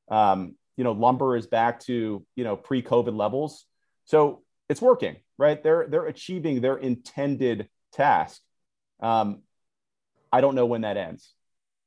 Um, 0.09 0.55
you 0.77 0.85
know, 0.85 0.93
lumber 0.93 1.37
is 1.37 1.47
back 1.47 1.81
to 1.81 2.25
you 2.35 2.45
know 2.45 2.57
pre-COVID 2.57 3.17
levels. 3.17 3.65
So 4.05 4.43
it's 4.69 4.83
working, 4.83 5.17
right? 5.39 5.62
They're 5.62 5.87
they're 5.89 6.07
achieving 6.07 6.61
their 6.61 6.77
intended 6.77 7.69
task. 7.93 8.41
Um, 9.01 9.43
I 10.33 10.41
don't 10.41 10.55
know 10.55 10.67
when 10.67 10.83
that 10.83 10.97
ends. 10.97 11.33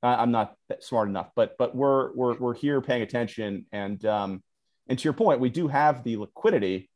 I, 0.02 0.24
am 0.24 0.32
not 0.32 0.56
smart 0.80 1.10
enough, 1.10 1.32
but 1.36 1.58
but 1.58 1.76
we're 1.76 2.14
we're 2.14 2.38
we're 2.38 2.56
here 2.56 2.82
paying 2.82 3.02
attention, 3.02 3.66
and 3.72 4.04
um, 4.06 4.44
and 4.88 4.98
to 4.98 5.04
your 5.04 5.14
point, 5.14 5.40
we 5.40 5.50
do 5.50 5.68
have 5.68 6.04
the 6.04 6.18
liquidity 6.18 6.90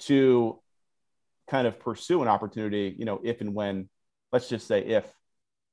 to 0.00 0.58
kind 1.48 1.66
of 1.66 1.78
pursue 1.78 2.22
an 2.22 2.28
opportunity, 2.28 2.94
you 2.98 3.04
know, 3.04 3.20
if 3.22 3.40
and 3.40 3.54
when, 3.54 3.88
let's 4.32 4.48
just 4.48 4.66
say 4.66 4.80
if, 4.80 5.04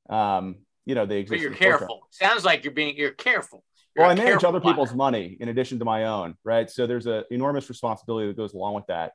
um, 0.10 0.58
you 0.86 0.96
know, 0.96 1.06
they 1.06 1.20
exist. 1.20 1.40
But 1.40 1.42
you're 1.42 1.58
careful. 1.58 2.08
Sounds 2.12 2.44
like 2.44 2.64
you're 2.64 2.74
being 2.74 2.96
you're 2.98 3.12
careful. 3.12 3.64
You're 3.96 4.06
well, 4.06 4.12
I 4.12 4.16
manage 4.16 4.44
other 4.44 4.62
people's 4.62 4.94
money 4.94 5.38
in 5.40 5.50
addition 5.50 5.80
to 5.80 5.86
my 5.86 6.06
own, 6.06 6.36
right? 6.44 6.70
So 6.70 6.88
there's 6.88 7.08
an 7.08 7.24
enormous 7.30 7.68
responsibility 7.68 8.28
that 8.28 8.38
goes 8.38 8.54
along 8.54 8.76
with 8.76 8.88
that. 8.88 9.14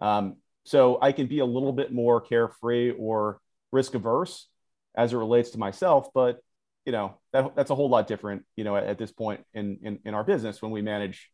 Um, 0.00 0.36
so 0.64 0.98
I 1.00 1.12
can 1.12 1.28
be 1.28 1.38
a 1.38 1.44
little 1.46 1.72
bit 1.72 1.92
more 1.92 2.20
carefree 2.20 2.90
or 2.90 3.40
risk 3.70 3.94
averse 3.94 4.48
as 4.96 5.12
it 5.12 5.16
relates 5.16 5.50
to 5.50 5.58
myself, 5.58 6.08
but 6.12 6.40
you 6.84 6.92
know 6.92 7.18
that, 7.32 7.54
that's 7.54 7.70
a 7.70 7.74
whole 7.74 7.88
lot 7.88 8.06
different, 8.06 8.44
you 8.56 8.64
know, 8.64 8.76
at, 8.76 8.84
at 8.84 8.98
this 8.98 9.12
point 9.12 9.44
in, 9.54 9.78
in 9.82 9.98
in 10.04 10.14
our 10.14 10.24
business 10.24 10.62
when 10.62 10.70
we 10.70 10.82
manage, 10.82 11.30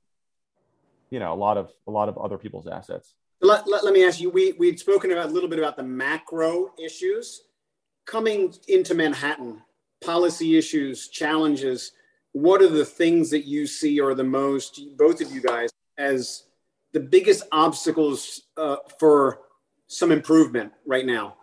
you 1.11 1.18
know, 1.18 1.33
a 1.33 1.37
lot 1.37 1.57
of 1.57 1.70
a 1.87 1.90
lot 1.90 2.09
of 2.09 2.18
other 2.18 2.38
people's 2.38 2.66
assets. 2.66 3.14
Let, 3.40 3.66
let, 3.68 3.85
let 3.85 3.92
me 3.92 4.05
ask 4.05 4.20
you. 4.20 4.31
We 4.31 4.52
we'd 4.52 4.78
spoken 4.78 5.12
about 5.12 5.31
a 5.31 5.33
little 5.33 5.48
bit 5.48 5.59
about 5.59 5.76
the 5.76 5.83
macro 5.83 6.72
issues 6.83 7.42
coming 8.07 8.55
into 8.68 8.94
Manhattan, 8.94 9.62
policy 10.05 10.57
issues, 10.57 11.09
challenges 11.09 11.92
what 12.32 12.62
are 12.62 12.68
the 12.68 12.84
things 12.84 13.30
that 13.30 13.44
you 13.46 13.66
see 13.66 14.00
are 14.00 14.14
the 14.14 14.24
most 14.24 14.80
both 14.96 15.20
of 15.20 15.30
you 15.32 15.40
guys 15.40 15.70
as 15.98 16.44
the 16.92 17.00
biggest 17.00 17.44
obstacles 17.52 18.42
uh, 18.56 18.76
for 18.98 19.40
some 19.86 20.10
improvement 20.10 20.72
right 20.86 21.06
now? 21.06 21.36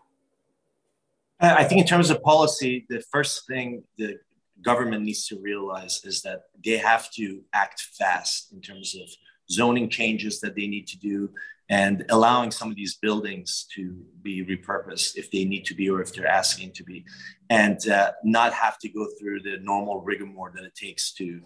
I 1.39 1.63
think 1.63 1.80
in 1.80 1.88
terms 1.88 2.10
of 2.10 2.21
policy 2.21 2.86
the 2.89 3.02
first 3.12 3.47
thing 3.47 3.84
the 3.97 4.17
government 4.62 5.04
needs 5.04 5.25
to 5.28 5.39
realize 5.39 6.02
is 6.04 6.21
that 6.23 6.43
they 6.65 6.78
have 6.78 7.10
to 7.12 7.41
act 7.54 7.82
fast 7.97 8.52
in 8.52 8.60
terms 8.60 8.95
of 8.95 9.08
zoning 9.49 9.89
changes 9.89 10.39
that 10.41 10.56
they 10.56 10.67
need 10.67 10.88
to 10.88 10.97
do 10.97 11.30
and 11.70 12.06
allowing 12.10 12.52
some 12.52 12.70
of 12.70 12.76
these 12.76 12.96
buildings 12.96 13.68
to 13.76 13.96
be 14.22 14.44
repurposed 14.44 15.18
if 15.18 15.30
they 15.32 15.46
need 15.46 15.66
to 15.66 15.76
be 15.76 15.90
or 15.90 16.02
if 16.02 16.14
they're 16.14 16.28
asking 16.28 16.72
to 16.74 16.84
be, 16.84 17.06
and 17.50 17.88
uh, 17.90 18.12
not 18.24 18.54
have 18.54 18.78
to 18.80 18.90
go 18.90 19.08
through 19.20 19.42
the 19.42 19.58
normal 19.62 20.02
rigmarole 20.02 20.50
that 20.54 20.64
it 20.64 20.76
takes 20.76 21.14
to, 21.14 21.42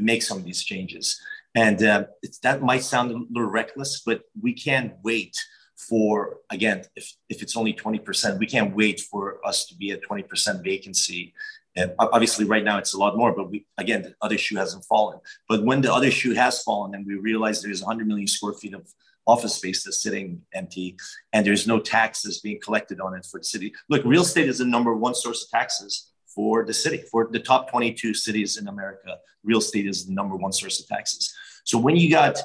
make 0.00 0.22
some 0.22 0.38
of 0.38 0.44
these 0.44 0.62
changes. 0.62 1.20
And 1.56 1.82
uh, 1.82 2.04
that 2.44 2.62
might 2.62 2.84
sound 2.84 3.10
a 3.10 3.14
little 3.14 3.50
reckless, 3.50 4.00
but 4.06 4.20
we 4.40 4.52
can't 4.52 4.92
wait 5.02 5.36
for, 5.76 6.36
again, 6.50 6.84
if, 6.94 7.12
if 7.28 7.42
it's 7.42 7.56
only 7.56 7.72
20%, 7.72 8.38
we 8.38 8.46
can't 8.46 8.76
wait 8.76 9.00
for 9.00 9.44
us 9.44 9.66
to 9.66 9.74
be 9.74 9.90
at 9.90 10.04
20% 10.04 10.62
vacancy 10.62 11.34
and 11.78 11.94
obviously, 12.00 12.44
right 12.44 12.64
now 12.64 12.78
it's 12.78 12.94
a 12.94 12.98
lot 12.98 13.16
more, 13.16 13.32
but 13.32 13.50
we, 13.52 13.64
again, 13.78 14.02
the 14.02 14.14
other 14.20 14.36
shoe 14.36 14.56
hasn't 14.56 14.84
fallen. 14.84 15.20
But 15.48 15.62
when 15.62 15.80
the 15.80 15.94
other 15.94 16.10
shoe 16.10 16.34
has 16.34 16.60
fallen 16.64 16.92
and 16.96 17.06
we 17.06 17.14
realize 17.14 17.62
there's 17.62 17.82
100 17.82 18.08
million 18.08 18.26
square 18.26 18.54
feet 18.54 18.74
of 18.74 18.92
office 19.28 19.54
space 19.54 19.84
that's 19.84 20.02
sitting 20.02 20.40
empty 20.54 20.96
and 21.32 21.46
there's 21.46 21.66
no 21.66 21.78
taxes 21.78 22.40
being 22.40 22.58
collected 22.60 22.98
on 23.00 23.14
it 23.14 23.24
for 23.30 23.38
the 23.38 23.44
city. 23.44 23.72
Look, 23.88 24.02
real 24.04 24.22
estate 24.22 24.48
is 24.48 24.58
the 24.58 24.64
number 24.64 24.94
one 24.94 25.14
source 25.14 25.44
of 25.44 25.50
taxes 25.50 26.10
for 26.34 26.64
the 26.64 26.72
city. 26.72 27.02
For 27.10 27.28
the 27.30 27.38
top 27.38 27.70
22 27.70 28.14
cities 28.14 28.56
in 28.56 28.68
America, 28.68 29.18
real 29.44 29.58
estate 29.58 29.86
is 29.86 30.06
the 30.06 30.14
number 30.14 30.34
one 30.34 30.52
source 30.52 30.80
of 30.80 30.86
taxes. 30.88 31.32
So 31.64 31.78
when 31.78 31.94
you 31.96 32.10
got, 32.10 32.38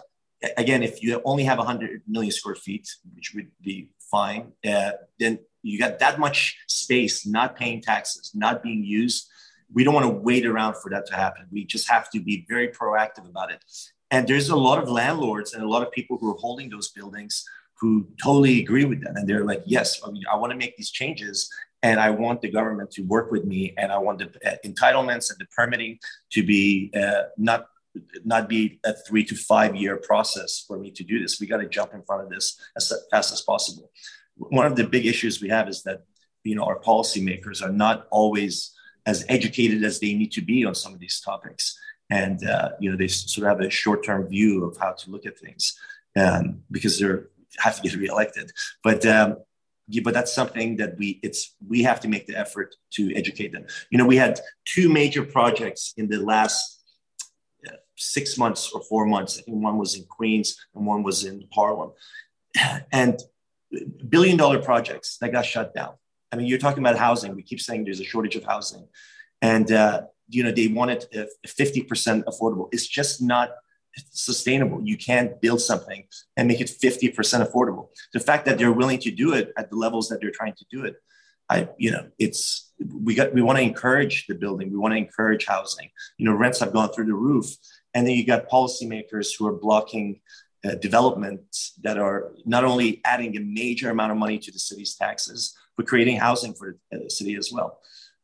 again, 0.58 0.84
if 0.84 1.02
you 1.02 1.22
only 1.24 1.46
have 1.46 1.58
100 1.58 2.02
million 2.08 2.32
square 2.32 2.56
feet, 2.56 2.88
which 3.16 3.34
would 3.34 3.50
be 3.62 3.90
fine, 4.12 4.52
uh, 4.68 4.92
then 5.20 5.40
you 5.62 5.80
got 5.80 6.00
that 6.00 6.20
much 6.20 6.58
space 6.68 7.26
not 7.26 7.56
paying 7.56 7.82
taxes, 7.82 8.32
not 8.36 8.62
being 8.62 8.84
used. 8.84 9.30
We 9.74 9.86
don't 9.86 9.94
want 9.94 10.06
to 10.06 10.12
wait 10.30 10.46
around 10.46 10.76
for 10.76 10.90
that 10.92 11.06
to 11.08 11.16
happen. 11.16 11.46
We 11.52 11.64
just 11.64 11.90
have 11.90 12.10
to 12.12 12.20
be 12.20 12.46
very 12.50 12.68
proactive 12.68 13.28
about 13.30 13.52
it. 13.52 13.64
And 14.14 14.28
there's 14.28 14.50
a 14.50 14.56
lot 14.56 14.78
of 14.78 14.88
landlords 14.88 15.56
and 15.56 15.64
a 15.64 15.68
lot 15.68 15.82
of 15.82 15.92
people 15.92 16.20
who 16.20 16.30
are 16.30 16.38
holding 16.38 16.70
those 16.70 16.92
buildings 16.92 17.44
who 17.80 18.08
totally 18.22 18.62
agree 18.62 18.86
with 18.86 19.04
that. 19.04 19.18
And 19.18 19.28
they're 19.28 19.44
like, 19.44 19.64
yes, 19.66 20.00
I, 20.06 20.12
mean, 20.12 20.22
I 20.32 20.36
want 20.36 20.52
to 20.52 20.58
make 20.58 20.78
these 20.78 20.92
changes 20.92 21.52
and 21.82 22.00
I 22.00 22.12
want 22.12 22.42
the 22.42 22.52
government 22.52 22.92
to 22.92 23.02
work 23.02 23.32
with 23.32 23.44
me 23.44 23.74
and 23.76 23.92
I 23.92 23.98
want 23.98 24.20
the 24.20 24.28
uh, 24.48 24.58
entitlements 24.64 25.32
and 25.32 25.40
the 25.40 25.48
permitting 25.58 25.98
to 26.34 26.46
be 26.46 26.92
uh, 26.96 27.24
not 27.38 27.66
not 28.24 28.50
be 28.50 28.80
a 28.84 28.94
three 28.94 29.24
to 29.24 29.36
five 29.36 29.76
year 29.76 29.98
process 29.98 30.64
for 30.68 30.78
me 30.78 30.92
to 30.92 31.04
do 31.04 31.20
this. 31.20 31.40
We 31.40 31.48
got 31.48 31.58
to 31.58 31.68
jump 31.68 31.96
in 31.96 32.04
front 32.04 32.24
of 32.24 32.30
this 32.30 32.60
as 32.78 32.94
fast 33.10 33.34
as 33.34 33.42
possible. 33.42 33.90
One 34.36 34.68
of 34.68 34.76
the 34.76 34.84
big 34.84 35.08
issues 35.08 35.42
we 35.42 35.50
have 35.50 35.68
is 35.68 35.82
that 35.84 36.04
you 36.44 36.56
know 36.56 36.66
our 36.66 36.80
policymakers 36.80 37.64
are 37.64 37.72
not 37.72 38.08
always 38.12 38.74
as 39.08 39.26
educated 39.28 39.84
as 39.84 40.00
they 40.00 40.14
need 40.14 40.32
to 40.34 40.42
be 40.42 40.66
on 40.66 40.76
some 40.76 40.94
of 40.94 41.00
these 41.00 41.20
topics 41.20 41.78
and 42.14 42.46
uh, 42.48 42.70
you 42.80 42.90
know 42.90 42.98
they 42.98 43.08
sort 43.08 43.44
of 43.46 43.50
have 43.52 43.66
a 43.66 43.70
short-term 43.70 44.28
view 44.28 44.66
of 44.66 44.78
how 44.78 44.92
to 44.92 45.10
look 45.10 45.26
at 45.26 45.40
things 45.40 45.64
um, 46.16 46.62
because 46.70 47.00
they're 47.00 47.30
have 47.58 47.76
to 47.78 47.82
get 47.84 47.98
reelected. 48.06 48.52
But 48.84 49.06
um, 49.06 49.38
yeah, 49.88 50.02
but 50.06 50.14
that's 50.14 50.34
something 50.34 50.78
that 50.78 50.92
we 51.00 51.20
it's 51.24 51.56
we 51.68 51.84
have 51.84 52.00
to 52.02 52.08
make 52.08 52.26
the 52.28 52.38
effort 52.38 52.76
to 52.96 53.02
educate 53.16 53.52
them. 53.52 53.66
You 53.90 53.98
know, 53.98 54.06
we 54.06 54.18
had 54.18 54.40
two 54.66 54.90
major 54.90 55.24
projects 55.24 55.94
in 55.98 56.08
the 56.08 56.20
last 56.34 56.84
uh, 57.68 57.78
six 57.98 58.38
months 58.38 58.72
or 58.74 58.82
four 58.82 59.06
months. 59.06 59.40
I 59.40 59.42
think 59.42 59.58
one 59.64 59.78
was 59.78 59.96
in 59.96 60.04
Queens 60.06 60.50
and 60.76 60.86
one 60.86 61.02
was 61.04 61.26
in 61.26 61.48
Harlem, 61.52 61.92
and 62.92 63.20
billion 64.08 64.38
dollar 64.38 64.62
projects 64.62 65.18
that 65.20 65.32
got 65.32 65.46
shut 65.46 65.74
down. 65.74 65.94
I 66.32 66.36
mean, 66.36 66.48
you're 66.48 66.64
talking 66.66 66.84
about 66.84 66.98
housing. 66.98 67.36
We 67.36 67.44
keep 67.44 67.60
saying 67.60 67.86
there's 67.86 68.00
a 68.00 68.10
shortage 68.14 68.36
of 68.36 68.44
housing, 68.44 68.88
and 69.42 69.72
uh, 69.72 70.04
you 70.30 70.44
know 70.44 70.52
they 70.52 70.68
want 70.68 70.92
it 70.92 71.08
50% 71.46 72.24
affordable. 72.26 72.70
It's 72.72 72.88
just 72.88 73.22
not 73.22 73.52
sustainable. 74.12 74.82
You 74.84 74.98
can't 74.98 75.40
build 75.40 75.62
something 75.62 76.06
and 76.36 76.48
make 76.48 76.62
it 76.62 76.72
50% 76.84 77.14
affordable. 77.14 77.90
The 78.12 78.20
fact 78.20 78.46
that 78.46 78.58
they're 78.58 78.72
willing 78.72 79.00
to 79.00 79.12
do 79.12 79.34
it 79.34 79.54
at 79.58 79.70
the 79.70 79.76
levels 79.76 80.10
that 80.10 80.20
they're 80.22 80.32
trying 80.32 80.56
to 80.56 80.66
do 80.72 80.86
it 80.86 80.96
i 81.50 81.68
you 81.78 81.92
know 81.92 82.08
it's 82.20 82.74
we 82.80 83.16
got 83.16 83.34
we 83.34 83.42
want 83.42 83.58
to 83.58 83.64
encourage 83.64 84.28
the 84.28 84.36
building. 84.36 84.72
We 84.72 84.78
want 84.78 84.94
to 84.94 84.98
encourage 84.98 85.46
housing. 85.46 85.90
You 86.18 86.26
know 86.26 86.36
rents 86.36 86.60
have 86.60 86.74
gone 86.74 86.90
through 86.90 87.06
the 87.06 87.14
roof. 87.14 87.48
And 87.94 88.08
then 88.08 88.16
you 88.16 88.26
got 88.26 88.50
policymakers 88.50 89.30
who 89.38 89.48
are 89.48 89.54
blocking 89.54 90.20
uh, 90.66 90.76
developments 90.76 91.74
that 91.84 91.98
are 92.00 92.32
not 92.46 92.64
only 92.64 93.02
adding 93.06 93.38
a 93.38 93.40
major 93.40 93.90
amount 93.92 94.12
of 94.12 94.18
money 94.18 94.40
to 94.40 94.52
the 94.52 94.60
city's 94.60 94.96
taxes 94.96 95.56
but 95.76 95.88
creating 95.88 96.18
housing 96.18 96.54
for 96.54 96.78
the 96.92 97.10
city 97.10 97.36
as 97.36 97.52
well 97.52 97.80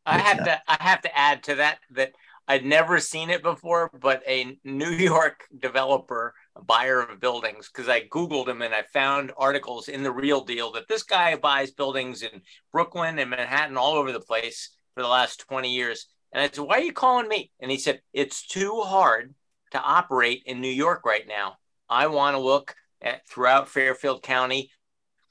I 0.05 0.17
have 0.17 0.43
to 0.43 0.61
I 0.67 0.77
have 0.79 1.01
to 1.01 1.17
add 1.17 1.43
to 1.43 1.55
that 1.55 1.79
that 1.91 2.13
I'd 2.49 2.65
never 2.65 2.99
seen 2.99 3.29
it 3.29 3.43
before, 3.43 3.91
but 4.01 4.23
a 4.27 4.57
New 4.63 4.89
York 4.89 5.45
developer, 5.59 6.33
a 6.55 6.63
buyer 6.63 6.99
of 6.99 7.19
buildings, 7.19 7.69
because 7.71 7.87
I 7.87 8.07
Googled 8.07 8.47
him 8.47 8.63
and 8.63 8.73
I 8.73 8.81
found 8.91 9.31
articles 9.37 9.87
in 9.87 10.01
the 10.01 10.11
real 10.11 10.43
deal 10.43 10.71
that 10.71 10.87
this 10.87 11.03
guy 11.03 11.35
buys 11.35 11.69
buildings 11.69 12.23
in 12.23 12.41
Brooklyn 12.71 13.19
and 13.19 13.29
Manhattan 13.29 13.77
all 13.77 13.93
over 13.93 14.11
the 14.11 14.19
place 14.19 14.71
for 14.95 15.03
the 15.03 15.07
last 15.07 15.41
20 15.47 15.71
years. 15.71 16.07
And 16.33 16.41
I 16.41 16.49
said, 16.49 16.65
Why 16.65 16.79
are 16.79 16.83
you 16.83 16.91
calling 16.91 17.27
me? 17.27 17.51
And 17.59 17.69
he 17.69 17.77
said, 17.77 18.01
It's 18.13 18.47
too 18.47 18.81
hard 18.81 19.35
to 19.71 19.79
operate 19.79 20.41
in 20.47 20.59
New 20.59 20.71
York 20.71 21.05
right 21.05 21.27
now. 21.27 21.57
I 21.87 22.07
want 22.07 22.35
to 22.35 22.41
look 22.41 22.75
at 22.99 23.27
throughout 23.27 23.69
Fairfield 23.69 24.23
County 24.23 24.71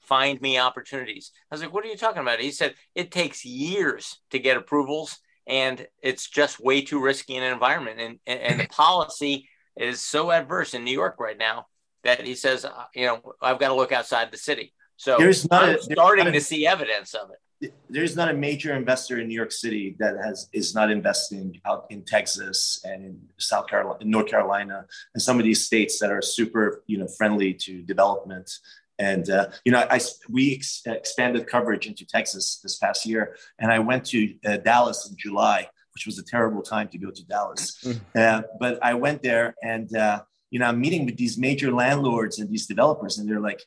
find 0.09 0.41
me 0.41 0.57
opportunities. 0.57 1.31
I 1.49 1.55
was 1.55 1.61
like, 1.61 1.71
what 1.71 1.85
are 1.85 1.87
you 1.87 1.95
talking 1.95 2.21
about? 2.21 2.39
He 2.39 2.51
said, 2.51 2.73
it 2.95 3.11
takes 3.11 3.45
years 3.45 4.17
to 4.31 4.39
get 4.39 4.57
approvals 4.57 5.19
and 5.47 5.87
it's 6.01 6.27
just 6.27 6.59
way 6.59 6.81
too 6.81 7.01
risky 7.01 7.35
in 7.35 7.43
an 7.43 7.53
environment. 7.53 7.99
And, 7.99 8.19
and, 8.25 8.39
and 8.39 8.59
the 8.59 8.67
policy 8.71 9.47
is 9.77 10.01
so 10.01 10.31
adverse 10.31 10.73
in 10.73 10.83
New 10.83 10.91
York 10.91 11.15
right 11.19 11.37
now 11.37 11.67
that 12.03 12.25
he 12.25 12.35
says, 12.35 12.65
uh, 12.65 12.71
you 12.95 13.05
know, 13.05 13.21
I've 13.41 13.59
got 13.59 13.69
to 13.69 13.75
look 13.75 13.91
outside 13.91 14.31
the 14.31 14.37
city. 14.37 14.73
So 14.97 15.17
there's 15.17 15.49
not 15.49 15.63
I'm 15.63 15.75
a, 15.75 15.81
starting 15.81 16.25
not 16.25 16.35
a, 16.35 16.39
to 16.39 16.41
see 16.41 16.67
evidence 16.67 17.13
of 17.13 17.29
it. 17.29 17.73
There's 17.89 18.15
not 18.15 18.29
a 18.29 18.33
major 18.33 18.73
investor 18.73 19.19
in 19.19 19.27
New 19.27 19.33
York 19.33 19.51
City 19.51 19.95
that 19.99 20.15
has 20.17 20.49
is 20.53 20.73
not 20.73 20.89
investing 20.91 21.59
out 21.65 21.87
in 21.89 22.03
Texas 22.03 22.81
and 22.85 23.05
in 23.05 23.21
South 23.37 23.67
Carolina, 23.67 23.97
in 24.01 24.09
North 24.09 24.27
Carolina, 24.27 24.85
and 25.13 25.21
some 25.21 25.39
of 25.39 25.45
these 25.45 25.65
states 25.65 25.99
that 25.99 26.11
are 26.11 26.21
super, 26.21 26.83
you 26.87 26.97
know, 26.97 27.07
friendly 27.17 27.53
to 27.53 27.81
development 27.81 28.49
and 28.99 29.29
uh, 29.29 29.47
you 29.65 29.71
know, 29.71 29.85
I 29.89 29.99
we 30.29 30.55
ex- 30.55 30.81
expanded 30.85 31.47
coverage 31.47 31.87
into 31.87 32.05
Texas 32.05 32.59
this 32.61 32.77
past 32.77 33.05
year, 33.05 33.37
and 33.57 33.71
I 33.71 33.79
went 33.79 34.05
to 34.07 34.35
uh, 34.45 34.57
Dallas 34.57 35.07
in 35.09 35.15
July, 35.17 35.67
which 35.93 36.05
was 36.05 36.19
a 36.19 36.23
terrible 36.23 36.61
time 36.61 36.89
to 36.89 36.97
go 36.97 37.09
to 37.09 37.25
Dallas. 37.25 37.77
Mm. 37.83 38.01
Uh, 38.15 38.43
but 38.59 38.77
I 38.83 38.93
went 38.93 39.23
there, 39.23 39.55
and 39.63 39.95
uh, 39.95 40.21
you 40.51 40.59
know, 40.59 40.65
I'm 40.65 40.79
meeting 40.79 41.05
with 41.05 41.17
these 41.17 41.37
major 41.37 41.71
landlords 41.71 42.39
and 42.39 42.49
these 42.49 42.67
developers, 42.67 43.17
and 43.17 43.29
they're 43.29 43.39
like, 43.39 43.61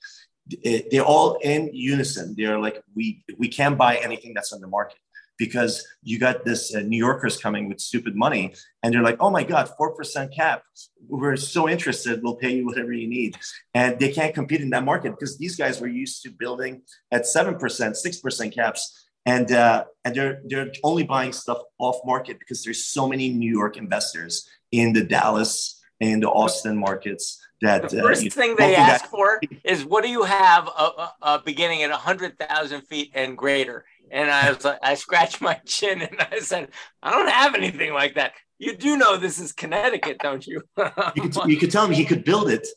they're 0.90 1.04
all 1.04 1.38
in 1.42 1.70
unison. 1.72 2.34
They're 2.36 2.60
like, 2.60 2.82
we 2.94 3.24
we 3.38 3.48
can't 3.48 3.78
buy 3.78 3.96
anything 3.96 4.34
that's 4.34 4.52
on 4.52 4.60
the 4.60 4.68
market 4.68 4.98
because 5.46 5.84
you 6.02 6.18
got 6.18 6.44
this 6.44 6.74
uh, 6.74 6.80
New 6.80 6.96
Yorkers 6.96 7.36
coming 7.36 7.68
with 7.68 7.80
stupid 7.80 8.14
money, 8.14 8.54
and 8.82 8.94
they're 8.94 9.02
like, 9.02 9.16
"Oh 9.20 9.30
my 9.30 9.44
God, 9.44 9.68
four 9.76 9.90
percent 9.94 10.32
cap! 10.32 10.62
We're 11.08 11.36
so 11.36 11.68
interested. 11.68 12.22
We'll 12.22 12.36
pay 12.36 12.52
you 12.56 12.64
whatever 12.66 12.92
you 12.92 13.08
need," 13.08 13.36
and 13.74 13.98
they 13.98 14.12
can't 14.12 14.34
compete 14.34 14.60
in 14.60 14.70
that 14.70 14.84
market 14.84 15.10
because 15.10 15.36
these 15.38 15.56
guys 15.56 15.80
were 15.80 15.88
used 15.88 16.22
to 16.22 16.30
building 16.30 16.82
at 17.10 17.26
seven 17.26 17.56
percent, 17.56 17.96
six 17.96 18.18
percent 18.18 18.54
caps, 18.54 18.82
and 19.26 19.50
uh, 19.50 19.84
and 20.04 20.14
they're 20.14 20.40
they're 20.44 20.72
only 20.84 21.04
buying 21.04 21.32
stuff 21.32 21.60
off 21.78 21.98
market 22.04 22.38
because 22.38 22.62
there's 22.62 22.84
so 22.86 23.08
many 23.08 23.30
New 23.30 23.50
York 23.50 23.76
investors 23.76 24.48
in 24.70 24.92
the 24.92 25.04
Dallas 25.04 25.80
and 26.00 26.22
the 26.22 26.28
Austin 26.28 26.76
markets 26.76 27.42
that 27.62 27.88
the 27.88 28.00
uh, 28.00 28.02
first 28.02 28.26
uh, 28.26 28.30
thing 28.30 28.56
they 28.56 28.74
ask 28.74 29.06
for 29.06 29.40
is 29.64 29.84
what 29.84 30.02
do 30.02 30.10
you 30.10 30.24
have 30.24 30.68
uh, 30.76 31.08
uh, 31.22 31.38
beginning 31.38 31.82
at 31.82 31.90
100,000 31.90 32.82
feet 32.82 33.12
and 33.14 33.38
greater? 33.38 33.84
And 34.12 34.30
I 34.30 34.52
was 34.52 34.62
like, 34.64 34.78
I 34.82 34.94
scratched 34.94 35.40
my 35.40 35.54
chin 35.66 36.02
and 36.02 36.20
I 36.20 36.40
said, 36.40 36.68
I 37.02 37.10
don't 37.10 37.30
have 37.30 37.54
anything 37.54 37.94
like 37.94 38.16
that. 38.16 38.32
You 38.58 38.76
do 38.76 38.96
know 38.96 39.16
this 39.16 39.40
is 39.40 39.52
Connecticut, 39.52 40.18
don't 40.18 40.46
you? 40.46 40.62
you, 41.16 41.28
could, 41.28 41.36
you 41.46 41.56
could 41.56 41.72
tell 41.72 41.88
me 41.88 41.96
he 41.96 42.04
could 42.04 42.22
build 42.22 42.50
it. 42.50 42.68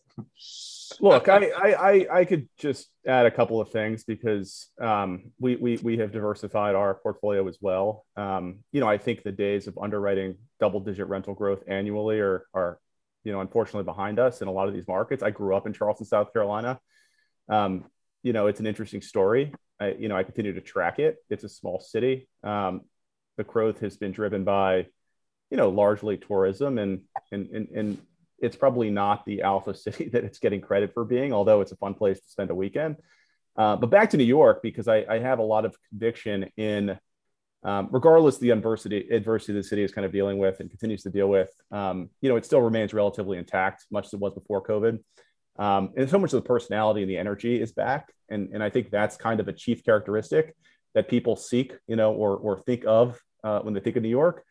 Look, 1.02 1.28
I, 1.28 1.50
I, 1.52 2.20
I 2.20 2.26
could 2.26 2.48
just 2.58 2.90
add 3.06 3.26
a 3.26 3.32
couple 3.32 3.60
of 3.60 3.70
things 3.70 4.06
because 4.06 4.70
um, 4.82 5.32
we, 5.38 5.58
we, 5.58 5.78
we 5.84 5.98
have 5.98 6.14
diversified 6.14 6.74
our 6.74 6.96
portfolio 6.96 7.46
as 7.50 7.58
well. 7.60 8.06
Um, 8.16 8.60
you 8.72 8.80
know, 8.80 8.88
I 8.88 8.98
think 8.98 9.24
the 9.24 9.32
days 9.34 9.68
of 9.68 9.78
underwriting 9.78 10.38
double 10.62 10.80
digit 10.80 11.08
rental 11.08 11.34
growth 11.34 11.64
annually 11.68 12.22
are, 12.22 12.46
are 12.54 12.80
you 13.26 13.34
know, 13.34 13.42
unfortunately 13.42 13.84
behind 13.84 14.20
us 14.20 14.42
in 14.42 14.48
a 14.48 14.52
lot 14.52 14.70
of 14.70 14.74
these 14.74 14.88
markets. 14.88 15.22
I 15.22 15.32
grew 15.32 15.54
up 15.54 15.68
in 15.68 15.74
Charleston, 15.74 16.06
South 16.06 16.32
Carolina. 16.32 16.80
Um, 17.50 17.86
you 18.24 18.32
know, 18.32 18.48
it's 18.48 18.62
an 18.62 18.68
interesting 18.68 19.02
story. 19.02 19.54
I, 19.80 19.92
you 19.92 20.08
know, 20.08 20.16
I 20.16 20.24
continue 20.24 20.54
to 20.54 20.62
track 20.62 21.00
it. 21.00 21.18
It's 21.30 21.44
a 21.44 21.50
small 21.50 21.80
city. 21.80 22.30
Um, 22.44 22.82
the 23.38 23.44
growth 23.44 23.80
has 23.80 23.98
been 23.98 24.12
driven 24.12 24.44
by, 24.44 24.88
you 25.50 25.58
know, 25.58 25.70
largely 25.70 26.18
tourism, 26.18 26.78
and 26.78 27.02
and 27.32 27.48
and, 27.50 27.68
and 27.70 27.98
it's 28.40 28.56
probably 28.56 28.90
not 28.90 29.26
the 29.26 29.42
alpha 29.42 29.74
city 29.76 30.10
that 30.10 30.24
it's 30.24 30.40
getting 30.40 30.62
credit 30.62 30.94
for 30.94 31.06
being, 31.06 31.34
although 31.34 31.62
it's 31.62 31.72
a 31.72 31.78
fun 31.78 31.94
place 31.94 32.20
to 32.20 32.30
spend 32.30 32.50
a 32.52 32.56
weekend. 32.56 32.98
Uh, 33.58 33.76
but 33.76 33.90
back 33.90 34.10
to 34.10 34.18
New 34.18 34.26
York 34.26 34.62
because 34.62 34.88
I, 34.88 35.06
I 35.10 35.20
have 35.20 35.40
a 35.40 35.44
lot 35.44 35.66
of 35.66 35.78
conviction 35.90 36.52
in 36.58 36.98
um, 37.64 37.90
regardless 37.92 38.38
the 38.38 38.52
adversity 38.52 39.08
adversity 39.10 39.54
the 39.54 39.64
city 39.64 39.82
is 39.82 39.92
kind 39.92 40.06
of 40.06 40.12
dealing 40.12 40.38
with 40.38 40.60
and 40.60 40.70
continues 40.70 41.02
to 41.04 41.10
deal 41.10 41.28
with, 41.28 41.50
um, 41.72 42.10
you 42.22 42.30
know, 42.30 42.36
it 42.36 42.46
still 42.46 42.62
remains 42.62 42.94
relatively 42.94 43.40
intact, 43.40 43.86
much 43.90 44.06
as 44.06 44.14
it 44.14 44.20
was 44.20 44.34
before 44.36 44.64
COVID. 44.64 45.00
Um, 45.58 45.92
and 45.96 46.10
so 46.10 46.20
much 46.20 46.34
of 46.34 46.44
the 46.44 46.48
personality 46.48 47.02
and 47.02 47.10
the 47.10 47.18
energy 47.18 47.62
is 47.62 47.72
back, 47.72 48.12
and 48.30 48.50
and 48.54 48.62
I 48.62 48.70
think 48.70 48.90
that's 48.90 49.16
kind 49.16 49.40
of 49.40 49.48
a 49.48 49.54
chief 49.54 49.84
characteristic 49.84 50.56
that 50.94 51.08
people 51.08 51.36
seek, 51.36 51.74
you 51.88 51.96
know, 51.96 52.14
or 52.14 52.36
or 52.36 52.60
think 52.60 52.84
of 52.86 53.20
uh, 53.44 53.60
when 53.62 53.74
they 53.74 53.80
think 53.80 53.96
of 53.96 54.04
New 54.04 54.10
York. 54.10 54.44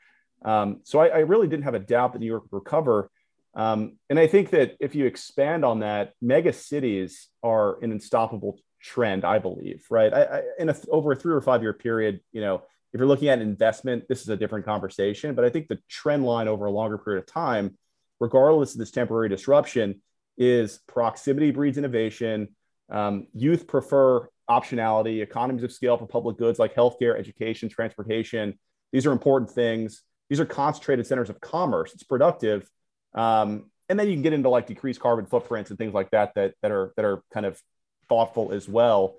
Um, 0.44 0.80
so 0.84 0.98
I, 1.00 1.08
I, 1.08 1.18
really 1.20 1.48
didn't 1.48 1.64
have 1.64 1.74
a 1.74 1.78
doubt 1.78 2.12
that 2.12 2.18
New 2.18 2.26
York 2.26 2.42
would 2.42 2.52
recover. 2.52 3.10
Um, 3.54 3.96
and 4.10 4.18
I 4.18 4.26
think 4.26 4.50
that 4.50 4.76
if 4.78 4.94
you 4.94 5.06
expand 5.06 5.64
on 5.64 5.80
that, 5.80 6.12
mega 6.20 6.52
cities 6.52 7.28
are 7.42 7.82
an 7.82 7.92
unstoppable 7.92 8.58
trend, 8.82 9.24
I 9.24 9.38
believe, 9.38 9.86
right? 9.90 10.12
I, 10.12 10.22
I, 10.22 10.42
in 10.58 10.68
a, 10.68 10.76
over 10.90 11.12
a 11.12 11.16
three 11.16 11.32
or 11.32 11.40
five 11.40 11.62
year 11.62 11.72
period, 11.72 12.20
you 12.30 12.42
know, 12.42 12.56
if 12.92 13.00
you're 13.00 13.08
looking 13.08 13.28
at 13.28 13.40
investment, 13.40 14.06
this 14.06 14.20
is 14.20 14.28
a 14.28 14.36
different 14.36 14.66
conversation. 14.66 15.34
But 15.34 15.44
I 15.44 15.48
think 15.48 15.68
the 15.68 15.78
trend 15.88 16.24
line 16.24 16.46
over 16.46 16.66
a 16.66 16.70
longer 16.70 16.98
period 16.98 17.20
of 17.20 17.26
time, 17.26 17.76
regardless 18.20 18.74
of 18.74 18.78
this 18.78 18.90
temporary 18.90 19.28
disruption, 19.28 20.02
is 20.36 20.80
proximity 20.86 21.50
breeds 21.50 21.78
innovation. 21.78 22.48
Um, 22.90 23.28
youth 23.32 23.66
prefer 23.66 24.28
optionality, 24.48 25.22
economies 25.22 25.62
of 25.62 25.72
scale 25.72 25.96
for 25.96 26.06
public 26.06 26.36
goods 26.36 26.58
like 26.58 26.74
healthcare, 26.74 27.18
education, 27.18 27.68
transportation. 27.68 28.58
These 28.92 29.06
are 29.06 29.12
important 29.12 29.50
things. 29.50 30.02
These 30.28 30.40
are 30.40 30.46
concentrated 30.46 31.06
centers 31.06 31.30
of 31.30 31.40
commerce. 31.40 31.92
It's 31.94 32.02
productive. 32.02 32.68
Um, 33.14 33.70
and 33.88 33.98
then 33.98 34.08
you 34.08 34.14
can 34.14 34.22
get 34.22 34.32
into 34.32 34.48
like 34.48 34.66
decreased 34.66 35.00
carbon 35.00 35.26
footprints 35.26 35.70
and 35.70 35.78
things 35.78 35.94
like 35.94 36.10
that 36.10 36.32
that, 36.34 36.54
that 36.62 36.70
are 36.70 36.92
that 36.96 37.04
are 37.04 37.22
kind 37.32 37.46
of 37.46 37.60
thoughtful 38.08 38.52
as 38.52 38.68
well. 38.68 39.16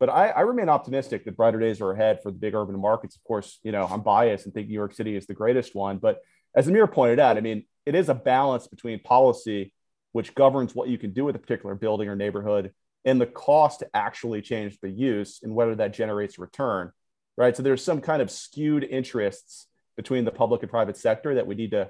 But 0.00 0.10
I, 0.10 0.28
I, 0.28 0.40
remain 0.42 0.68
optimistic 0.68 1.24
that 1.24 1.36
brighter 1.36 1.58
days 1.58 1.80
are 1.80 1.90
ahead 1.90 2.22
for 2.22 2.30
the 2.30 2.38
big 2.38 2.54
urban 2.54 2.78
markets. 2.80 3.16
Of 3.16 3.24
course, 3.24 3.58
you 3.64 3.72
know, 3.72 3.84
I'm 3.84 4.02
biased 4.02 4.44
and 4.44 4.54
think 4.54 4.68
New 4.68 4.74
York 4.74 4.94
City 4.94 5.16
is 5.16 5.26
the 5.26 5.34
greatest 5.34 5.74
one. 5.74 5.98
But 5.98 6.18
as 6.54 6.68
Amir 6.68 6.86
pointed 6.86 7.18
out, 7.18 7.36
I 7.36 7.40
mean, 7.40 7.64
it 7.84 7.94
is 7.94 8.08
a 8.08 8.14
balance 8.14 8.68
between 8.68 9.00
policy, 9.00 9.72
which 10.12 10.34
governs 10.34 10.74
what 10.74 10.88
you 10.88 10.98
can 10.98 11.12
do 11.12 11.24
with 11.24 11.36
a 11.36 11.38
particular 11.38 11.74
building 11.74 12.08
or 12.08 12.16
neighborhood, 12.16 12.72
and 13.04 13.20
the 13.20 13.26
cost 13.26 13.80
to 13.80 13.88
actually 13.94 14.42
change 14.42 14.78
the 14.80 14.90
use 14.90 15.40
and 15.42 15.54
whether 15.54 15.74
that 15.74 15.92
generates 15.92 16.38
return. 16.38 16.92
Right. 17.36 17.56
So 17.56 17.62
there's 17.62 17.84
some 17.84 18.00
kind 18.00 18.20
of 18.20 18.32
skewed 18.32 18.82
interests 18.82 19.68
between 19.96 20.24
the 20.24 20.32
public 20.32 20.62
and 20.62 20.70
private 20.70 20.96
sector 20.96 21.36
that 21.36 21.46
we 21.46 21.54
need 21.54 21.70
to, 21.70 21.88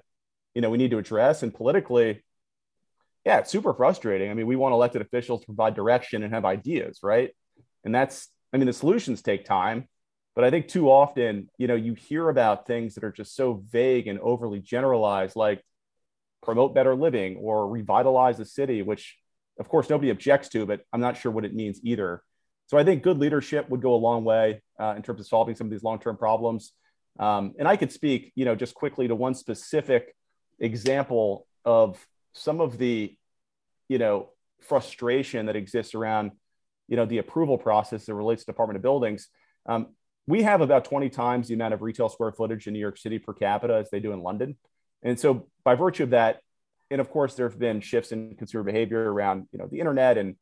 you 0.54 0.60
know, 0.60 0.68
we 0.68 0.76
need 0.76 0.90
to 0.90 0.98
address. 0.98 1.42
And 1.42 1.54
politically, 1.54 2.22
yeah, 3.24 3.38
it's 3.38 3.50
super 3.50 3.72
frustrating. 3.72 4.30
I 4.30 4.34
mean, 4.34 4.46
we 4.46 4.56
want 4.56 4.74
elected 4.74 5.00
officials 5.00 5.40
to 5.40 5.46
provide 5.46 5.74
direction 5.74 6.22
and 6.22 6.34
have 6.34 6.44
ideas, 6.44 6.98
right? 7.02 7.30
And 7.82 7.94
that's, 7.94 8.28
I 8.52 8.58
mean, 8.58 8.66
the 8.66 8.74
solutions 8.74 9.22
take 9.22 9.46
time, 9.46 9.88
but 10.34 10.44
I 10.44 10.50
think 10.50 10.68
too 10.68 10.90
often, 10.90 11.48
you 11.56 11.66
know, 11.66 11.74
you 11.74 11.94
hear 11.94 12.28
about 12.28 12.66
things 12.66 12.94
that 12.94 13.04
are 13.04 13.12
just 13.12 13.34
so 13.34 13.62
vague 13.70 14.06
and 14.06 14.18
overly 14.20 14.60
generalized, 14.60 15.34
like 15.34 15.62
promote 16.48 16.74
better 16.74 16.94
living 16.94 17.36
or 17.36 17.68
revitalize 17.68 18.38
the 18.38 18.44
city, 18.46 18.80
which 18.80 19.18
of 19.60 19.68
course 19.68 19.90
nobody 19.90 20.08
objects 20.08 20.48
to, 20.48 20.64
but 20.64 20.80
I'm 20.94 21.00
not 21.02 21.18
sure 21.18 21.30
what 21.30 21.44
it 21.44 21.54
means 21.54 21.78
either. 21.82 22.22
So 22.68 22.78
I 22.78 22.84
think 22.84 23.02
good 23.02 23.18
leadership 23.18 23.68
would 23.68 23.82
go 23.82 23.94
a 23.94 24.00
long 24.08 24.24
way 24.24 24.62
uh, 24.80 24.94
in 24.96 25.02
terms 25.02 25.20
of 25.20 25.26
solving 25.26 25.56
some 25.56 25.66
of 25.66 25.70
these 25.70 25.82
long-term 25.82 26.16
problems. 26.16 26.72
Um, 27.18 27.52
and 27.58 27.68
I 27.68 27.76
could 27.76 27.92
speak, 27.92 28.32
you 28.34 28.46
know, 28.46 28.54
just 28.54 28.74
quickly 28.74 29.08
to 29.08 29.14
one 29.14 29.34
specific 29.34 30.14
example 30.58 31.46
of 31.66 32.02
some 32.32 32.62
of 32.62 32.78
the, 32.78 33.14
you 33.90 33.98
know, 33.98 34.30
frustration 34.62 35.46
that 35.46 35.56
exists 35.56 35.94
around 35.94 36.32
you 36.88 36.96
know 36.96 37.04
the 37.04 37.18
approval 37.18 37.58
process 37.58 38.06
that 38.06 38.14
relates 38.14 38.42
to 38.42 38.46
Department 38.46 38.76
of 38.76 38.82
Buildings. 38.82 39.28
Um, 39.66 39.88
we 40.26 40.42
have 40.44 40.62
about 40.62 40.86
20 40.86 41.10
times 41.10 41.48
the 41.48 41.54
amount 41.54 41.74
of 41.74 41.82
retail 41.82 42.08
square 42.08 42.32
footage 42.32 42.66
in 42.66 42.72
New 42.72 42.80
York 42.80 42.96
City 42.96 43.18
per 43.18 43.34
capita 43.34 43.74
as 43.74 43.90
they 43.90 44.00
do 44.00 44.12
in 44.12 44.20
London. 44.20 44.56
And 45.02 45.18
so 45.18 45.48
by 45.64 45.74
virtue 45.74 46.04
of 46.04 46.10
that, 46.10 46.40
and 46.90 47.00
of 47.00 47.10
course 47.10 47.34
there 47.34 47.48
have 47.48 47.58
been 47.58 47.80
shifts 47.80 48.12
in 48.12 48.34
consumer 48.36 48.64
behavior 48.64 49.12
around 49.12 49.46
you 49.52 49.58
know 49.58 49.66
the 49.66 49.78
internet 49.78 50.18
and 50.18 50.36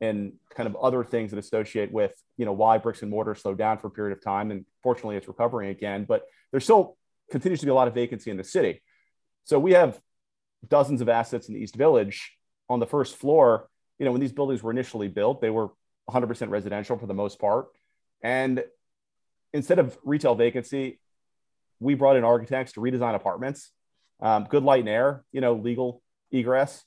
and 0.00 0.34
kind 0.54 0.68
of 0.68 0.76
other 0.76 1.02
things 1.02 1.32
that 1.32 1.38
associate 1.38 1.90
with 1.90 2.12
you 2.36 2.44
know 2.44 2.52
why 2.52 2.78
bricks 2.78 3.02
and 3.02 3.10
mortar 3.10 3.34
slowed 3.34 3.58
down 3.58 3.78
for 3.78 3.88
a 3.88 3.90
period 3.90 4.16
of 4.16 4.22
time 4.22 4.52
and 4.52 4.64
fortunately 4.82 5.16
it's 5.16 5.26
recovering 5.26 5.70
again 5.70 6.04
but 6.08 6.22
there 6.52 6.60
still 6.60 6.96
continues 7.30 7.60
to 7.60 7.66
be 7.66 7.70
a 7.70 7.74
lot 7.74 7.88
of 7.88 7.94
vacancy 7.94 8.30
in 8.30 8.36
the 8.36 8.44
city. 8.44 8.80
So 9.44 9.58
we 9.58 9.72
have 9.72 9.98
dozens 10.66 11.00
of 11.00 11.08
assets 11.08 11.48
in 11.48 11.54
the 11.54 11.60
east 11.60 11.76
village 11.76 12.32
on 12.68 12.80
the 12.80 12.86
first 12.86 13.16
floor. 13.16 13.68
You 13.98 14.06
know 14.06 14.12
when 14.12 14.20
these 14.20 14.32
buildings 14.32 14.62
were 14.62 14.70
initially 14.70 15.08
built 15.08 15.40
they 15.40 15.50
were 15.50 15.70
100% 16.10 16.48
residential 16.48 16.96
for 16.96 17.06
the 17.06 17.14
most 17.14 17.38
part. 17.38 17.66
And 18.22 18.64
instead 19.52 19.78
of 19.78 19.98
retail 20.04 20.34
vacancy, 20.34 21.00
we 21.80 21.94
brought 21.94 22.16
in 22.16 22.24
architects 22.24 22.72
to 22.72 22.80
redesign 22.80 23.14
apartments, 23.14 23.70
um, 24.20 24.46
good 24.48 24.62
light 24.62 24.80
and 24.80 24.88
air, 24.88 25.24
you 25.32 25.40
know, 25.40 25.54
legal 25.54 26.02
egress, 26.30 26.84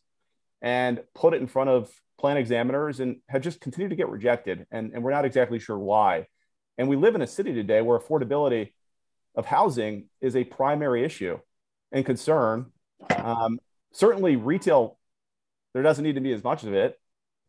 and 0.62 1.02
put 1.16 1.34
it 1.34 1.42
in 1.42 1.48
front 1.48 1.70
of 1.70 1.92
plan 2.20 2.38
examiners 2.38 3.00
and 3.00 3.18
have 3.30 3.42
just 3.42 3.62
continued 3.62 3.90
to 3.90 3.96
get 3.96 4.10
rejected. 4.10 4.68
And, 4.72 4.94
and 4.94 5.04
we're 5.04 5.12
not 5.12 5.26
exactly 5.26 5.60
sure 5.60 5.78
why. 5.78 6.28
And 6.78 6.88
we 6.88 6.96
live 6.96 7.16
in 7.16 7.22
a 7.22 7.28
city 7.28 7.54
today 7.54 7.82
where 7.82 7.98
affordability 7.98 8.74
of 9.36 9.46
housing 9.46 10.06
is 10.20 10.36
a 10.36 10.44
primary 10.44 11.04
issue 11.04 11.40
and 11.92 12.06
concern. 12.06 12.68
Um, 13.16 13.60
certainly, 13.94 14.36
retail, 14.36 15.00
there 15.74 15.84
doesn't 15.84 16.04
need 16.04 16.16
to 16.16 16.22
be 16.22 16.34
as 16.34 16.44
much 16.44 16.64
of 16.64 16.74
it 16.74 16.98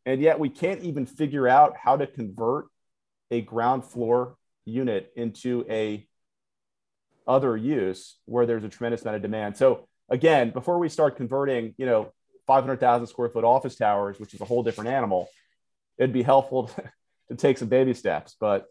and 0.05 0.21
yet 0.21 0.39
we 0.39 0.49
can't 0.49 0.83
even 0.83 1.07
figure 1.07 1.47
out 1.47 1.77
how 1.77 1.97
to 1.97 2.07
convert 2.07 2.67
a 3.31 3.41
ground 3.41 3.85
floor 3.85 4.37
unit 4.65 5.13
into 5.17 5.65
a 5.69 6.07
other 7.33 7.57
use 7.57 8.19
where 8.27 8.47
there's 8.47 8.65
a 8.65 8.69
tremendous 8.69 9.03
amount 9.03 9.17
of 9.17 9.23
demand. 9.23 9.57
So 9.57 9.89
again 10.13 10.51
before 10.51 10.79
we 10.79 10.89
start 10.89 11.17
converting 11.17 11.75
you 11.79 11.87
know 11.87 12.13
500000 12.47 13.07
square 13.07 13.29
foot 13.29 13.45
office 13.45 13.75
towers 13.75 14.21
which 14.21 14.35
is 14.35 14.41
a 14.41 14.45
whole 14.45 14.63
different 14.63 14.91
animal 14.91 15.29
it'd 15.99 16.13
be 16.13 16.23
helpful 16.23 16.69
to, 16.69 16.83
to 17.29 17.35
take 17.35 17.59
some 17.59 17.69
baby 17.69 17.95
steps 17.95 18.37
but 18.39 18.67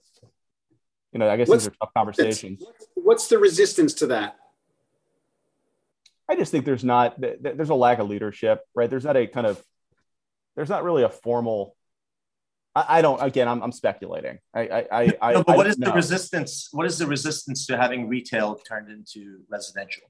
you 1.11 1.19
know 1.19 1.29
i 1.29 1.35
guess 1.35 1.49
what's, 1.49 1.65
these 1.65 1.73
are 1.73 1.75
tough 1.81 1.93
conversations. 1.95 2.63
what's 2.95 3.27
the 3.27 3.37
resistance 3.37 3.93
to 3.95 4.07
that? 4.07 4.37
I 6.29 6.35
just 6.35 6.49
think 6.49 6.63
there's 6.63 6.83
not 6.83 7.19
there's 7.19 7.69
a 7.69 7.75
lack 7.75 7.99
of 7.99 8.07
leadership 8.07 8.61
right? 8.73 8.89
There's 8.89 9.03
not 9.03 9.17
a 9.17 9.27
kind 9.27 9.45
of 9.45 9.61
there's 10.55 10.69
not 10.69 10.85
really 10.85 11.03
a 11.03 11.09
formal 11.09 11.75
I, 12.75 12.85
I 12.97 13.01
don't 13.01 13.21
again 13.21 13.47
I'm, 13.47 13.61
I'm 13.61 13.71
speculating. 13.71 14.39
I 14.53 14.61
I, 14.91 15.17
I 15.21 15.33
no, 15.33 15.43
but 15.43 15.57
what 15.57 15.67
is 15.67 15.77
the 15.77 15.91
resistance 15.91 16.69
what 16.71 16.85
is 16.85 16.97
the 16.97 17.07
resistance 17.07 17.65
to 17.67 17.77
having 17.77 18.07
retail 18.07 18.55
turned 18.55 18.89
into 18.89 19.41
residential? 19.49 20.03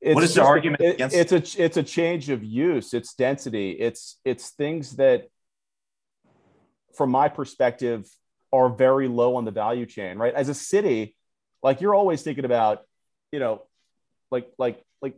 It's 0.00 0.14
what 0.16 0.24
is 0.24 0.34
the 0.34 0.42
argument 0.42 0.82
it, 0.82 0.94
against 0.94 1.16
it's 1.16 1.32
a 1.32 1.62
it's 1.64 1.76
a 1.76 1.82
change 1.82 2.28
of 2.28 2.42
use. 2.42 2.92
It's 2.92 3.14
density. 3.14 3.72
It's 3.72 4.18
it's 4.24 4.50
things 4.50 4.96
that 4.96 5.28
from 6.94 7.10
my 7.10 7.28
perspective 7.28 8.08
are 8.52 8.68
very 8.68 9.08
low 9.08 9.36
on 9.36 9.44
the 9.44 9.50
value 9.50 9.86
chain, 9.86 10.18
right? 10.18 10.34
As 10.34 10.48
a 10.48 10.54
city, 10.54 11.16
like 11.62 11.80
you're 11.80 11.94
always 11.94 12.22
thinking 12.22 12.44
about, 12.44 12.82
you 13.30 13.38
know, 13.38 13.62
like 14.30 14.50
like 14.58 14.82
like, 15.00 15.14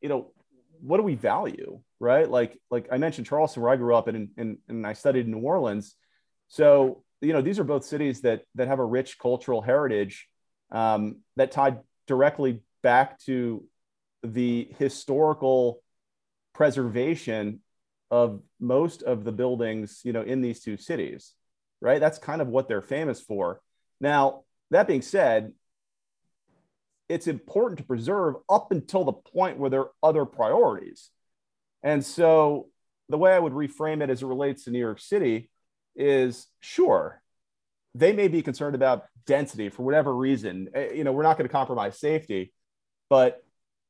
you 0.00 0.08
know, 0.08 0.32
what 0.82 0.96
do 0.96 1.02
we 1.02 1.14
value, 1.14 1.80
right? 1.98 2.28
Like 2.28 2.58
like 2.70 2.88
I 2.90 2.98
mentioned 2.98 3.26
Charleston, 3.26 3.62
where 3.62 3.72
I 3.72 3.76
grew 3.76 3.94
up, 3.94 4.08
and 4.08 4.30
and 4.36 4.58
and 4.68 4.86
I 4.86 4.92
studied 4.92 5.26
in 5.26 5.32
New 5.32 5.40
Orleans. 5.40 5.94
So 6.48 7.04
you 7.20 7.32
know, 7.32 7.42
these 7.42 7.58
are 7.58 7.64
both 7.64 7.84
cities 7.84 8.22
that 8.22 8.42
that 8.54 8.68
have 8.68 8.78
a 8.78 8.84
rich 8.84 9.18
cultural 9.18 9.62
heritage 9.62 10.28
um, 10.70 11.18
that 11.36 11.52
tied 11.52 11.78
directly 12.06 12.62
back 12.82 13.18
to 13.20 13.64
the 14.22 14.68
historical 14.78 15.82
preservation 16.54 17.60
of 18.10 18.42
most 18.58 19.02
of 19.02 19.24
the 19.24 19.32
buildings, 19.32 20.00
you 20.04 20.12
know, 20.12 20.22
in 20.22 20.40
these 20.40 20.60
two 20.60 20.76
cities, 20.76 21.34
right? 21.80 22.00
That's 22.00 22.18
kind 22.18 22.42
of 22.42 22.48
what 22.48 22.68
they're 22.68 22.82
famous 22.82 23.20
for. 23.20 23.60
Now, 24.00 24.44
that 24.70 24.88
being 24.88 25.02
said, 25.02 25.52
it's 27.10 27.26
important 27.26 27.76
to 27.76 27.84
preserve 27.84 28.36
up 28.48 28.70
until 28.70 29.04
the 29.04 29.12
point 29.12 29.58
where 29.58 29.68
there 29.68 29.80
are 29.80 29.90
other 30.00 30.24
priorities. 30.24 31.10
And 31.82 32.06
so 32.06 32.68
the 33.08 33.18
way 33.18 33.34
I 33.34 33.38
would 33.40 33.52
reframe 33.52 34.00
it 34.00 34.10
as 34.10 34.22
it 34.22 34.26
relates 34.26 34.64
to 34.64 34.70
New 34.70 34.78
York 34.78 35.00
City 35.00 35.50
is 35.96 36.46
sure, 36.60 37.20
they 37.96 38.12
may 38.12 38.28
be 38.28 38.42
concerned 38.42 38.76
about 38.76 39.06
density 39.26 39.70
for 39.70 39.82
whatever 39.82 40.14
reason. 40.14 40.68
Eh, 40.72 40.92
you 40.94 41.02
know, 41.02 41.10
we're 41.10 41.24
not 41.24 41.36
going 41.36 41.48
to 41.48 41.52
compromise 41.52 41.98
safety, 41.98 42.52
but 43.08 43.42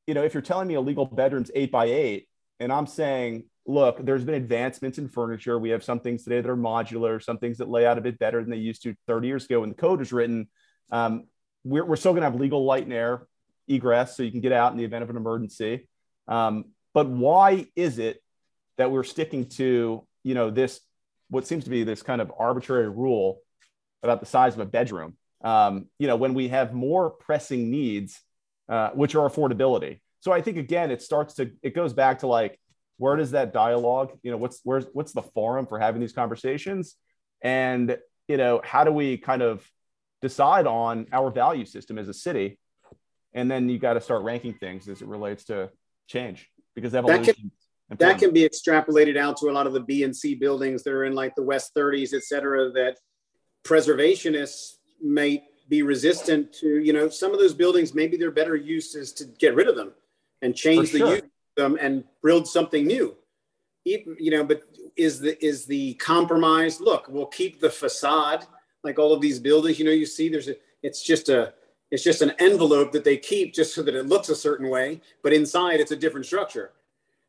you 0.07 0.15
know, 0.15 0.23
if 0.23 0.33
you're 0.33 0.41
telling 0.41 0.67
me 0.67 0.73
a 0.73 0.81
legal 0.81 1.05
bedroom's 1.05 1.51
eight 1.53 1.71
by 1.71 1.85
eight, 1.85 2.27
and 2.59 2.73
I'm 2.73 2.87
saying, 2.87 3.43
look, 3.67 4.03
there's 4.03 4.23
been 4.23 4.33
advancements 4.33 4.97
in 4.97 5.07
furniture. 5.07 5.59
We 5.59 5.69
have 5.69 5.83
some 5.83 5.99
things 5.99 6.23
today 6.23 6.41
that 6.41 6.49
are 6.49 6.57
modular, 6.57 7.21
some 7.21 7.37
things 7.37 7.59
that 7.59 7.69
lay 7.69 7.85
out 7.85 7.99
a 7.99 8.01
bit 8.01 8.17
better 8.17 8.41
than 8.41 8.49
they 8.49 8.57
used 8.57 8.81
to 8.81 8.95
30 9.05 9.27
years 9.27 9.45
ago 9.45 9.59
when 9.59 9.69
the 9.69 9.75
code 9.75 9.99
was 9.99 10.11
written. 10.11 10.47
Um, 10.91 11.25
we're, 11.63 11.85
we're 11.85 11.95
still 11.95 12.11
going 12.11 12.21
to 12.21 12.29
have 12.29 12.39
legal 12.39 12.65
light 12.65 12.83
and 12.83 12.93
air 12.93 13.27
egress, 13.67 14.17
so 14.17 14.23
you 14.23 14.31
can 14.31 14.41
get 14.41 14.51
out 14.51 14.71
in 14.71 14.77
the 14.77 14.83
event 14.83 15.03
of 15.03 15.09
an 15.09 15.17
emergency. 15.17 15.87
Um, 16.27 16.65
but 16.93 17.07
why 17.07 17.67
is 17.75 17.99
it 17.99 18.21
that 18.77 18.91
we're 18.91 19.03
sticking 19.03 19.47
to, 19.49 20.05
you 20.23 20.33
know, 20.33 20.49
this 20.49 20.81
what 21.29 21.47
seems 21.47 21.63
to 21.63 21.69
be 21.69 21.83
this 21.83 22.03
kind 22.03 22.19
of 22.21 22.31
arbitrary 22.37 22.89
rule 22.89 23.39
about 24.03 24.19
the 24.19 24.25
size 24.25 24.53
of 24.53 24.59
a 24.59 24.65
bedroom? 24.65 25.15
Um, 25.43 25.87
you 25.97 26.07
know, 26.07 26.17
when 26.17 26.33
we 26.33 26.49
have 26.49 26.73
more 26.73 27.09
pressing 27.09 27.71
needs, 27.71 28.19
uh, 28.69 28.89
which 28.91 29.15
are 29.15 29.29
affordability. 29.29 30.01
So 30.19 30.31
I 30.31 30.41
think 30.41 30.57
again, 30.57 30.91
it 30.91 31.01
starts 31.01 31.35
to 31.35 31.51
it 31.61 31.73
goes 31.73 31.93
back 31.93 32.19
to 32.19 32.27
like 32.27 32.59
where 32.97 33.15
does 33.15 33.31
that 33.31 33.51
dialogue? 33.51 34.11
You 34.21 34.31
know, 34.31 34.37
what's 34.37 34.61
where's 34.63 34.85
what's 34.93 35.13
the 35.13 35.23
forum 35.23 35.65
for 35.65 35.79
having 35.79 36.01
these 36.01 36.13
conversations, 36.13 36.95
and 37.41 37.97
you 38.27 38.37
know, 38.37 38.61
how 38.63 38.83
do 38.83 38.91
we 38.91 39.17
kind 39.17 39.41
of 39.41 39.67
decide 40.21 40.67
on 40.67 41.07
our 41.11 41.31
value 41.31 41.65
system 41.65 41.97
as 41.97 42.07
a 42.07 42.13
city, 42.13 42.59
and 43.33 43.49
then 43.49 43.69
you 43.69 43.79
got 43.79 43.93
to 43.93 44.01
start 44.01 44.23
ranking 44.23 44.53
things 44.53 44.87
as 44.87 45.01
it 45.01 45.07
relates 45.07 45.45
to 45.45 45.69
change 46.07 46.49
because 46.75 46.93
evolution. 46.93 47.25
That 47.25 47.35
can, 47.35 47.51
that 47.97 48.19
can 48.19 48.31
be 48.31 48.47
extrapolated 48.47 49.17
out 49.17 49.37
to 49.37 49.49
a 49.49 49.51
lot 49.51 49.67
of 49.67 49.73
the 49.73 49.81
B 49.81 50.03
and 50.03 50.15
C 50.15 50.35
buildings 50.35 50.83
that 50.83 50.93
are 50.93 51.05
in 51.05 51.13
like 51.13 51.35
the 51.35 51.43
West 51.43 51.71
30s, 51.75 52.13
et 52.13 52.23
cetera, 52.23 52.71
that 52.71 52.97
preservationists 53.63 54.75
may 55.01 55.43
be 55.69 55.81
resistant 55.81 56.53
to, 56.53 56.79
you 56.79 56.93
know, 56.93 57.09
some 57.09 57.33
of 57.33 57.39
those 57.39 57.53
buildings, 57.53 57.93
maybe 57.93 58.17
their 58.17 58.31
better 58.31 58.55
use 58.55 58.95
is 58.95 59.13
to 59.13 59.25
get 59.25 59.55
rid 59.55 59.67
of 59.67 59.75
them 59.75 59.93
and 60.41 60.55
change 60.55 60.89
sure. 60.89 60.99
the 60.99 61.15
use 61.15 61.21
of 61.23 61.63
them 61.63 61.77
and 61.79 62.03
build 62.21 62.47
something 62.47 62.85
new. 62.85 63.15
Even, 63.85 64.15
You 64.19 64.31
know, 64.31 64.43
but 64.43 64.63
is 64.95 65.19
the 65.19 65.43
is 65.43 65.65
the 65.65 65.93
compromise? 65.95 66.79
Look, 66.79 67.07
we'll 67.07 67.25
keep 67.27 67.59
the 67.59 67.69
facade 67.69 68.45
like 68.83 68.99
all 68.99 69.13
of 69.13 69.21
these 69.21 69.39
buildings. 69.39 69.79
You 69.79 69.85
know, 69.85 69.91
you 69.91 70.05
see, 70.05 70.29
there's 70.29 70.47
a. 70.47 70.55
It's 70.83 71.03
just 71.03 71.29
a. 71.29 71.53
It's 71.91 72.03
just 72.03 72.21
an 72.21 72.31
envelope 72.39 72.93
that 72.93 73.03
they 73.03 73.17
keep 73.17 73.53
just 73.53 73.75
so 73.75 73.83
that 73.83 73.95
it 73.95 74.05
looks 74.05 74.29
a 74.29 74.35
certain 74.35 74.69
way, 74.69 75.01
but 75.23 75.33
inside 75.33 75.81
it's 75.81 75.91
a 75.91 75.95
different 75.95 76.25
structure. 76.25 76.71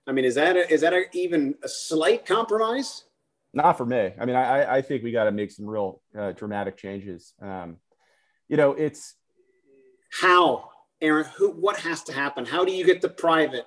I 0.06 0.12
mean, 0.12 0.24
is 0.24 0.36
that 0.36 0.56
a, 0.56 0.72
is 0.72 0.82
that 0.82 0.92
a, 0.92 1.04
even 1.12 1.56
a 1.64 1.68
slight 1.68 2.24
compromise? 2.24 3.04
Not 3.52 3.76
for 3.76 3.84
me. 3.84 4.12
I 4.18 4.24
mean, 4.24 4.36
I, 4.36 4.76
I 4.76 4.82
think 4.82 5.02
we 5.02 5.10
got 5.10 5.24
to 5.24 5.32
make 5.32 5.50
some 5.50 5.66
real 5.66 6.00
uh, 6.16 6.32
dramatic 6.32 6.76
changes. 6.76 7.34
Um, 7.42 7.78
you 8.48 8.56
know, 8.56 8.72
it's 8.72 9.14
how, 10.20 10.70
Aaron. 11.00 11.26
Who? 11.36 11.50
What 11.50 11.78
has 11.80 12.04
to 12.04 12.12
happen? 12.12 12.44
How 12.44 12.64
do 12.64 12.72
you 12.72 12.84
get 12.84 13.00
the 13.00 13.08
private 13.08 13.66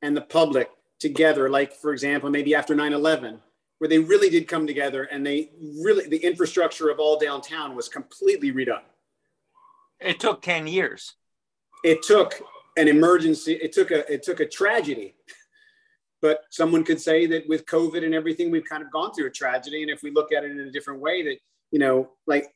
and 0.00 0.16
the 0.16 0.22
public 0.22 0.70
together, 0.98 1.50
like, 1.50 1.72
for 1.72 1.92
example, 1.92 2.30
maybe 2.30 2.54
after 2.54 2.74
9 2.74 2.92
11, 2.92 3.40
where 3.78 3.88
they 3.88 3.98
really 3.98 4.30
did 4.30 4.48
come 4.48 4.66
together 4.66 5.04
and 5.04 5.26
they 5.26 5.50
really, 5.82 6.08
the 6.08 6.16
infrastructure 6.16 6.88
of 6.88 6.98
all 6.98 7.18
downtown 7.18 7.76
was 7.76 7.88
completely 7.88 8.52
redone. 8.52 8.82
It 10.00 10.20
took 10.20 10.42
10 10.42 10.66
years. 10.66 11.14
It 11.84 12.02
took 12.02 12.40
an 12.76 12.88
emergency, 12.88 13.52
it 13.52 13.72
took 13.72 13.90
a, 13.90 14.10
it 14.12 14.22
took 14.22 14.40
a 14.40 14.46
tragedy. 14.46 15.14
But 16.22 16.40
someone 16.50 16.84
could 16.84 17.00
say 17.00 17.26
that 17.26 17.46
with 17.48 17.66
COVID 17.66 18.04
and 18.04 18.14
everything, 18.14 18.50
we've 18.50 18.64
kind 18.64 18.82
of 18.82 18.90
gone 18.90 19.12
through 19.12 19.26
a 19.26 19.30
tragedy. 19.30 19.82
And 19.82 19.90
if 19.90 20.02
we 20.02 20.10
look 20.10 20.32
at 20.32 20.44
it 20.44 20.50
in 20.50 20.60
a 20.60 20.70
different 20.70 21.00
way, 21.00 21.22
that, 21.22 21.36
you 21.70 21.78
know, 21.78 22.10
like 22.26 22.46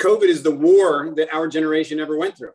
COVID 0.00 0.28
is 0.28 0.42
the 0.42 0.50
war 0.50 1.12
that 1.16 1.32
our 1.32 1.46
generation 1.46 2.00
ever 2.00 2.16
went 2.16 2.36
through. 2.36 2.52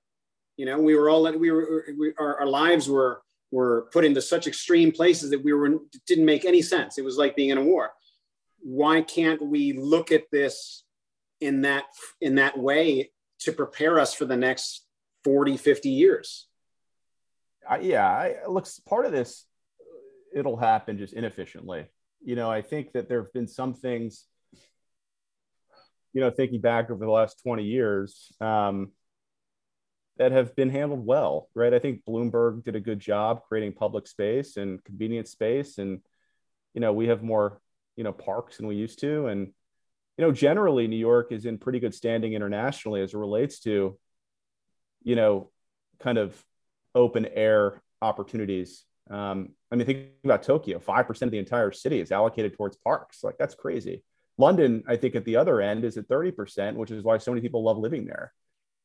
You 0.58 0.66
know, 0.66 0.80
we 0.80 0.96
were 0.96 1.10
all, 1.10 1.32
we 1.38 1.52
were, 1.52 1.86
we, 1.98 2.14
our, 2.20 2.42
our 2.42 2.48
lives 2.48 2.90
were 2.90 3.22
were 3.52 3.88
put 3.92 4.06
into 4.06 4.22
such 4.22 4.48
extreme 4.48 4.92
places 4.92 5.30
that 5.32 5.44
we 5.44 5.54
were 5.54 5.80
didn't 6.08 6.26
make 6.26 6.46
any 6.46 6.62
sense. 6.62 6.98
It 6.98 7.06
was 7.06 7.18
like 7.18 7.36
being 7.36 7.50
in 7.50 7.58
a 7.58 7.64
war. 7.64 7.92
Why 8.60 9.02
can't 9.02 9.42
we 9.42 9.74
look 9.74 10.12
at 10.12 10.26
this 10.32 10.84
in 11.40 11.62
that 11.62 11.86
in 12.20 12.36
that 12.36 12.58
way 12.58 13.12
to 13.40 13.52
prepare 13.52 14.00
us 14.00 14.14
for 14.14 14.26
the 14.26 14.38
next 14.38 14.86
40, 15.24 15.58
50 15.58 15.90
years? 15.90 16.48
Yeah, 17.82 18.08
I, 18.08 18.36
looks 18.48 18.80
part 18.80 19.06
of 19.06 19.12
this 19.12 19.46
it'll 20.34 20.58
happen 20.58 20.98
just 20.98 21.14
inefficiently. 21.14 21.86
You 22.24 22.36
know, 22.36 22.50
I 22.50 22.62
think 22.62 22.94
that 22.94 23.10
there 23.10 23.22
have 23.22 23.34
been 23.34 23.48
some 23.48 23.74
things 23.74 24.26
you 26.14 26.22
know, 26.22 26.30
thinking 26.30 26.62
back 26.62 26.90
over 26.90 27.06
the 27.06 27.12
last 27.12 27.42
20 27.44 27.64
years, 27.64 28.32
um, 28.42 28.92
that 30.17 30.32
have 30.32 30.56
been 30.56 30.69
handled 30.69 31.06
well, 31.06 31.50
right? 31.56 31.74
I 31.74 31.80
think 31.80 32.04
Bloomberg 32.08 32.63
did 32.63 32.76
a 32.76 32.80
good 32.80 33.00
job 33.00 33.43
creating 33.47 33.74
public 33.74 34.08
space 34.08 34.58
and 34.58 34.84
convenient 34.84 35.28
space. 35.28 35.78
And, 35.78 36.02
you 36.74 36.82
know, 36.82 36.93
we 36.93 37.08
have 37.08 37.24
more, 37.24 37.60
you 37.95 38.04
know, 38.04 38.13
parks 38.13 38.58
than 38.58 38.67
we 38.67 38.76
used 38.76 39.00
to. 39.00 39.28
And, 39.28 39.47
you 40.17 40.26
know, 40.26 40.32
generally 40.32 40.88
New 40.88 40.97
York 40.97 41.32
is 41.32 41.45
in 41.45 41.58
pretty 41.58 41.80
good 41.80 41.95
standing 41.95 42.34
internationally 42.34 43.02
as 43.02 43.13
it 43.13 43.17
relates 43.17 43.60
to, 43.62 43.97
you 45.04 45.15
know, 45.15 45.50
kind 46.00 46.17
of 46.17 46.39
open 46.93 47.26
air 47.26 47.82
opportunities. 48.02 48.84
Um, 49.10 49.50
I 49.71 49.76
mean, 49.76 49.86
think 49.86 50.10
about 50.24 50.43
Tokyo, 50.43 50.80
5% 50.80 51.21
of 51.21 51.32
the 51.32 51.39
entire 51.39 51.71
city 51.71 52.00
is 52.00 52.12
allocated 52.12 52.56
towards 52.56 52.78
parks. 52.78 53.24
Like 53.24 53.38
that's 53.38 53.56
crazy. 53.56 54.04
London, 54.38 54.84
I 54.88 54.95
think 54.95 55.15
at 55.15 55.26
the 55.26 55.38
other 55.38 55.62
end 55.62 55.84
is 55.84 55.97
at 55.97 56.08
30%, 56.08 56.76
which 56.76 56.91
is 56.91 57.04
why 57.04 57.17
so 57.17 57.32
many 57.32 57.41
people 57.41 57.63
love 57.63 57.78
living 57.78 58.06
there. 58.06 58.34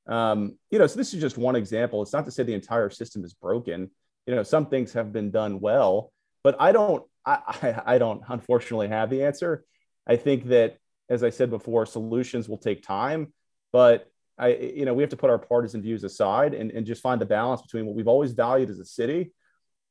Um, 0.06 0.56
you 0.70 0.78
know, 0.78 0.86
so 0.86 0.96
this 0.96 1.14
is 1.14 1.20
just 1.20 1.36
one 1.36 1.56
example. 1.56 2.02
It's 2.02 2.12
not 2.12 2.24
to 2.26 2.30
say 2.30 2.42
the 2.42 2.54
entire 2.54 2.90
system 2.90 3.24
is 3.24 3.34
broken. 3.34 3.90
You 4.26 4.34
know, 4.34 4.42
some 4.42 4.66
things 4.66 4.92
have 4.92 5.12
been 5.12 5.30
done 5.30 5.60
well, 5.60 6.12
but 6.42 6.56
I 6.60 6.72
don't, 6.72 7.04
I, 7.24 7.38
I, 7.46 7.94
I 7.94 7.98
don't 7.98 8.22
unfortunately 8.28 8.88
have 8.88 9.10
the 9.10 9.24
answer. 9.24 9.64
I 10.06 10.16
think 10.16 10.46
that, 10.46 10.78
as 11.08 11.22
I 11.22 11.30
said 11.30 11.50
before, 11.50 11.86
solutions 11.86 12.48
will 12.48 12.58
take 12.58 12.82
time, 12.82 13.32
but 13.72 14.10
I, 14.38 14.48
you 14.48 14.84
know, 14.84 14.94
we 14.94 15.02
have 15.02 15.10
to 15.10 15.16
put 15.16 15.30
our 15.30 15.38
partisan 15.38 15.82
views 15.82 16.04
aside 16.04 16.54
and, 16.54 16.70
and 16.70 16.86
just 16.86 17.02
find 17.02 17.20
the 17.20 17.26
balance 17.26 17.62
between 17.62 17.86
what 17.86 17.94
we've 17.94 18.08
always 18.08 18.32
valued 18.32 18.70
as 18.70 18.78
a 18.78 18.84
city 18.84 19.32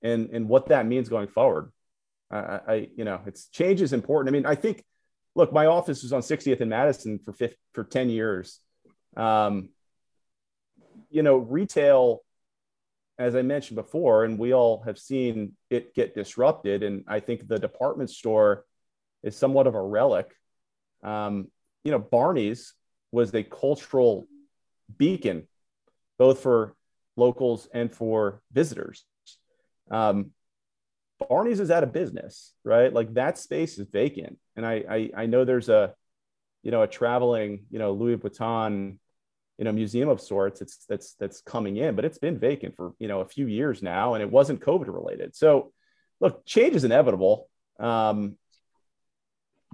and, 0.02 0.30
and 0.32 0.48
what 0.48 0.68
that 0.68 0.86
means 0.86 1.10
going 1.10 1.28
forward. 1.28 1.72
I, 2.30 2.60
I, 2.68 2.90
you 2.96 3.06
know, 3.06 3.22
it's 3.26 3.48
change 3.48 3.82
is 3.82 3.94
important. 3.94 4.34
I 4.34 4.38
mean, 4.38 4.46
I 4.46 4.56
think, 4.56 4.84
look, 5.36 5.52
my 5.52 5.66
office 5.66 6.04
was 6.04 6.14
on 6.14 6.22
60th 6.22 6.62
and 6.62 6.70
Madison 6.70 7.20
for 7.24 7.34
fifth, 7.34 7.56
for 7.74 7.84
10 7.84 8.10
years. 8.10 8.60
Um, 9.18 9.70
you 11.16 11.24
know, 11.24 11.38
retail, 11.38 12.20
as 13.18 13.38
I 13.38 13.42
mentioned 13.42 13.78
before, 13.78 14.26
and 14.26 14.38
we 14.38 14.54
all 14.54 14.84
have 14.84 15.00
seen 15.00 15.54
it 15.70 15.96
get 15.96 16.14
disrupted. 16.14 16.84
And 16.84 17.06
I 17.08 17.22
think 17.22 17.48
the 17.48 17.58
department 17.58 18.10
store 18.10 18.66
is 19.24 19.38
somewhat 19.38 19.66
of 19.66 19.76
a 19.76 19.82
relic. 19.82 20.36
Um, 21.04 21.48
you 21.86 21.92
know, 21.92 22.00
Barney's 22.00 22.74
was 23.14 23.34
a 23.34 23.44
cultural 23.44 24.28
beacon, 24.98 25.48
both 26.20 26.42
for 26.42 26.76
locals 27.16 27.70
and 27.74 27.90
for 27.90 28.42
visitors. 28.52 29.06
Um, 29.90 30.32
Barney's 31.30 31.62
is 31.62 31.72
out 31.72 31.84
of 31.84 31.94
business, 31.94 32.52
right? 32.66 32.92
Like 32.92 33.14
that 33.14 33.38
space 33.38 33.78
is 33.80 33.88
vacant. 33.88 34.38
And 34.58 34.66
I, 34.66 34.84
I, 34.90 35.10
I 35.16 35.26
know 35.28 35.46
there's 35.46 35.70
a, 35.70 35.94
you 36.62 36.72
know, 36.72 36.82
a 36.82 36.88
traveling, 36.88 37.68
you 37.72 37.80
know, 37.80 37.94
Louis 37.94 38.18
Vuitton 38.18 38.98
you 39.58 39.66
know 39.66 39.72
museum 39.72 40.10
of 40.10 40.20
sorts 40.20 40.62
it's 40.62 40.86
that's 40.88 41.14
that's 41.14 41.42
coming 41.42 41.78
in 41.78 41.96
but 41.96 42.06
it's 42.06 42.18
been 42.18 42.38
vacant 42.38 42.76
for 42.76 42.94
you 43.00 43.08
know 43.08 43.22
a 43.22 43.26
few 43.26 43.48
years 43.48 43.82
now 43.82 44.14
and 44.14 44.22
it 44.22 44.30
wasn't 44.30 44.60
covid 44.60 44.88
related 44.88 45.36
so 45.36 45.72
look 46.20 46.46
change 46.46 46.76
is 46.76 46.84
inevitable 46.84 47.50
um 47.80 48.36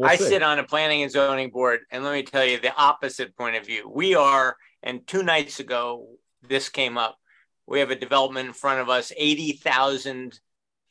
we'll 0.01 0.09
I 0.09 0.15
see. 0.15 0.25
sit 0.25 0.43
on 0.43 0.59
a 0.59 0.63
planning 0.63 1.03
and 1.03 1.11
zoning 1.11 1.51
board, 1.51 1.81
and 1.91 2.03
let 2.03 2.13
me 2.13 2.23
tell 2.23 2.45
you 2.45 2.59
the 2.59 2.75
opposite 2.75 3.37
point 3.37 3.55
of 3.55 3.65
view. 3.65 3.89
We 3.93 4.15
are, 4.15 4.57
and 4.81 5.05
two 5.05 5.23
nights 5.23 5.59
ago, 5.59 6.07
this 6.41 6.69
came 6.69 6.97
up. 6.97 7.17
We 7.67 7.79
have 7.79 7.91
a 7.91 7.95
development 7.95 8.47
in 8.47 8.53
front 8.53 8.81
of 8.81 8.89
us, 8.89 9.13
80,000 9.15 10.39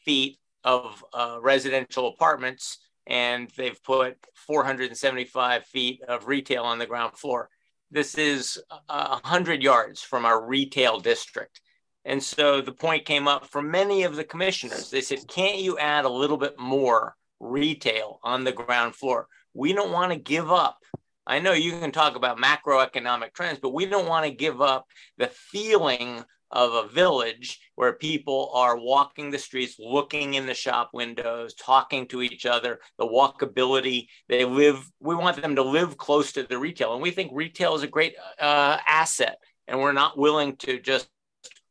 feet 0.05 0.39
of 0.65 1.05
uh, 1.13 1.39
residential 1.41 2.09
apartments, 2.09 2.79
and 3.07 3.51
they've 3.57 3.83
put 3.83 4.17
475 4.35 5.67
feet 5.67 6.03
of 6.07 6.29
retail 6.29 6.63
on 6.63 6.79
the 6.79 6.87
ground 6.87 7.19
floor. 7.19 7.51
This 7.91 8.17
is 8.17 8.63
uh, 8.89 9.19
100 9.23 9.63
yards 9.63 10.01
from 10.01 10.25
our 10.25 10.45
retail 10.45 11.01
district. 11.01 11.61
And 12.05 12.23
so 12.23 12.61
the 12.61 12.73
point 12.73 13.05
came 13.05 13.29
up 13.29 13.47
from 13.47 13.71
many 13.71 14.05
of 14.05 14.17
the 14.17 14.25
commissioners. 14.25 14.91
They 14.91 15.01
said, 15.01 15.27
can't 15.29 15.59
you 15.59 15.77
add 15.79 16.05
a 16.05 16.11
little 16.11 16.37
bit 16.37 16.59
more 16.59 17.15
retail 17.41 18.21
on 18.23 18.45
the 18.45 18.53
ground 18.53 18.95
floor? 18.95 19.27
We 19.55 19.73
don't 19.73 19.93
want 19.93 20.13
to 20.13 20.19
give 20.19 20.51
up. 20.51 20.79
I 21.27 21.41
know 21.41 21.53
you 21.53 21.73
can 21.73 21.93
talk 21.93 22.17
about 22.17 22.39
macroeconomic 22.39 23.35
trends, 23.35 23.59
but 23.61 23.75
we 23.75 23.87
don't 23.87 24.09
want 24.09 24.25
to 24.25 24.33
give 24.33 24.61
up 24.63 24.87
the 25.19 25.27
feeling 25.29 26.25
of 26.53 26.73
a 26.73 26.89
village 26.89 27.61
where 27.77 27.93
people 27.93 28.51
are 28.55 28.79
walking 28.79 29.31
the 29.31 29.39
streets, 29.39 29.77
looking 29.79 30.35
in 30.35 30.47
the 30.47 30.55
shop 30.55 30.91
windows, 30.93 31.55
talking 31.55 32.07
to 32.09 32.23
each 32.23 32.47
other, 32.47 32.81
the 32.99 33.07
walkability. 33.07 34.09
They 34.29 34.45
live, 34.45 34.85
we 35.01 35.15
want 35.15 35.41
them 35.41 35.57
to 35.57 35.63
live 35.63 35.97
close 35.97 36.33
to 36.33 36.43
the 36.43 36.59
retail. 36.59 36.93
And 36.93 37.03
we 37.03 37.11
think 37.11 37.31
retail 37.33 37.75
is 37.77 37.83
a 37.83 37.89
great 37.89 38.15
uh, 38.41 38.79
asset. 38.87 39.39
And 39.69 39.79
we're 39.79 39.93
not 39.93 40.19
willing 40.19 40.57
to 40.57 40.81
just 40.81 41.09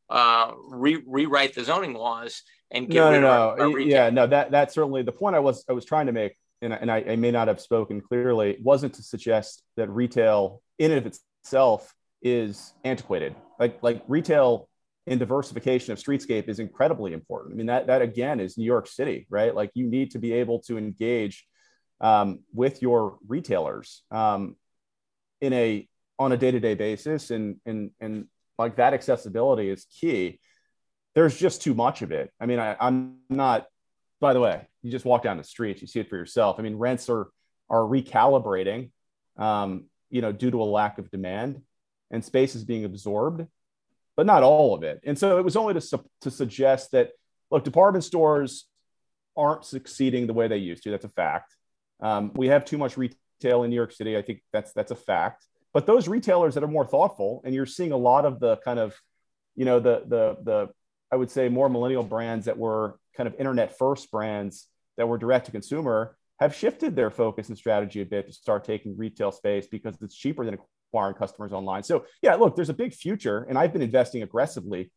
uh, 0.10 0.52
re- 0.70 1.04
rewrite 1.06 1.54
the 1.56 1.64
zoning 1.64 1.94
laws 1.94 2.44
and 2.72 2.88
get 2.88 3.00
no, 3.00 3.12
rid 3.12 3.22
no, 3.22 3.56
no. 3.58 3.78
yeah, 3.78 4.10
no. 4.10 4.28
That 4.28 4.52
that's 4.52 4.74
certainly 4.74 5.02
the 5.02 5.12
point 5.12 5.36
I 5.36 5.40
was 5.40 5.66
I 5.70 5.74
was 5.74 5.86
trying 5.86 6.06
to 6.06 6.12
make, 6.12 6.36
and, 6.62 6.74
I- 6.74 6.78
and 6.78 6.92
I, 6.92 6.98
I 7.10 7.16
may 7.16 7.32
not 7.32 7.48
have 7.48 7.60
spoken 7.60 8.00
clearly. 8.00 8.58
wasn't 8.64 8.94
to 8.96 9.04
suggest 9.04 9.64
that 9.76 9.90
retail 9.90 10.62
in 10.78 10.92
and 10.92 11.06
of 11.06 11.14
itself 11.44 11.94
is 12.22 12.74
antiquated. 12.84 13.36
Like 13.60 13.82
like 13.82 14.04
retail 14.08 14.69
in 15.10 15.20
diversification 15.20 15.92
of 15.92 16.00
streetscape 16.00 16.48
is 16.48 16.60
incredibly 16.60 17.14
important. 17.14 17.54
I 17.54 17.58
mean 17.58 17.68
that 17.68 17.88
that 17.88 18.02
again 18.02 18.40
is 18.40 18.58
New 18.58 18.66
York 18.66 18.88
City, 18.88 19.28
right? 19.30 19.54
Like 19.54 19.72
you 19.74 19.88
need 19.88 20.12
to 20.12 20.20
be 20.20 20.34
able 20.34 20.60
to 20.62 20.78
engage 20.78 21.46
um, 22.00 22.40
with 22.54 22.82
your 22.82 23.18
retailers 23.28 24.04
um, 24.12 24.56
in 25.42 25.52
a 25.54 25.88
on 26.18 26.32
a 26.32 26.38
day 26.38 26.52
to 26.52 26.60
day 26.60 26.76
basis, 26.76 27.32
and 27.32 27.58
and 27.66 27.92
and 28.00 28.28
like 28.58 28.78
that 28.78 28.94
accessibility 28.94 29.70
is 29.70 29.86
key 29.86 30.40
there's 31.16 31.38
just 31.38 31.62
too 31.62 31.74
much 31.74 32.02
of 32.02 32.12
it. 32.12 32.32
I 32.40 32.46
mean, 32.46 32.60
I, 32.60 32.76
I'm 32.80 33.18
not. 33.30 33.68
By 34.22 34.34
the 34.34 34.40
way, 34.40 34.68
you 34.82 34.92
just 34.92 35.06
walk 35.06 35.24
down 35.24 35.38
the 35.38 35.44
streets, 35.44 35.82
you 35.82 35.88
see 35.88 36.02
it 36.02 36.10
for 36.10 36.18
yourself. 36.18 36.58
I 36.60 36.62
mean, 36.62 36.76
rents 36.76 37.10
are 37.10 37.28
are 37.70 37.82
recalibrating, 37.82 38.92
um, 39.38 39.86
you 40.10 40.22
know, 40.22 40.32
due 40.32 40.52
to 40.52 40.62
a 40.62 40.66
lack 40.66 40.98
of 40.98 41.10
demand, 41.12 41.62
and 42.12 42.24
space 42.24 42.56
is 42.56 42.64
being 42.64 42.86
absorbed, 42.86 43.46
but 44.20 44.26
not 44.26 44.44
all 44.44 44.76
of 44.76 44.84
it. 44.84 45.00
And 45.06 45.18
so 45.18 45.38
it 45.38 45.46
was 45.46 45.56
only 45.56 45.80
to 45.80 46.04
to 46.24 46.30
suggest 46.30 46.92
that 46.92 47.12
look, 47.50 47.64
department 47.64 48.04
stores 48.04 48.66
aren't 49.38 49.64
succeeding 49.64 50.28
the 50.28 50.34
way 50.34 50.50
they 50.50 50.58
used 50.58 50.84
to. 50.84 50.92
That's 50.92 51.06
a 51.06 51.16
fact. 51.24 51.56
Um, 52.02 52.34
we 52.36 52.50
have 52.50 52.66
too 52.66 52.78
much 52.78 52.98
retail 52.98 53.64
in 53.64 53.70
New 53.70 53.78
York 53.78 53.94
City. 53.94 54.18
I 54.18 54.22
think 54.22 54.42
that's 54.52 54.74
that's 54.74 54.92
a 54.92 54.96
fact. 54.98 55.46
But 55.74 55.86
those 55.86 56.10
retailers 56.10 56.56
that 56.56 56.66
are 56.66 56.68
more 56.68 56.86
thoughtful, 56.86 57.42
and 57.46 57.56
you're 57.56 57.66
seeing 57.66 57.94
a 57.94 57.98
lot 57.98 58.26
of 58.26 58.42
the 58.42 58.58
kind 58.58 58.78
of, 58.78 58.94
you 59.56 59.64
know, 59.64 59.80
the 59.80 60.04
the 60.06 60.36
the 60.44 60.70
I 61.14 61.16
would 61.16 61.32
say 61.32 61.48
more 61.48 61.70
millennial 61.70 62.04
brands 62.04 62.48
that 62.48 62.58
were 62.58 63.00
kind 63.16 63.26
of 63.26 63.36
internet 63.40 63.78
first 63.78 64.12
brands 64.12 64.68
that 64.98 65.08
were 65.08 65.18
direct 65.18 65.46
to 65.46 65.54
consumer 65.54 66.18
have 66.42 66.54
shifted 66.54 66.94
their 66.94 67.10
focus 67.10 67.48
and 67.48 67.58
strategy 67.58 68.02
a 68.02 68.06
bit 68.06 68.28
to 68.28 68.34
start 68.34 68.66
taking 68.66 68.98
retail 68.98 69.32
space 69.32 69.68
because 69.68 69.96
it's 70.02 70.14
cheaper 70.14 70.44
than 70.44 70.58
acquiring 70.90 71.16
customers 71.16 71.54
online. 71.54 71.84
So 71.84 72.06
yeah, 72.22 72.36
look, 72.36 72.56
there's 72.56 72.70
a 72.70 72.74
big 72.74 72.94
future, 72.94 73.46
and 73.48 73.58
I've 73.58 73.74
been 73.74 73.82
investing 73.82 74.24
aggressively 74.24 74.92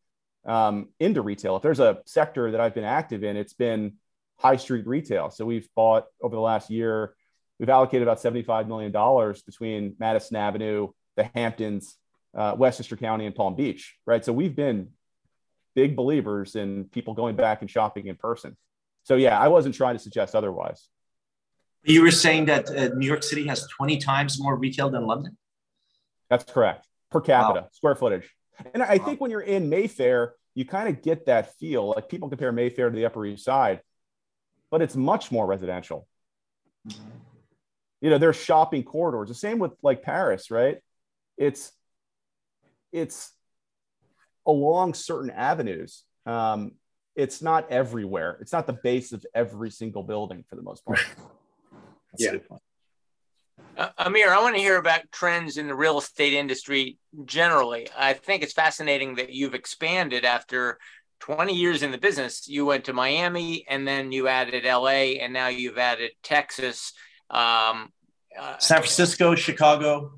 um, 0.45 0.89
into 0.99 1.21
retail. 1.21 1.55
If 1.55 1.61
there's 1.61 1.79
a 1.79 1.99
sector 2.05 2.51
that 2.51 2.59
I've 2.59 2.73
been 2.73 2.83
active 2.83 3.23
in, 3.23 3.37
it's 3.37 3.53
been 3.53 3.93
high 4.37 4.57
street 4.57 4.87
retail. 4.87 5.29
So 5.29 5.45
we've 5.45 5.67
bought 5.75 6.05
over 6.21 6.35
the 6.35 6.41
last 6.41 6.69
year, 6.69 7.15
we've 7.59 7.69
allocated 7.69 8.03
about 8.03 8.21
$75 8.21 8.67
million 8.67 8.91
between 9.45 9.95
Madison 9.99 10.35
Avenue, 10.35 10.89
the 11.15 11.29
Hamptons, 11.35 11.95
uh, 12.35 12.55
Westchester 12.57 12.97
County, 12.97 13.25
and 13.25 13.35
Palm 13.35 13.55
Beach, 13.55 13.95
right? 14.05 14.25
So 14.25 14.33
we've 14.33 14.55
been 14.55 14.89
big 15.75 15.95
believers 15.95 16.55
in 16.55 16.85
people 16.85 17.13
going 17.13 17.35
back 17.35 17.61
and 17.61 17.69
shopping 17.69 18.07
in 18.07 18.15
person. 18.15 18.57
So 19.03 19.15
yeah, 19.15 19.39
I 19.39 19.47
wasn't 19.47 19.75
trying 19.75 19.95
to 19.95 19.99
suggest 19.99 20.35
otherwise. 20.35 20.87
You 21.83 22.01
were 22.01 22.11
saying 22.11 22.45
that 22.45 22.69
uh, 22.69 22.95
New 22.95 23.05
York 23.05 23.23
City 23.23 23.45
has 23.47 23.67
20 23.67 23.97
times 23.97 24.41
more 24.41 24.55
retail 24.55 24.89
than 24.89 25.05
London? 25.05 25.37
That's 26.33 26.51
correct. 26.51 26.87
Per 27.11 27.21
capita, 27.21 27.61
Wow. 27.61 27.67
square 27.71 27.95
footage. 27.95 28.35
And 28.73 28.81
I 28.81 28.97
Wow. 28.97 29.05
think 29.05 29.21
when 29.21 29.29
you're 29.29 29.41
in 29.41 29.69
Mayfair, 29.69 30.35
you 30.55 30.65
kind 30.65 30.89
of 30.89 31.03
get 31.03 31.27
that 31.27 31.53
feel. 31.57 31.89
Like 31.89 32.09
people 32.09 32.27
compare 32.27 32.51
Mayfair 32.51 32.89
to 32.89 32.95
the 32.95 33.05
Upper 33.05 33.23
East 33.25 33.45
Side, 33.45 33.81
but 34.71 34.81
it's 34.81 34.95
much 34.95 35.31
more 35.31 35.45
residential. 35.45 36.07
You 38.01 38.09
know, 38.09 38.17
there's 38.17 38.35
shopping 38.35 38.83
corridors. 38.83 39.29
The 39.29 39.35
same 39.35 39.59
with 39.59 39.73
like 39.83 40.01
Paris, 40.01 40.49
right? 40.49 40.79
It's 41.37 41.71
it's 42.91 43.31
along 44.45 44.95
certain 44.95 45.29
avenues. 45.29 46.03
Um, 46.25 46.73
it's 47.15 47.41
not 47.43 47.69
everywhere. 47.71 48.37
It's 48.41 48.51
not 48.51 48.65
the 48.65 48.73
base 48.73 49.13
of 49.13 49.23
every 49.35 49.69
single 49.69 50.01
building 50.03 50.43
for 50.49 50.55
the 50.55 50.63
most 50.63 50.83
part. 50.83 50.99
Yeah. 52.17 52.37
A 53.77 53.79
good 53.79 53.85
point. 53.85 53.99
Uh, 53.99 54.05
Amir, 54.07 54.33
I 54.33 54.41
want 54.41 54.55
to 54.55 54.61
hear 54.61 54.77
about 54.77 55.11
trends 55.11 55.57
in 55.57 55.67
the 55.67 55.75
real 55.75 55.97
estate 55.97 56.33
industry 56.33 56.97
generally. 57.25 57.87
I 57.97 58.13
think 58.13 58.43
it's 58.43 58.53
fascinating 58.53 59.15
that 59.15 59.31
you've 59.31 59.53
expanded 59.55 60.25
after 60.25 60.79
20 61.19 61.53
years 61.53 61.83
in 61.83 61.91
the 61.91 61.97
business. 61.97 62.47
You 62.47 62.65
went 62.65 62.85
to 62.85 62.93
Miami 62.93 63.65
and 63.69 63.87
then 63.87 64.11
you 64.11 64.27
added 64.27 64.65
LA 64.65 65.19
and 65.21 65.33
now 65.33 65.47
you've 65.47 65.77
added 65.77 66.11
Texas. 66.23 66.93
Um, 67.29 67.91
uh, 68.39 68.57
San 68.57 68.79
Francisco, 68.79 69.35
Chicago 69.35 70.13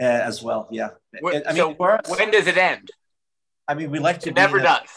uh, 0.00 0.04
as 0.04 0.42
well. 0.42 0.68
Yeah. 0.70 0.90
wh- 1.22 1.36
I 1.46 1.52
mean, 1.52 1.56
so 1.56 1.84
us, 1.84 2.08
when 2.08 2.30
does 2.30 2.46
it 2.46 2.56
end? 2.56 2.90
I 3.68 3.74
mean, 3.74 3.90
we 3.90 3.98
like 4.00 4.20
to 4.20 4.32
never 4.32 4.58
in 4.58 4.64
does. 4.64 4.88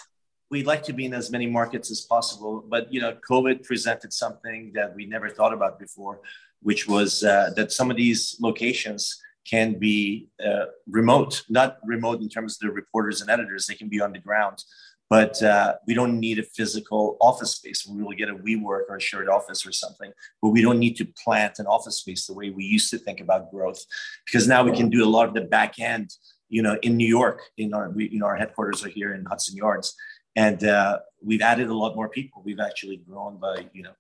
we'd 0.50 0.66
like 0.66 0.84
to 0.84 0.94
be 0.94 1.06
in 1.06 1.14
as 1.14 1.30
many 1.32 1.46
markets 1.48 1.92
as 1.92 2.02
possible 2.02 2.64
but 2.68 2.92
you 2.94 3.02
know 3.02 3.16
covid 3.30 3.64
presented 3.64 4.14
something 4.14 4.72
that 4.74 4.96
we 4.96 5.06
never 5.06 5.30
thought 5.30 5.54
about 5.54 5.80
before 5.80 6.22
which 6.64 6.88
was 6.88 7.24
uh, 7.24 7.52
that 7.56 7.72
some 7.72 7.92
of 7.92 7.98
these 7.98 8.38
locations 8.40 9.20
can 9.50 9.78
be 9.78 10.28
uh, 10.46 10.66
remote 10.90 11.44
not 11.50 11.78
remote 11.86 12.22
in 12.22 12.30
terms 12.30 12.56
of 12.56 12.68
the 12.68 12.74
reporters 12.74 13.22
and 13.22 13.30
editors 13.30 13.68
they 13.68 13.76
can 13.76 13.90
be 13.90 14.02
on 14.02 14.14
the 14.14 14.20
ground 14.20 14.64
but 15.10 15.44
uh, 15.44 15.76
we 15.86 15.94
don't 15.94 16.20
need 16.20 16.40
a 16.40 16.44
physical 16.44 17.18
office 17.20 17.56
space 17.56 17.86
we 17.86 18.02
will 18.02 18.14
get 18.14 18.30
a 18.30 18.36
WeWork 18.36 18.84
or 18.90 18.96
a 18.98 19.02
shared 19.02 19.30
office 19.30 19.66
or 19.66 19.72
something 19.72 20.12
but 20.42 20.50
we 20.50 20.62
don't 20.62 20.80
need 20.80 20.96
to 20.96 21.06
plant 21.24 21.60
an 21.60 21.68
office 21.68 21.98
space 21.98 22.26
the 22.26 22.34
way 22.34 22.50
we 22.50 22.64
used 22.64 22.90
to 22.90 22.98
think 22.98 23.20
about 23.20 23.52
growth 23.52 23.84
because 24.26 24.48
now 24.48 24.64
we 24.64 24.76
can 24.76 24.90
do 24.90 25.04
a 25.04 25.14
lot 25.18 25.28
of 25.28 25.34
the 25.34 25.42
back 25.42 25.80
end 25.80 26.10
you 26.50 26.62
know 26.62 26.78
in 26.82 26.96
new 26.96 27.08
york 27.08 27.42
in 27.58 27.74
our 27.74 27.90
we, 27.90 28.10
you 28.10 28.20
know 28.20 28.26
our 28.26 28.38
headquarters 28.38 28.86
are 28.86 28.90
here 28.90 29.14
in 29.14 29.26
hudson 29.26 29.58
yards 29.58 29.94
and 30.36 30.64
uh, 30.64 31.00
we've 31.22 31.42
added 31.42 31.70
a 31.70 31.74
lot 31.74 31.96
more 31.96 32.10
people. 32.10 32.42
We've 32.46 32.60
actually 32.60 32.98
grown 32.98 33.38
by 33.38 33.68
you 33.74 33.84
know 33.84 33.94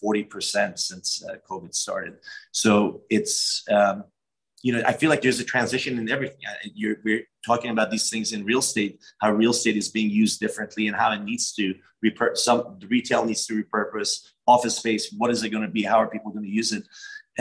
forty 0.00 0.24
percent 0.24 0.78
since 0.78 1.24
uh, 1.24 1.36
COVID 1.48 1.74
started. 1.74 2.14
So 2.52 3.02
it's 3.10 3.64
um, 3.70 4.04
you 4.62 4.72
know 4.72 4.82
I 4.86 4.92
feel 4.92 5.10
like 5.10 5.22
there's 5.22 5.40
a 5.40 5.44
transition 5.44 5.98
in 5.98 6.08
everything. 6.08 6.38
You're, 6.74 6.96
we're 7.04 7.24
talking 7.44 7.70
about 7.70 7.90
these 7.90 8.08
things 8.10 8.32
in 8.32 8.44
real 8.44 8.60
estate, 8.60 9.00
how 9.20 9.32
real 9.32 9.50
estate 9.50 9.76
is 9.76 9.88
being 9.88 10.10
used 10.10 10.40
differently, 10.40 10.86
and 10.88 10.96
how 10.96 11.12
it 11.12 11.22
needs 11.22 11.52
to 11.54 11.74
repur- 12.04 12.36
some 12.36 12.78
retail 12.88 13.24
needs 13.24 13.46
to 13.46 13.62
repurpose 13.62 14.28
office 14.46 14.76
space. 14.76 15.14
What 15.16 15.30
is 15.30 15.42
it 15.42 15.50
going 15.50 15.64
to 15.64 15.70
be? 15.70 15.82
How 15.82 15.98
are 15.98 16.08
people 16.08 16.32
going 16.32 16.44
to 16.44 16.50
use 16.50 16.72
it? 16.72 16.84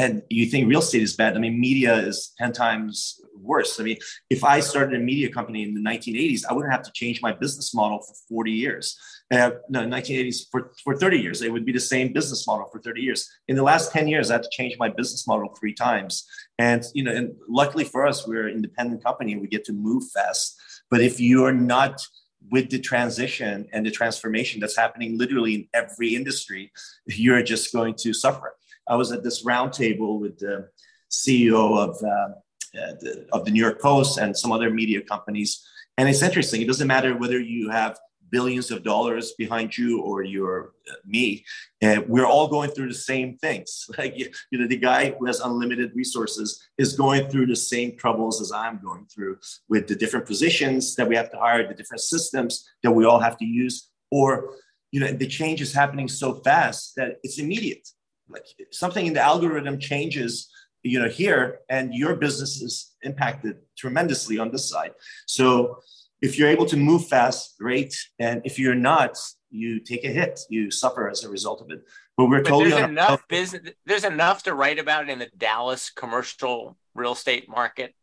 And 0.02 0.24
you 0.32 0.48
think 0.48 0.68
real 0.68 0.80
estate 0.80 1.04
is 1.04 1.16
bad? 1.16 1.36
I 1.36 1.40
mean, 1.40 1.62
media 1.62 1.94
is 1.96 2.34
ten 2.40 2.52
times 2.54 3.22
worse. 3.36 3.80
I 3.80 3.84
mean, 3.84 3.98
if 4.32 4.44
I 4.44 4.60
started 4.60 5.00
a 5.00 5.04
media 5.04 5.30
company 5.30 5.62
in 5.62 5.76
the 5.76 5.82
1980s, 5.82 6.42
I 6.50 6.54
wouldn't 6.54 6.74
have 6.74 6.82
to 6.84 6.92
change 6.92 7.22
my 7.22 7.32
business 7.32 7.74
model 7.74 8.00
for 8.00 8.16
40 8.30 8.52
years. 8.52 9.00
Uh, 9.32 9.52
no, 9.70 9.82
1980s 9.82 10.46
for, 10.52 10.72
for 10.84 10.96
30 10.96 11.20
years. 11.20 11.42
It 11.44 11.52
would 11.52 11.66
be 11.66 11.72
the 11.72 11.80
same 11.80 12.14
business 12.14 12.48
model 12.48 12.68
for 12.72 12.80
30 12.80 13.02
years. 13.02 13.30
In 13.48 13.56
the 13.56 13.64
last 13.64 13.92
10 13.92 14.08
years, 14.08 14.32
I 14.32 14.36
had 14.36 14.44
to 14.44 14.50
change 14.52 14.76
my 14.80 14.90
business 14.90 15.28
model 15.28 15.56
three 15.60 15.74
times. 15.74 16.26
And 16.58 16.84
you 16.96 17.04
know, 17.04 17.12
and 17.12 17.36
luckily 17.48 17.84
for 17.84 18.08
us, 18.08 18.28
we're 18.28 18.48
an 18.48 18.56
independent 18.56 19.04
company 19.04 19.34
and 19.34 19.42
we 19.42 19.48
get 19.48 19.66
to 19.66 19.74
move 19.74 20.04
fast. 20.14 20.60
But 20.90 21.02
if 21.02 21.20
you're 21.20 21.54
not 21.54 22.02
with 22.50 22.72
the 22.72 22.80
transition 22.80 23.68
and 23.72 23.86
the 23.86 23.92
transformation 23.92 24.60
that's 24.60 24.76
happening 24.76 25.18
literally 25.18 25.54
in 25.54 25.68
every 25.76 26.16
industry, 26.16 26.72
you're 27.06 27.44
just 27.44 27.72
going 27.72 27.94
to 28.00 28.14
suffer. 28.14 28.56
I 28.88 28.96
was 28.96 29.12
at 29.12 29.24
this 29.24 29.46
roundtable 29.46 30.20
with 30.20 30.40
the 30.40 30.70
CEO 31.10 31.78
of 31.78 32.02
uh, 32.04 32.34
uh, 32.80 32.94
the, 33.02 33.28
of 33.34 33.46
the 33.46 33.52
New 33.52 33.60
York 33.60 33.82
Post 33.82 34.18
and 34.18 34.38
some 34.38 34.52
other 34.52 34.70
media 34.70 35.02
companies. 35.02 35.66
And 35.98 36.08
it's 36.08 36.22
interesting. 36.22 36.62
It 36.62 36.68
doesn't 36.68 36.88
matter 36.88 37.18
whether 37.18 37.40
you 37.40 37.70
have 37.70 38.00
billions 38.32 38.72
of 38.72 38.82
dollars 38.84 39.34
behind 39.38 39.78
you 39.78 40.02
or 40.02 40.24
you're 40.24 40.72
uh, 40.90 40.94
me 41.06 41.44
and 41.82 42.08
we're 42.08 42.26
all 42.26 42.48
going 42.48 42.72
through 42.72 42.88
the 42.88 42.94
same 42.94 43.38
things 43.38 43.90
like 43.98 44.18
you 44.18 44.58
know 44.58 44.68
the 44.68 44.78
guy 44.78 45.12
who 45.12 45.26
has 45.26 45.42
unlimited 45.42 45.92
resources 45.94 46.66
is 46.78 46.94
going 46.94 47.28
through 47.30 47.46
the 47.46 47.56
same 47.56 47.96
troubles 47.98 48.42
as 48.42 48.52
i'm 48.52 48.80
going 48.82 49.06
through 49.14 49.38
with 49.68 49.86
the 49.88 49.96
different 49.96 50.26
positions 50.26 50.96
that 50.96 51.08
we 51.08 51.16
have 51.16 51.30
to 51.30 51.38
hire 51.38 51.68
the 51.68 51.74
different 51.74 52.02
systems 52.02 52.70
that 52.84 52.92
we 52.92 53.04
all 53.04 53.20
have 53.20 53.38
to 53.38 53.46
use 53.46 53.90
or 54.12 54.56
you 54.92 55.00
know 55.02 55.12
the 55.12 55.28
change 55.28 55.62
is 55.62 55.74
happening 55.74 56.08
so 56.08 56.36
fast 56.36 56.96
that 56.96 57.18
it's 57.24 57.38
immediate 57.38 57.86
like 58.32 58.46
something 58.72 59.06
in 59.06 59.14
the 59.14 59.22
algorithm 59.22 59.80
changes 59.80 60.50
you 60.84 61.00
know 61.00 61.10
here 61.10 61.60
and 61.70 61.94
your 61.94 62.16
business 62.16 62.62
is 62.62 62.96
impacted 63.04 63.58
tremendously 63.78 64.40
on 64.40 64.52
this 64.52 64.70
side. 64.70 64.94
So 65.28 65.80
if 66.22 66.38
you're 66.38 66.50
able 66.50 66.66
to 66.68 66.78
move 66.78 67.08
fast 67.08 67.58
great. 67.60 67.96
And 68.20 68.42
if 68.46 68.60
you're 68.60 68.76
not 68.76 69.18
you 69.52 69.80
take 69.80 70.04
a 70.04 70.08
hit. 70.08 70.40
You 70.50 70.72
suffer 70.72 71.10
as 71.10 71.24
a 71.24 71.30
result 71.30 71.62
of 71.62 71.70
it. 71.70 71.84
But 72.18 72.26
we're 72.26 72.42
but 72.42 72.50
totally 72.50 72.72
there's 72.72 72.90
enough 72.90 73.28
business 73.28 73.74
there's 73.86 74.04
enough 74.04 74.44
to 74.44 74.54
write 74.54 74.80
about 74.80 75.10
in 75.10 75.20
the 75.20 75.30
dallas 75.38 75.90
commercial 75.90 76.78
real 76.94 77.14
estate 77.14 77.50
market 77.50 77.96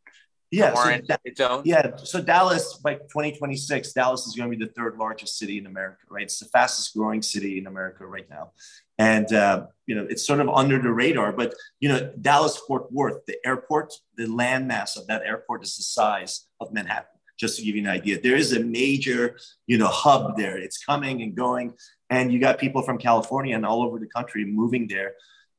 yeah 0.50 0.74
so 0.74 0.98
da- 1.06 1.16
its 1.24 1.40
own? 1.40 1.62
yeah 1.64 1.94
so 1.96 2.20
dallas 2.20 2.80
by 2.82 2.94
2026 2.94 3.92
dallas 3.92 4.26
is 4.26 4.34
going 4.34 4.50
to 4.50 4.56
be 4.56 4.64
the 4.64 4.72
third 4.72 4.96
largest 4.96 5.38
city 5.38 5.58
in 5.58 5.66
america 5.66 5.98
right? 6.08 6.22
It's 6.22 6.40
the 6.40 6.46
fastest 6.46 6.96
growing 6.96 7.22
city 7.22 7.58
in 7.58 7.66
america 7.66 8.06
right 8.06 8.28
now 8.30 8.52
and 8.98 9.32
uh, 9.32 9.66
you 9.86 9.94
know 9.94 10.06
it's 10.08 10.26
sort 10.26 10.40
of 10.40 10.48
under 10.48 10.80
the 10.80 10.92
radar 10.92 11.32
but 11.32 11.54
you 11.80 11.88
know 11.88 12.12
dallas 12.20 12.56
fort 12.56 12.90
worth 12.92 13.24
the 13.26 13.36
airport 13.44 13.92
the 14.16 14.26
landmass 14.26 14.96
of 14.96 15.06
that 15.06 15.22
airport 15.22 15.62
is 15.62 15.76
the 15.76 15.82
size 15.82 16.46
of 16.60 16.72
manhattan 16.72 17.06
just 17.38 17.56
to 17.56 17.64
give 17.64 17.76
you 17.76 17.82
an 17.82 17.88
idea. 17.88 18.20
There 18.20 18.34
is 18.34 18.52
a 18.52 18.58
major 18.58 19.38
you 19.68 19.78
know 19.78 19.86
hub 19.86 20.36
there. 20.36 20.58
It's 20.58 20.84
coming 20.84 21.22
and 21.22 21.36
going 21.36 21.74
and 22.10 22.32
you 22.32 22.38
got 22.38 22.58
people 22.58 22.82
from 22.82 22.98
california 22.98 23.54
and 23.54 23.66
all 23.66 23.82
over 23.82 23.98
the 23.98 24.06
country 24.06 24.44
moving 24.44 24.86
there 24.88 25.14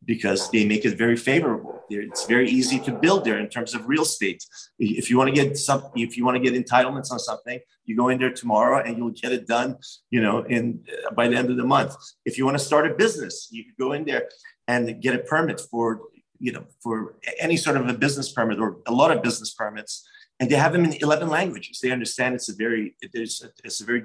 because 0.05 0.49
they 0.51 0.65
make 0.65 0.85
it 0.85 0.97
very 0.97 1.17
favorable. 1.17 1.83
It's 1.89 2.25
very 2.25 2.49
easy 2.49 2.79
to 2.81 2.91
build 2.91 3.25
there 3.25 3.39
in 3.39 3.49
terms 3.49 3.73
of 3.73 3.87
real 3.87 4.03
estate. 4.03 4.43
If 4.77 5.09
you 5.09 5.17
want 5.17 5.33
to 5.33 5.35
get 5.35 5.57
some, 5.57 5.83
if 5.95 6.17
you 6.17 6.25
want 6.25 6.41
to 6.41 6.49
get 6.49 6.53
entitlements 6.53 7.11
on 7.11 7.19
something, 7.19 7.59
you 7.85 7.95
go 7.95 8.09
in 8.09 8.19
there 8.19 8.31
tomorrow 8.31 8.83
and 8.83 8.97
you'll 8.97 9.11
get 9.11 9.31
it 9.31 9.47
done. 9.47 9.77
You 10.09 10.21
know, 10.21 10.39
in 10.43 10.83
uh, 11.07 11.11
by 11.11 11.27
the 11.27 11.35
end 11.35 11.49
of 11.49 11.57
the 11.57 11.65
month. 11.65 11.95
If 12.25 12.37
you 12.37 12.45
want 12.45 12.57
to 12.57 12.63
start 12.63 12.89
a 12.89 12.93
business, 12.93 13.49
you 13.51 13.65
could 13.65 13.77
go 13.77 13.91
in 13.93 14.05
there 14.05 14.29
and 14.67 15.01
get 15.01 15.15
a 15.15 15.19
permit 15.19 15.59
for 15.71 16.01
you 16.39 16.51
know 16.53 16.65
for 16.81 17.15
any 17.39 17.57
sort 17.57 17.75
of 17.77 17.87
a 17.87 17.93
business 17.93 18.31
permit 18.31 18.59
or 18.59 18.77
a 18.87 18.93
lot 18.93 19.11
of 19.11 19.21
business 19.21 19.53
permits 19.53 20.07
and 20.39 20.49
they 20.49 20.55
have 20.55 20.71
them 20.71 20.85
in 20.85 20.93
11 20.93 21.27
languages. 21.27 21.79
They 21.81 21.91
understand 21.91 22.35
it's 22.35 22.49
a 22.49 22.55
very, 22.55 22.95
it's 23.01 23.43
a, 23.43 23.49
it's 23.63 23.81
a 23.81 23.85
very, 23.85 24.03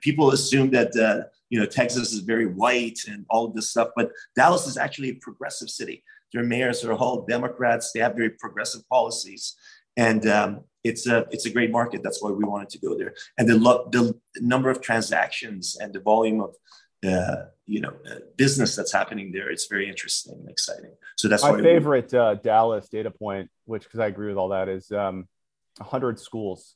people 0.00 0.30
assume 0.30 0.70
that, 0.70 0.96
uh, 0.96 1.28
you 1.54 1.60
know, 1.60 1.66
Texas 1.66 2.12
is 2.12 2.18
very 2.18 2.46
white 2.46 2.98
and 3.06 3.24
all 3.30 3.44
of 3.44 3.54
this 3.54 3.70
stuff, 3.70 3.90
but 3.94 4.10
Dallas 4.34 4.66
is 4.66 4.76
actually 4.76 5.10
a 5.10 5.14
progressive 5.14 5.70
city. 5.70 6.02
Their 6.32 6.42
mayors 6.42 6.84
are 6.84 6.94
all 6.94 7.24
Democrats. 7.26 7.92
They 7.92 8.00
have 8.00 8.16
very 8.16 8.30
progressive 8.30 8.82
policies. 8.88 9.54
And 9.96 10.26
um, 10.26 10.64
it's 10.82 11.06
a 11.06 11.28
it's 11.30 11.46
a 11.46 11.50
great 11.50 11.70
market. 11.70 12.02
That's 12.02 12.20
why 12.20 12.32
we 12.32 12.42
wanted 12.42 12.70
to 12.70 12.80
go 12.80 12.98
there. 12.98 13.14
And 13.38 13.48
the 13.48 13.56
lo- 13.56 13.88
the 13.92 14.18
number 14.40 14.68
of 14.68 14.80
transactions 14.80 15.76
and 15.80 15.92
the 15.92 16.00
volume 16.00 16.40
of 16.40 16.56
uh, 17.08 17.44
you 17.66 17.80
know 17.80 17.92
uh, 18.10 18.18
business 18.36 18.74
that's 18.74 18.92
happening 18.92 19.30
there, 19.30 19.48
it's 19.48 19.68
very 19.68 19.88
interesting 19.88 20.34
and 20.40 20.50
exciting. 20.50 20.90
So 21.16 21.28
that's 21.28 21.44
my 21.44 21.62
favorite 21.62 22.12
uh, 22.12 22.34
Dallas 22.34 22.88
data 22.88 23.12
point, 23.12 23.48
which 23.64 23.84
because 23.84 24.00
I 24.00 24.08
agree 24.08 24.26
with 24.26 24.38
all 24.38 24.48
that, 24.48 24.68
is 24.68 24.90
um, 24.90 25.28
100 25.76 26.18
schools, 26.18 26.74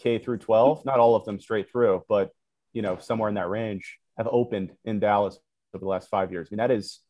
K 0.00 0.18
through 0.18 0.38
12, 0.38 0.84
not 0.84 0.98
all 0.98 1.14
of 1.14 1.24
them 1.24 1.38
straight 1.38 1.70
through, 1.70 2.02
but 2.08 2.32
you 2.72 2.82
know, 2.82 2.98
somewhere 2.98 3.28
in 3.28 3.36
that 3.36 3.48
range 3.48 3.98
have 4.18 4.28
opened 4.30 4.72
in 4.84 4.98
Dallas 4.98 5.38
over 5.74 5.84
the 5.84 5.88
last 5.88 6.08
five 6.10 6.32
years. 6.32 6.48
I 6.50 6.54
mean, 6.54 6.58
that 6.58 6.70
is 6.70 7.00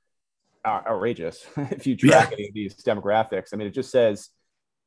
outrageous 0.64 1.46
if 1.56 1.86
you 1.86 1.96
track 1.96 2.30
yeah. 2.30 2.36
any 2.36 2.48
of 2.48 2.54
these 2.54 2.76
demographics. 2.76 3.48
I 3.52 3.56
mean, 3.56 3.66
it 3.66 3.74
just 3.74 3.90
says 3.90 4.28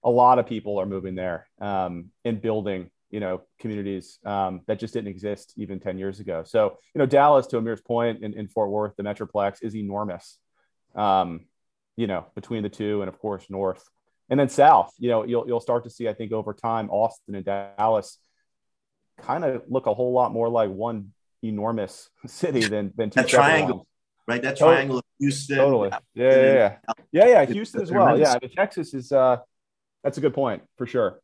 a 0.03 0.09
lot 0.09 0.39
of 0.39 0.45
people 0.45 0.79
are 0.79 0.85
moving 0.85 1.15
there 1.15 1.47
um, 1.59 2.09
and 2.23 2.41
building, 2.41 2.89
you 3.09 3.19
know, 3.19 3.41
communities 3.59 4.19
um, 4.25 4.61
that 4.67 4.79
just 4.79 4.93
didn't 4.93 5.09
exist 5.09 5.53
even 5.57 5.79
10 5.79 5.97
years 5.97 6.19
ago. 6.19 6.43
So, 6.45 6.77
you 6.93 6.99
know, 6.99 7.05
Dallas, 7.05 7.47
to 7.47 7.57
Amir's 7.57 7.81
point, 7.81 8.23
in, 8.23 8.33
in 8.33 8.47
Fort 8.47 8.69
Worth, 8.69 8.95
the 8.95 9.03
Metroplex 9.03 9.57
is 9.61 9.75
enormous, 9.75 10.37
um, 10.95 11.41
you 11.97 12.07
know, 12.07 12.25
between 12.35 12.63
the 12.63 12.69
two 12.69 13.01
and, 13.01 13.09
of 13.09 13.19
course, 13.19 13.45
North. 13.49 13.83
And 14.29 14.39
then 14.39 14.47
south, 14.47 14.93
you 14.97 15.09
know, 15.09 15.25
you'll 15.25 15.45
you'll 15.45 15.59
start 15.59 15.83
to 15.83 15.89
see, 15.89 16.07
I 16.07 16.13
think, 16.13 16.31
over 16.31 16.53
time, 16.53 16.89
Austin 16.89 17.35
and 17.35 17.43
Dallas 17.43 18.17
kind 19.17 19.43
of 19.43 19.63
look 19.67 19.87
a 19.87 19.93
whole 19.93 20.13
lot 20.13 20.31
more 20.31 20.47
like 20.47 20.69
one 20.69 21.11
enormous 21.43 22.09
city 22.27 22.61
than 22.61 22.93
than 22.95 23.09
that 23.11 23.27
triangle, 23.27 23.77
ones. 23.77 23.87
right? 24.27 24.41
That 24.41 24.57
triangle 24.57 24.97
of 24.99 25.03
Houston. 25.19 25.57
Totally. 25.57 25.89
Yeah, 26.13 26.29
yeah, 26.29 26.53
yeah, 26.53 26.95
yeah, 27.11 27.27
yeah. 27.27 27.45
Houston 27.45 27.81
as 27.81 27.91
well. 27.91 28.17
Yeah, 28.17 28.33
I 28.33 28.39
mean, 28.41 28.51
Texas 28.55 28.93
is. 28.93 29.11
uh 29.11 29.37
That's 30.03 30.17
a 30.17 30.21
good 30.21 30.33
point 30.33 30.63
for 30.77 30.85
sure. 30.87 31.19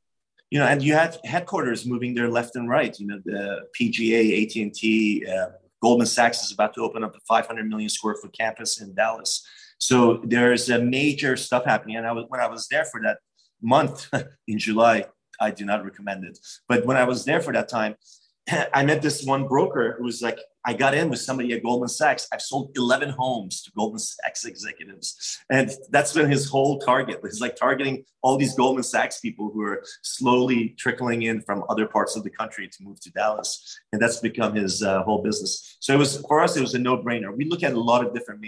You 0.52 0.60
know, 0.60 0.68
and 0.68 0.82
you 0.82 0.94
have 0.94 1.18
headquarters 1.26 1.86
moving 1.86 2.14
there 2.14 2.30
left 2.30 2.56
and 2.56 2.70
right. 2.70 2.98
You 3.00 3.08
know, 3.08 3.20
the 3.26 3.68
PGA, 3.78 4.22
AT 4.44 4.56
and 4.64 4.74
T, 4.74 5.26
uh, 5.26 5.48
Goldman 5.82 6.08
Sachs 6.08 6.44
is 6.46 6.52
about 6.54 6.74
to 6.76 6.82
open 6.82 7.04
up 7.04 7.16
a 7.16 7.20
500 7.28 7.68
million 7.68 7.90
square 7.90 8.16
foot 8.16 8.34
campus 8.38 8.80
in 8.82 8.94
Dallas. 8.96 9.46
So 9.80 10.22
there's 10.24 10.70
a 10.70 10.80
major 10.80 11.36
stuff 11.38 11.66
happening. 11.66 11.98
And 11.98 12.08
I 12.08 12.14
was 12.14 12.26
when 12.30 12.40
I 12.40 12.48
was 12.48 12.68
there 12.68 12.86
for 12.86 13.02
that 13.02 13.18
month 13.62 14.10
in 14.48 14.58
July, 14.58 15.06
I 15.40 15.52
do 15.52 15.66
not 15.66 15.84
recommend 15.84 16.24
it. 16.24 16.38
But 16.70 16.86
when 16.86 16.98
I 16.98 17.04
was 17.04 17.26
there 17.26 17.42
for 17.42 17.54
that 17.54 17.70
time, 17.70 17.96
I 18.74 18.84
met 18.84 19.02
this 19.02 19.24
one 19.24 19.48
broker 19.48 19.96
who 19.98 20.04
was 20.04 20.22
like, 20.22 20.40
I 20.66 20.74
got 20.74 20.94
in 20.94 21.10
with 21.10 21.20
somebody 21.20 21.54
at 21.54 21.64
Goldman 21.64 21.88
Sachs. 21.88 22.28
I've 22.34 22.42
sold 22.42 22.72
11 22.76 23.10
homes 23.10 23.62
to 23.64 23.72
Goldman 23.72 24.00
Sachs 24.00 24.44
executives. 24.44 25.40
And 25.50 25.72
that's 25.92 26.14
been 26.14 26.30
his 26.30 26.50
whole 26.50 26.80
target. 26.80 27.20
He's 27.24 27.40
like 27.40 27.56
targeting 27.56 28.04
all 28.22 28.38
these 28.38 28.54
Goldman 28.56 28.84
Sachs 28.84 29.22
people 29.22 29.50
who 29.54 29.62
are 29.62 29.82
slowly 30.04 30.76
trickling 30.78 31.22
in 31.22 31.42
from 31.42 31.64
other 31.70 31.88
parts 31.88 32.18
of 32.18 32.24
the 32.24 32.30
country 32.30 32.68
to 32.68 32.84
move 32.84 33.00
to 33.02 33.12
Dallas. 33.12 33.80
And 33.94 34.02
that's 34.02 34.20
become 34.20 34.56
his 34.56 34.84
uh, 34.84 35.04
whole 35.04 35.24
business. 35.24 35.78
So 35.80 35.94
it 35.94 35.98
was, 35.98 36.18
for 36.28 36.42
us, 36.42 36.58
it 36.58 36.62
was 36.62 36.74
a 36.74 36.80
no 36.80 36.98
brainer. 36.98 37.36
We 37.36 37.46
look 37.46 37.64
at 37.64 37.74
a 37.74 37.80
lot 37.80 38.06
of 38.06 38.14
different 38.14 38.42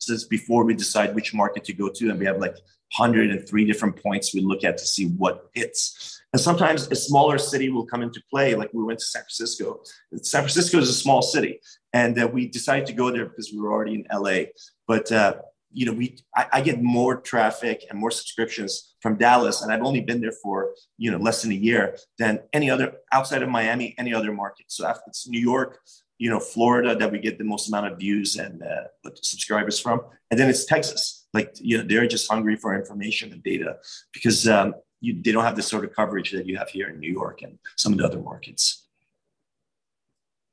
matrices 0.00 0.26
before 0.26 0.64
we 0.64 0.74
decide 0.74 1.14
which 1.14 1.34
market 1.34 1.64
to 1.64 1.72
go 1.72 1.88
to. 1.88 2.10
And 2.10 2.18
we 2.18 2.26
have 2.26 2.38
like 2.38 2.56
103 2.96 3.64
different 3.64 4.02
points 4.02 4.34
we 4.34 4.40
look 4.40 4.64
at 4.64 4.78
to 4.78 4.86
see 4.86 5.08
what 5.08 5.50
hits. 5.54 6.20
And 6.32 6.40
sometimes 6.40 6.88
a 6.88 6.96
smaller 6.96 7.38
city 7.38 7.70
will 7.70 7.86
come 7.86 8.02
into 8.02 8.22
play. 8.30 8.54
Like 8.54 8.70
we 8.72 8.82
went 8.82 8.98
to 9.00 9.04
San 9.04 9.22
Francisco. 9.22 9.82
San 10.22 10.42
Francisco 10.42 10.78
is 10.78 10.88
a 10.88 10.94
small 10.94 11.22
city, 11.22 11.60
and 11.92 12.16
uh, 12.20 12.28
we 12.32 12.46
decided 12.46 12.86
to 12.86 12.92
go 12.92 13.10
there 13.10 13.26
because 13.26 13.50
we 13.52 13.60
were 13.60 13.72
already 13.72 13.94
in 13.94 14.06
LA. 14.12 14.44
But 14.86 15.10
uh, 15.10 15.34
you 15.72 15.86
know, 15.86 15.92
we 15.92 16.18
I, 16.36 16.46
I, 16.52 16.60
get 16.60 16.80
more 16.80 17.20
traffic 17.20 17.84
and 17.90 17.98
more 17.98 18.12
subscriptions 18.12 18.94
from 19.00 19.16
Dallas, 19.16 19.62
and 19.62 19.72
I've 19.72 19.82
only 19.82 20.00
been 20.00 20.20
there 20.20 20.36
for 20.40 20.74
you 20.98 21.10
know 21.10 21.18
less 21.18 21.42
than 21.42 21.50
a 21.50 21.56
year 21.56 21.96
than 22.16 22.38
any 22.52 22.70
other 22.70 22.92
outside 23.12 23.42
of 23.42 23.48
Miami, 23.48 23.96
any 23.98 24.14
other 24.14 24.32
market. 24.32 24.66
So 24.68 24.86
after 24.86 25.02
it's 25.08 25.28
New 25.28 25.40
York, 25.40 25.80
you 26.20 26.28
know, 26.28 26.38
Florida 26.38 26.94
that 26.94 27.10
we 27.10 27.18
get 27.18 27.38
the 27.38 27.44
most 27.44 27.68
amount 27.68 27.90
of 27.90 27.98
views 27.98 28.36
and 28.36 28.62
uh, 28.62 29.10
subscribers 29.22 29.80
from, 29.80 30.02
and 30.30 30.38
then 30.38 30.50
it's 30.50 30.66
Texas. 30.66 31.26
Like 31.32 31.54
you 31.58 31.78
know, 31.78 31.84
they're 31.84 32.06
just 32.06 32.30
hungry 32.30 32.56
for 32.56 32.78
information 32.78 33.32
and 33.32 33.42
data 33.42 33.78
because 34.12 34.46
um, 34.46 34.74
you, 35.00 35.20
they 35.22 35.32
don't 35.32 35.44
have 35.44 35.56
the 35.56 35.62
sort 35.62 35.82
of 35.82 35.94
coverage 35.94 36.30
that 36.32 36.46
you 36.46 36.58
have 36.58 36.68
here 36.68 36.90
in 36.90 37.00
New 37.00 37.10
York 37.10 37.40
and 37.40 37.58
some 37.76 37.94
of 37.94 37.98
the 37.98 38.04
other 38.04 38.20
markets. 38.20 38.86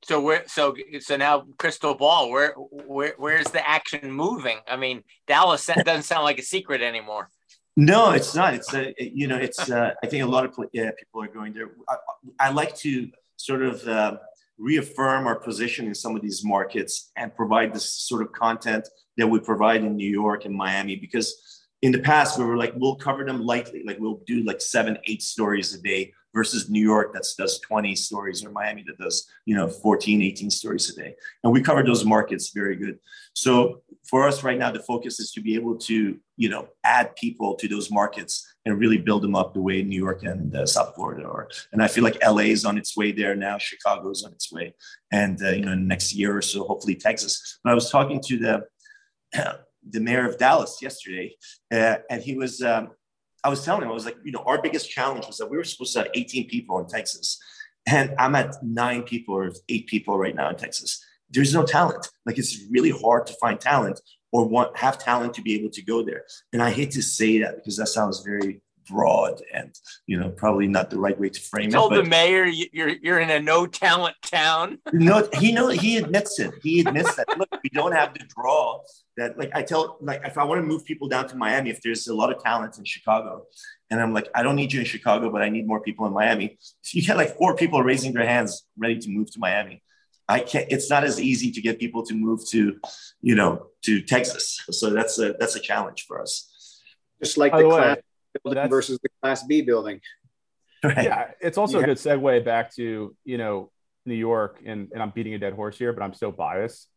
So 0.06 0.22
where 0.22 0.44
so 0.48 0.74
so 1.02 1.18
now 1.18 1.44
crystal 1.58 1.96
ball 1.96 2.32
where 2.32 2.54
where 2.54 3.16
where's 3.18 3.48
the 3.48 3.68
action 3.68 4.10
moving? 4.10 4.60
I 4.70 4.78
mean 4.78 5.04
Dallas 5.28 5.66
doesn't 5.66 6.04
sound 6.04 6.24
like 6.24 6.40
a 6.40 6.44
secret 6.44 6.82
anymore. 6.82 7.30
No, 7.76 8.12
it's 8.12 8.34
not. 8.34 8.54
It's 8.54 8.74
a 8.74 8.94
you 8.98 9.28
know 9.28 9.38
it's 9.38 9.70
uh, 9.70 9.92
I 10.02 10.08
think 10.08 10.24
a 10.24 10.28
lot 10.28 10.46
of 10.46 10.58
yeah, 10.72 10.92
people 10.98 11.22
are 11.24 11.28
going 11.28 11.54
there. 11.54 11.72
I, 11.90 11.96
I 12.40 12.50
like 12.52 12.74
to 12.78 13.10
sort 13.36 13.64
of 13.64 13.86
uh, 13.86 14.18
reaffirm 14.58 15.28
our 15.28 15.36
position 15.36 15.88
in 15.88 15.96
some 15.96 16.16
of 16.16 16.22
these 16.22 16.44
markets 16.44 17.12
and 17.16 17.36
provide 17.36 17.74
this 17.74 17.92
sort 17.92 18.22
of 18.22 18.32
content 18.32 18.88
that 19.18 19.28
we 19.28 19.40
provide 19.40 19.84
in 19.84 19.96
New 19.96 20.10
York 20.10 20.46
and 20.46 20.56
Miami 20.56 20.96
because 20.96 21.66
in 21.82 21.92
the 21.92 22.00
past 22.00 22.40
we 22.40 22.46
were 22.46 22.58
like 22.58 22.74
we'll 22.76 22.96
cover 22.96 23.24
them 23.24 23.42
lightly. 23.42 23.84
Like 23.86 24.00
we'll 24.00 24.22
do 24.26 24.44
like 24.44 24.62
seven 24.62 24.98
eight 25.06 25.22
stories 25.22 25.74
a 25.74 25.82
day 25.82 26.14
versus 26.38 26.70
new 26.70 26.86
york 26.94 27.08
that 27.14 27.26
does 27.42 27.60
20 27.62 27.96
stories 27.96 28.46
or 28.46 28.52
miami 28.52 28.84
that 28.88 28.98
does 29.04 29.18
you 29.48 29.56
know 29.56 29.68
14 29.68 30.22
18 30.22 30.52
stories 30.52 30.90
a 30.92 30.96
day. 31.02 31.16
And 31.44 31.52
we 31.54 31.62
cover 31.62 31.84
those 31.84 32.06
markets 32.06 32.52
very 32.54 32.76
good. 32.76 33.00
So 33.34 33.82
for 34.10 34.28
us 34.28 34.44
right 34.44 34.60
now 34.64 34.72
the 34.72 34.84
focus 34.92 35.20
is 35.20 35.32
to 35.32 35.42
be 35.42 35.56
able 35.56 35.76
to 35.90 36.18
you 36.44 36.50
know 36.50 36.68
add 36.84 37.16
people 37.16 37.56
to 37.56 37.68
those 37.68 37.90
markets 37.90 38.34
and 38.66 38.80
really 38.80 38.98
build 38.98 39.22
them 39.24 39.36
up 39.36 39.54
the 39.54 39.62
way 39.62 39.82
new 39.82 40.02
york 40.08 40.24
and 40.24 40.56
uh, 40.56 40.66
south 40.66 40.94
florida 40.96 41.24
are. 41.28 41.48
And 41.72 41.82
i 41.82 41.88
feel 41.88 42.04
like 42.04 42.18
la 42.24 42.46
is 42.56 42.66
on 42.66 42.78
its 42.78 42.96
way 42.96 43.12
there 43.12 43.36
now. 43.36 43.58
Chicago 43.58 44.12
is 44.12 44.24
on 44.24 44.32
its 44.34 44.52
way. 44.52 44.76
And 45.12 45.42
uh, 45.42 45.52
you 45.58 45.66
know 45.66 45.76
next 45.76 46.14
year 46.14 46.32
or 46.38 46.42
so 46.42 46.64
hopefully 46.64 46.96
texas. 46.96 47.60
But 47.64 47.72
i 47.72 47.76
was 47.80 47.90
talking 47.90 48.20
to 48.28 48.36
the 48.38 48.56
the 49.90 50.02
mayor 50.02 50.28
of 50.28 50.38
Dallas 50.38 50.80
yesterday, 50.82 51.36
uh, 51.74 51.98
and 52.10 52.22
he 52.22 52.36
was. 52.36 52.62
Um, 52.62 52.90
I 53.44 53.50
was 53.50 53.64
telling 53.64 53.84
him, 53.84 53.90
I 53.90 53.94
was 53.94 54.06
like, 54.06 54.18
you 54.24 54.32
know, 54.32 54.44
our 54.46 54.62
biggest 54.62 54.90
challenge 54.90 55.26
was 55.28 55.38
that 55.38 55.50
we 55.50 55.58
were 55.58 55.64
supposed 55.64 55.94
to 55.94 56.00
have 56.00 56.10
18 56.14 56.48
people 56.48 56.80
in 56.80 56.88
Texas, 56.88 57.40
And 57.86 58.14
I'm 58.20 58.36
at 58.36 58.56
nine 58.62 59.04
people 59.04 59.36
or 59.36 59.52
eight 59.70 59.88
people 59.88 60.18
right 60.18 60.36
now 60.36 60.50
in 60.50 60.56
Texas. 60.58 61.04
There's 61.30 61.54
no 61.54 61.64
talent. 61.64 62.10
Like 62.26 62.38
it's 62.38 62.66
really 62.70 62.90
hard 62.90 63.28
to 63.28 63.34
find 63.34 63.60
talent 63.60 64.02
or 64.32 64.48
want 64.48 64.78
have 64.78 64.98
talent 64.98 65.34
to 65.36 65.42
be 65.42 65.56
able 65.56 65.70
to 65.72 65.82
go 65.82 66.04
there. 66.04 66.26
And 66.52 66.62
I 66.62 66.72
hate 66.72 66.92
to 66.92 67.02
say 67.02 67.40
that 67.40 67.56
because 67.56 67.78
that 67.78 67.88
sounds 67.88 68.24
very 68.26 68.62
broad 68.88 69.42
and 69.54 69.74
you 70.06 70.20
know 70.20 70.30
probably 70.30 70.68
not 70.68 70.90
the 70.90 71.00
right 71.00 71.20
way 71.20 71.30
to 71.30 71.40
frame 71.40 71.70
Told 71.70 71.94
it. 71.94 71.96
Told 71.96 72.06
the 72.06 72.10
mayor 72.10 72.46
you're 72.46 72.90
you're 72.90 73.20
in 73.20 73.30
a 73.30 73.40
no 73.40 73.68
talent 73.68 74.16
town. 74.22 74.80
no, 74.94 75.28
he 75.34 75.52
know 75.52 75.68
he 75.70 75.98
admits 75.98 76.40
it. 76.40 76.54
He 76.64 76.80
admits 76.82 77.16
that. 77.16 77.28
Look, 77.38 77.50
we 77.64 77.70
don't 77.70 77.94
have 77.94 78.14
the 78.14 78.22
draw 78.36 78.82
that. 79.18 79.38
Like 79.38 79.52
I 79.54 79.64
tell, 79.64 79.98
like 80.02 80.22
if 80.26 80.38
I 80.38 80.44
want 80.44 80.60
to 80.60 80.66
move 80.66 80.86
people 80.86 81.08
down 81.08 81.28
to 81.30 81.36
Miami, 81.36 81.70
if 81.70 81.82
there's 81.82 82.08
a 82.08 82.16
lot 82.16 82.32
of 82.32 82.42
talent 82.42 82.78
in 82.78 82.86
Chicago, 82.86 83.46
and 83.90 84.02
I'm 84.02 84.14
like, 84.14 84.30
I 84.34 84.44
don't 84.44 84.56
need 84.56 84.74
you 84.74 84.80
in 84.80 84.86
Chicago, 84.86 85.30
but 85.30 85.42
I 85.42 85.50
need 85.50 85.68
more 85.68 85.82
people 85.82 86.06
in 86.06 86.14
Miami. 86.14 86.58
So 86.82 86.98
you 86.98 87.06
get 87.06 87.18
like 87.18 87.38
four 87.38 87.56
people 87.56 87.82
raising 87.84 88.14
their 88.14 88.26
hands, 88.26 88.66
ready 88.78 89.00
to 89.00 89.10
move 89.10 89.32
to 89.32 89.40
Miami. 89.40 89.84
I 90.30 90.42
can't. 90.42 90.68
It's 90.70 90.90
not 90.90 91.04
as 91.04 91.20
easy 91.22 91.52
to 91.52 91.62
get 91.62 91.80
people 91.80 92.04
to 92.06 92.14
move 92.14 92.42
to, 92.50 92.80
you 93.22 93.36
know, 93.36 93.68
to 93.84 94.02
Texas. 94.02 94.62
So 94.72 94.90
that's 94.90 95.20
a 95.20 95.34
that's 95.40 95.56
a 95.56 95.60
challenge 95.60 96.06
for 96.08 96.22
us. 96.22 96.54
Just 97.24 97.38
like 97.38 97.54
the, 97.54 97.64
the 97.64 97.70
class 97.70 97.98
building 98.44 98.70
versus 98.70 99.00
the 99.02 99.10
Class 99.22 99.44
B 99.46 99.62
building. 99.62 100.02
Right. 100.84 101.06
Yeah, 101.06 101.32
it's 101.42 101.58
also 101.58 101.80
yeah. 101.80 101.86
a 101.86 101.88
good 101.88 101.98
segue 101.98 102.46
back 102.46 102.74
to 102.76 103.16
you 103.24 103.38
know 103.38 103.72
New 104.06 104.16
York, 104.16 104.62
and 104.66 104.90
and 104.94 105.02
I'm 105.02 105.10
beating 105.12 105.34
a 105.34 105.40
dead 105.40 105.54
horse 105.54 105.78
here, 105.78 105.92
but 105.94 106.04
I'm 106.04 106.14
so 106.14 106.32
biased 106.32 106.88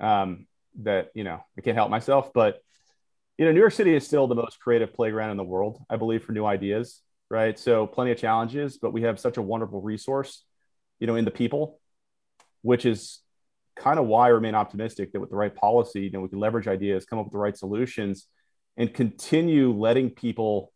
um, 0.00 0.46
that 0.82 1.10
you 1.14 1.24
know 1.24 1.44
I 1.56 1.60
can't 1.60 1.76
help 1.76 1.90
myself. 1.90 2.32
But 2.32 2.60
you 3.38 3.44
know, 3.44 3.52
New 3.52 3.60
York 3.60 3.72
City 3.72 3.94
is 3.94 4.06
still 4.06 4.26
the 4.26 4.34
most 4.34 4.58
creative 4.60 4.94
playground 4.94 5.30
in 5.30 5.36
the 5.36 5.44
world, 5.44 5.82
I 5.90 5.96
believe, 5.96 6.24
for 6.24 6.32
new 6.32 6.44
ideas. 6.44 7.02
Right, 7.28 7.58
so 7.58 7.88
plenty 7.88 8.12
of 8.12 8.18
challenges, 8.18 8.78
but 8.78 8.92
we 8.92 9.02
have 9.02 9.18
such 9.18 9.36
a 9.36 9.42
wonderful 9.42 9.82
resource, 9.82 10.44
you 11.00 11.08
know, 11.08 11.16
in 11.16 11.24
the 11.24 11.32
people, 11.32 11.80
which 12.62 12.86
is 12.86 13.18
kind 13.76 13.98
of 13.98 14.06
why 14.06 14.26
I 14.26 14.28
remain 14.28 14.54
optimistic 14.54 15.12
that 15.12 15.20
with 15.20 15.30
the 15.30 15.36
right 15.36 15.54
policy, 15.54 16.02
you 16.02 16.10
know, 16.10 16.20
we 16.20 16.28
can 16.28 16.38
leverage 16.38 16.66
ideas, 16.68 17.04
come 17.04 17.18
up 17.18 17.26
with 17.26 17.32
the 17.32 17.38
right 17.38 17.56
solutions, 17.56 18.26
and 18.76 18.92
continue 18.92 19.72
letting 19.72 20.10
people 20.10 20.72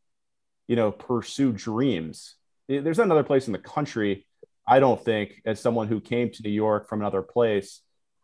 you 0.71 0.77
know, 0.77 0.93
pursue 0.93 1.51
dreams. 1.53 2.37
There's 2.69 2.99
not 2.99 3.07
another 3.11 3.25
place 3.25 3.49
in 3.49 3.53
the 3.53 3.59
country, 3.77 4.25
I 4.65 4.79
don't 4.79 5.05
think, 5.05 5.43
as 5.45 5.59
someone 5.61 5.89
who 5.89 6.01
came 6.01 6.31
to 6.31 6.43
New 6.45 6.55
York 6.67 6.89
from 6.89 7.01
another 7.01 7.23
place. 7.23 7.81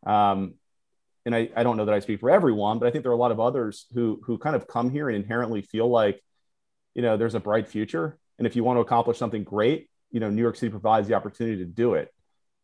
Um, 0.07 0.55
and 1.24 1.34
I, 1.34 1.51
I 1.57 1.64
don't 1.64 1.76
know 1.76 1.86
that 1.86 1.94
I 1.94 1.99
speak 1.99 2.20
for 2.20 2.30
everyone, 2.30 2.78
but 2.78 2.86
I 2.86 2.92
think 2.92 3.03
there 3.03 3.11
are 3.11 3.20
a 3.20 3.24
lot 3.26 3.32
of 3.32 3.40
others 3.40 3.86
who 3.94 4.20
who 4.24 4.38
kind 4.38 4.55
of 4.55 4.68
come 4.68 4.90
here 4.90 5.09
and 5.09 5.16
inherently 5.16 5.61
feel 5.61 5.88
like, 5.88 6.22
you 6.94 7.03
know, 7.03 7.16
there's 7.16 7.34
a 7.34 7.40
bright 7.40 7.66
future. 7.66 8.16
And 8.38 8.47
if 8.47 8.55
you 8.55 8.62
want 8.62 8.76
to 8.76 8.82
accomplish 8.82 9.18
something 9.18 9.42
great, 9.42 9.90
you 10.12 10.20
know, 10.20 10.30
New 10.30 10.42
York 10.42 10.55
City 10.55 10.70
provides 10.70 11.09
the 11.09 11.14
opportunity 11.14 11.59
to 11.64 11.64
do 11.64 11.94
it. 11.94 12.14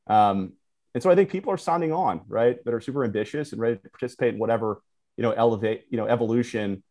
Um, 0.07 0.53
and 0.95 1.03
so 1.03 1.11
I 1.11 1.16
think 1.16 1.28
people 1.30 1.53
are 1.53 1.59
signing 1.59 1.93
on, 1.93 2.20
right, 2.28 2.64
that 2.64 2.72
are 2.72 2.80
super 2.80 3.03
ambitious 3.03 3.51
and 3.51 3.61
ready 3.61 3.78
to 3.78 3.91
participate 3.91 4.35
in 4.35 4.39
whatever, 4.39 4.80
you 5.16 5.24
know, 5.24 5.33
elevate, 5.33 5.87
you 5.91 5.97
know, 5.99 6.07
evolution, 6.07 6.85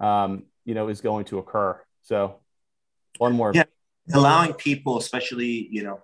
um, 0.00 0.44
you 0.66 0.74
know, 0.74 0.88
is 0.88 1.00
going 1.00 1.24
to 1.30 1.38
occur. 1.38 1.80
So 2.06 2.36
one 3.18 3.32
more. 3.32 3.50
Yeah, 3.52 3.64
allowing 4.14 4.52
people, 4.52 4.96
especially 4.96 5.68
you 5.72 5.82
know 5.82 5.98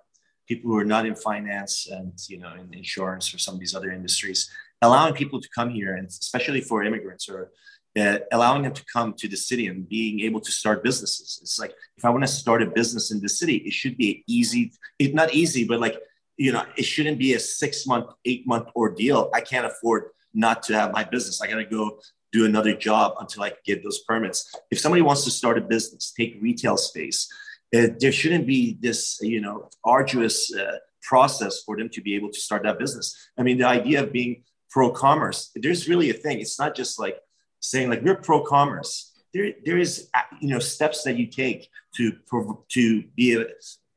people 0.48 0.68
who 0.68 0.76
are 0.76 0.84
not 0.84 1.07
in 1.07 1.14
finance 1.14 1.86
and 1.88 2.12
you 2.28 2.38
know 2.38 2.53
in 2.55 2.74
insurance 2.74 3.32
or 3.32 3.38
some 3.38 3.55
of 3.55 3.61
these 3.61 3.74
other 3.76 3.92
industries, 3.92 4.50
allowing 4.82 5.14
people 5.14 5.40
to 5.40 5.48
come 5.57 5.70
here, 5.70 5.94
and 5.94 6.09
especially 6.09 6.61
for 6.61 6.82
immigrants 6.82 7.28
or 7.28 7.53
uh, 7.96 8.18
allowing 8.32 8.62
them 8.62 8.72
to 8.72 8.84
come 8.92 9.14
to 9.14 9.28
the 9.28 9.36
city 9.36 9.68
and 9.68 9.88
being 9.88 10.18
able 10.20 10.40
to 10.40 10.50
start 10.50 10.82
businesses. 10.82 11.38
It's 11.40 11.61
like 11.61 11.72
if 11.96 12.05
I 12.05 12.11
want 12.11 12.24
to 12.24 12.32
start 12.42 12.62
a 12.62 12.66
business 12.66 13.12
in 13.12 13.20
the 13.20 13.28
city, 13.28 13.59
it 13.59 13.72
should 13.72 13.96
be 13.96 14.24
easy. 14.26 14.72
It 14.98 15.14
not 15.14 15.32
easy, 15.32 15.64
but 15.64 15.78
like 15.78 15.96
you 16.36 16.50
know, 16.50 16.64
it 16.76 16.84
shouldn't 16.84 17.20
be 17.20 17.34
a 17.34 17.38
six 17.38 17.86
month, 17.86 18.07
eight 18.24 18.44
month 18.44 18.66
ordeal. 18.74 19.30
I 19.32 19.40
can't 19.40 19.66
afford 19.66 20.07
not 20.34 20.64
to 20.64 20.74
have 20.74 20.90
my 20.90 21.05
business. 21.05 21.40
I 21.40 21.46
got 21.46 21.59
to 21.59 21.64
go 21.64 22.00
do 22.33 22.47
another 22.47 22.74
job 22.74 23.14
until 23.20 23.45
I 23.45 23.53
get 23.64 23.83
those 23.83 24.01
permits. 24.01 24.55
If 24.70 24.80
somebody 24.80 25.03
wants 25.03 25.24
to 25.24 25.30
start 25.30 25.59
a 25.59 25.61
business, 25.61 26.12
take 26.16 26.39
retail 26.41 26.76
space, 26.76 27.28
uh, 27.76 27.89
there 28.01 28.12
shouldn't 28.12 28.47
be 28.47 28.78
this, 28.80 29.18
you 29.22 29.41
know, 29.41 29.68
arduous 29.85 30.53
uh, 30.55 30.78
process 31.03 31.62
for 31.64 31.76
them 31.76 31.89
to 31.91 32.01
be 32.01 32.14
able 32.14 32.30
to 32.30 32.41
start 32.41 32.62
that 32.64 32.78
business. 32.78 33.30
I 33.39 33.43
mean, 33.43 33.59
the 33.59 33.66
idea 33.66 34.03
of 34.03 34.12
being 34.12 34.45
pro-commerce, 34.70 35.51
there's 35.55 35.89
really 35.89 36.11
a 36.11 36.14
thing. 36.14 36.41
It's 36.41 36.59
not 36.59 36.74
just 36.74 36.99
like 36.99 37.18
saying 37.61 37.91
like 37.91 38.03
we're 38.03 38.16
pro-commerce. 38.16 39.11
There, 39.35 39.53
there 39.64 39.78
is, 39.78 40.09
uh, 40.14 40.20
you 40.41 40.49
know, 40.49 40.59
steps 40.59 41.05
that 41.05 41.16
you 41.16 41.26
take 41.26 41.68
to 41.97 42.12
to 42.68 43.03
be 43.16 43.35
a, 43.35 43.47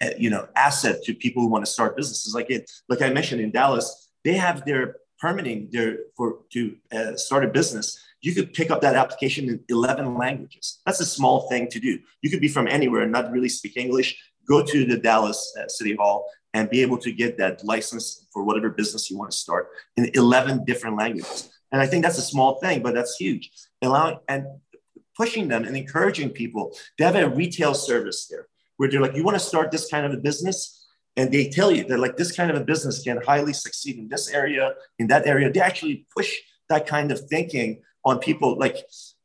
a 0.02 0.18
you 0.18 0.30
know 0.30 0.48
asset 0.56 1.04
to 1.04 1.14
people 1.14 1.42
who 1.42 1.50
want 1.50 1.66
to 1.66 1.72
start 1.72 1.98
businesses. 1.98 2.34
Like 2.34 2.50
it, 2.50 2.72
like 2.88 3.02
I 3.02 3.10
mentioned 3.10 3.42
in 3.42 3.52
Dallas, 3.52 4.10
they 4.24 4.34
have 4.34 4.66
their 4.66 4.96
permitting 5.20 5.70
there 5.72 5.97
for 6.16 6.39
to 6.51 6.76
uh, 6.91 7.16
start 7.16 7.45
a 7.45 7.47
business 7.47 7.99
you 8.26 8.34
could 8.34 8.53
pick 8.53 8.72
up 8.72 8.82
that 8.82 8.95
application 8.95 9.47
in 9.49 9.63
11 9.70 10.18
languages. 10.18 10.80
That's 10.84 10.99
a 10.99 11.05
small 11.05 11.47
thing 11.47 11.68
to 11.70 11.80
do. 11.80 11.99
You 12.24 12.32
could 12.32 12.41
be 12.41 12.47
from 12.47 12.68
anywhere 12.68 13.01
and 13.01 13.11
not 13.11 13.32
really 13.32 13.49
speak 13.49 13.78
English, 13.78 14.18
go 14.47 14.63
to 14.63 14.84
the 14.84 14.97
Dallas 14.97 15.55
uh, 15.59 15.68
City 15.68 15.95
Hall 15.95 16.26
and 16.55 16.68
be 16.68 16.82
able 16.82 16.97
to 16.99 17.11
get 17.11 17.38
that 17.38 17.63
license 17.63 18.28
for 18.34 18.43
whatever 18.43 18.72
business 18.72 19.11
you 19.11 19.18
want 19.18 19.30
to 19.30 19.38
start 19.38 19.68
in 19.95 20.09
11 20.16 20.66
different 20.66 20.97
languages. 20.97 21.49
And 21.72 21.80
I 21.80 21.86
think 21.86 22.03
that's 22.03 22.18
a 22.18 22.24
small 22.24 22.59
thing, 22.59 22.82
but 22.82 22.95
that's 22.95 23.16
huge. 23.16 23.51
Allowing 23.84 24.18
and 24.28 24.47
pushing 25.16 25.47
them 25.47 25.63
and 25.63 25.78
encouraging 25.78 26.32
people 26.32 26.76
to 26.97 27.03
have 27.03 27.16
a 27.16 27.30
retail 27.30 27.76
service 27.76 28.26
there 28.26 28.47
where 28.78 28.89
they're 28.89 29.01
like, 29.01 29.16
you 29.16 29.24
want 29.24 29.36
to 29.36 29.43
start 29.43 29.70
this 29.70 29.88
kind 29.88 30.03
of 30.03 30.13
a 30.13 30.18
business? 30.18 30.85
And 31.18 31.32
they 31.32 31.49
tell 31.49 31.72
you 31.72 31.84
they're 31.84 31.97
like, 31.97 32.18
this 32.18 32.36
kind 32.36 32.51
of 32.51 32.57
a 32.57 32.63
business 32.63 33.01
can 33.01 33.22
highly 33.22 33.53
succeed 33.53 33.97
in 33.97 34.09
this 34.09 34.30
area, 34.30 34.74
in 34.99 35.07
that 35.07 35.26
area. 35.26 35.51
They 35.51 35.61
actually 35.61 36.05
push 36.16 36.34
that 36.70 36.86
kind 36.88 37.11
of 37.11 37.20
thinking 37.28 37.82
on 38.03 38.20
people 38.20 38.57
like, 38.57 38.78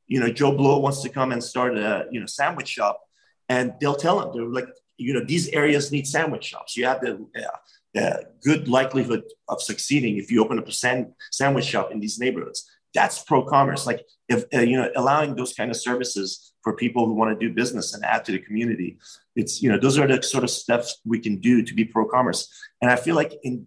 you 0.06 0.20
know, 0.20 0.30
Joe 0.30 0.52
Blow 0.52 0.78
wants 0.78 1.02
to 1.02 1.08
come 1.08 1.32
and 1.32 1.42
start 1.42 1.76
a, 1.76 2.06
you 2.10 2.20
know, 2.20 2.26
sandwich 2.26 2.68
shop 2.68 3.00
and 3.48 3.74
they'll 3.80 3.96
tell 3.96 4.20
him, 4.20 4.30
they're 4.32 4.44
like, 4.44 4.68
you 4.96 5.12
know, 5.14 5.24
these 5.24 5.48
areas 5.48 5.90
need 5.90 6.06
sandwich 6.06 6.44
shops. 6.44 6.76
You 6.76 6.86
have 6.86 7.00
the 7.00 7.26
uh, 7.36 7.98
uh, 8.00 8.16
good 8.44 8.68
likelihood 8.68 9.24
of 9.48 9.60
succeeding 9.60 10.18
if 10.18 10.30
you 10.30 10.42
open 10.42 10.58
up 10.58 10.68
a 10.68 10.72
sand, 10.72 11.12
sandwich 11.32 11.64
shop 11.64 11.90
in 11.90 11.98
these 11.98 12.18
neighborhoods. 12.18 12.70
That's 12.94 13.22
pro-commerce. 13.22 13.86
Like 13.86 14.06
if, 14.28 14.44
uh, 14.54 14.60
you 14.60 14.76
know, 14.76 14.90
allowing 14.94 15.34
those 15.34 15.52
kind 15.52 15.70
of 15.70 15.76
services 15.76 16.49
for 16.62 16.74
people 16.74 17.06
who 17.06 17.14
want 17.14 17.30
to 17.38 17.48
do 17.48 17.54
business 17.54 17.94
and 17.94 18.04
add 18.04 18.24
to 18.24 18.32
the 18.32 18.38
community. 18.38 18.98
It's, 19.34 19.62
you 19.62 19.70
know, 19.70 19.78
those 19.78 19.98
are 19.98 20.06
the 20.06 20.22
sort 20.22 20.44
of 20.44 20.50
steps 20.50 21.00
we 21.04 21.18
can 21.18 21.40
do 21.40 21.62
to 21.62 21.74
be 21.74 21.84
pro-commerce. 21.84 22.48
And 22.82 22.90
I 22.90 22.96
feel 22.96 23.16
like 23.16 23.32
in, 23.42 23.66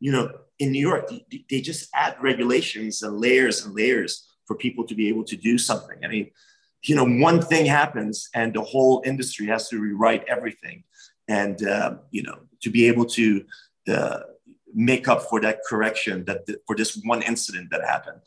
you 0.00 0.12
know, 0.12 0.30
in 0.58 0.72
New 0.72 0.80
York, 0.80 1.10
they 1.50 1.60
just 1.60 1.88
add 1.94 2.16
regulations 2.22 3.02
and 3.02 3.18
layers 3.18 3.64
and 3.64 3.74
layers 3.74 4.28
for 4.46 4.56
people 4.56 4.84
to 4.86 4.94
be 4.94 5.08
able 5.08 5.24
to 5.24 5.36
do 5.36 5.58
something. 5.58 5.98
I 6.04 6.08
mean, 6.08 6.30
you 6.82 6.94
know, 6.94 7.06
one 7.06 7.40
thing 7.40 7.66
happens 7.66 8.28
and 8.34 8.54
the 8.54 8.62
whole 8.62 9.02
industry 9.04 9.46
has 9.46 9.68
to 9.70 9.78
rewrite 9.78 10.24
everything. 10.28 10.84
And, 11.28 11.66
uh, 11.66 11.96
you 12.10 12.22
know, 12.22 12.38
to 12.62 12.70
be 12.70 12.86
able 12.86 13.06
to 13.06 13.44
uh, 13.88 14.20
make 14.72 15.08
up 15.08 15.22
for 15.22 15.40
that 15.40 15.60
correction, 15.68 16.24
that 16.26 16.46
for 16.66 16.76
this 16.76 17.00
one 17.04 17.22
incident 17.22 17.70
that 17.70 17.82
happened. 17.82 18.20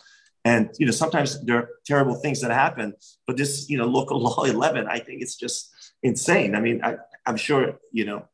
And, 0.46 0.70
you 0.80 0.86
know, 0.86 0.92
sometimes 0.92 1.44
there 1.44 1.58
are 1.58 1.70
terrible 1.86 2.16
things 2.16 2.42
that 2.42 2.52
happen, 2.52 2.94
but 3.28 3.38
this, 3.38 3.70
you 3.70 3.78
know, 3.78 3.86
local 4.00 4.20
law 4.22 4.44
11, 4.44 4.88
I 4.88 5.00
think 5.00 5.22
it's 5.22 5.36
just 5.36 5.70
insane. 6.04 6.56
I 6.56 6.62
mean, 6.62 6.82
I, 6.84 6.96
I'm 7.26 7.38
sure, 7.38 7.80
you 7.92 8.06
know, 8.06 8.26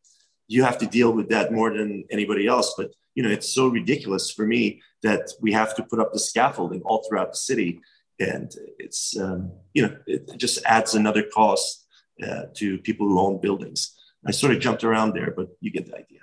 you 0.47 0.63
have 0.63 0.77
to 0.77 0.85
deal 0.85 1.11
with 1.11 1.29
that 1.29 1.51
more 1.51 1.75
than 1.75 2.05
anybody 2.11 2.45
else, 2.47 2.75
but 2.77 2.91
you 3.15 3.23
know, 3.23 3.29
it's 3.29 3.49
so 3.49 3.67
ridiculous 3.67 4.29
for 4.29 4.45
me 4.45 4.81
that 5.01 5.31
we 5.41 5.53
have 5.53 5.73
to 5.75 5.83
put 5.83 5.99
up 5.99 6.11
the 6.13 6.19
scaffolding 6.19 6.81
all 6.81 7.03
throughout 7.07 7.31
the 7.31 7.37
city. 7.37 7.81
And 8.19 8.53
it's, 8.77 9.17
um, 9.17 9.51
you 9.73 9.83
know, 9.83 9.97
it 10.05 10.37
just 10.37 10.63
adds 10.65 10.93
another 10.95 11.23
cost 11.23 11.87
uh, 12.21 12.43
to 12.55 12.77
people 12.79 13.07
who 13.07 13.19
own 13.19 13.39
buildings. 13.39 13.95
I 14.25 14.31
sort 14.31 14.53
of 14.53 14.59
jumped 14.59 14.83
around 14.83 15.13
there, 15.13 15.33
but 15.35 15.47
you 15.61 15.71
get 15.71 15.85
the 15.85 15.95
idea. 15.95 16.19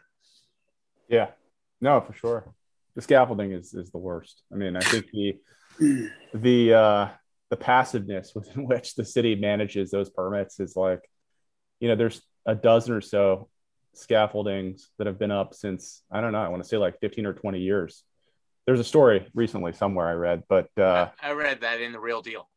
Yeah, 1.08 1.28
no, 1.80 2.00
for 2.00 2.12
sure. 2.12 2.54
The 2.94 3.02
scaffolding 3.02 3.52
is, 3.52 3.72
is 3.74 3.90
the 3.90 3.98
worst. 3.98 4.42
I 4.52 4.56
mean, 4.56 4.76
I 4.76 4.80
think 4.80 5.10
the, 5.12 5.36
the, 6.34 6.74
uh, 6.74 7.08
the 7.50 7.56
passiveness 7.56 8.32
within 8.34 8.66
which 8.66 8.94
the 8.94 9.04
city 9.04 9.34
manages 9.34 9.90
those 9.90 10.10
permits 10.10 10.60
is 10.60 10.76
like, 10.76 11.00
you 11.80 11.88
know, 11.88 11.96
there's 11.96 12.22
a 12.46 12.54
dozen 12.54 12.94
or 12.94 13.00
so 13.00 13.48
scaffoldings 13.94 14.88
that 14.98 15.06
have 15.06 15.18
been 15.18 15.30
up 15.30 15.54
since 15.54 16.02
I 16.10 16.20
don't 16.20 16.32
know. 16.32 16.42
I 16.42 16.48
want 16.48 16.62
to 16.62 16.68
say 16.68 16.76
like 16.76 16.98
15 17.00 17.26
or 17.26 17.34
20 17.34 17.60
years. 17.60 18.04
There's 18.66 18.80
a 18.80 18.84
story 18.84 19.26
recently 19.34 19.72
somewhere 19.72 20.08
I 20.08 20.12
read, 20.12 20.44
but 20.48 20.68
uh, 20.78 21.08
I 21.20 21.32
read 21.32 21.60
that 21.62 21.80
in 21.80 21.92
the 21.92 21.98
Real 21.98 22.22
Deal. 22.22 22.48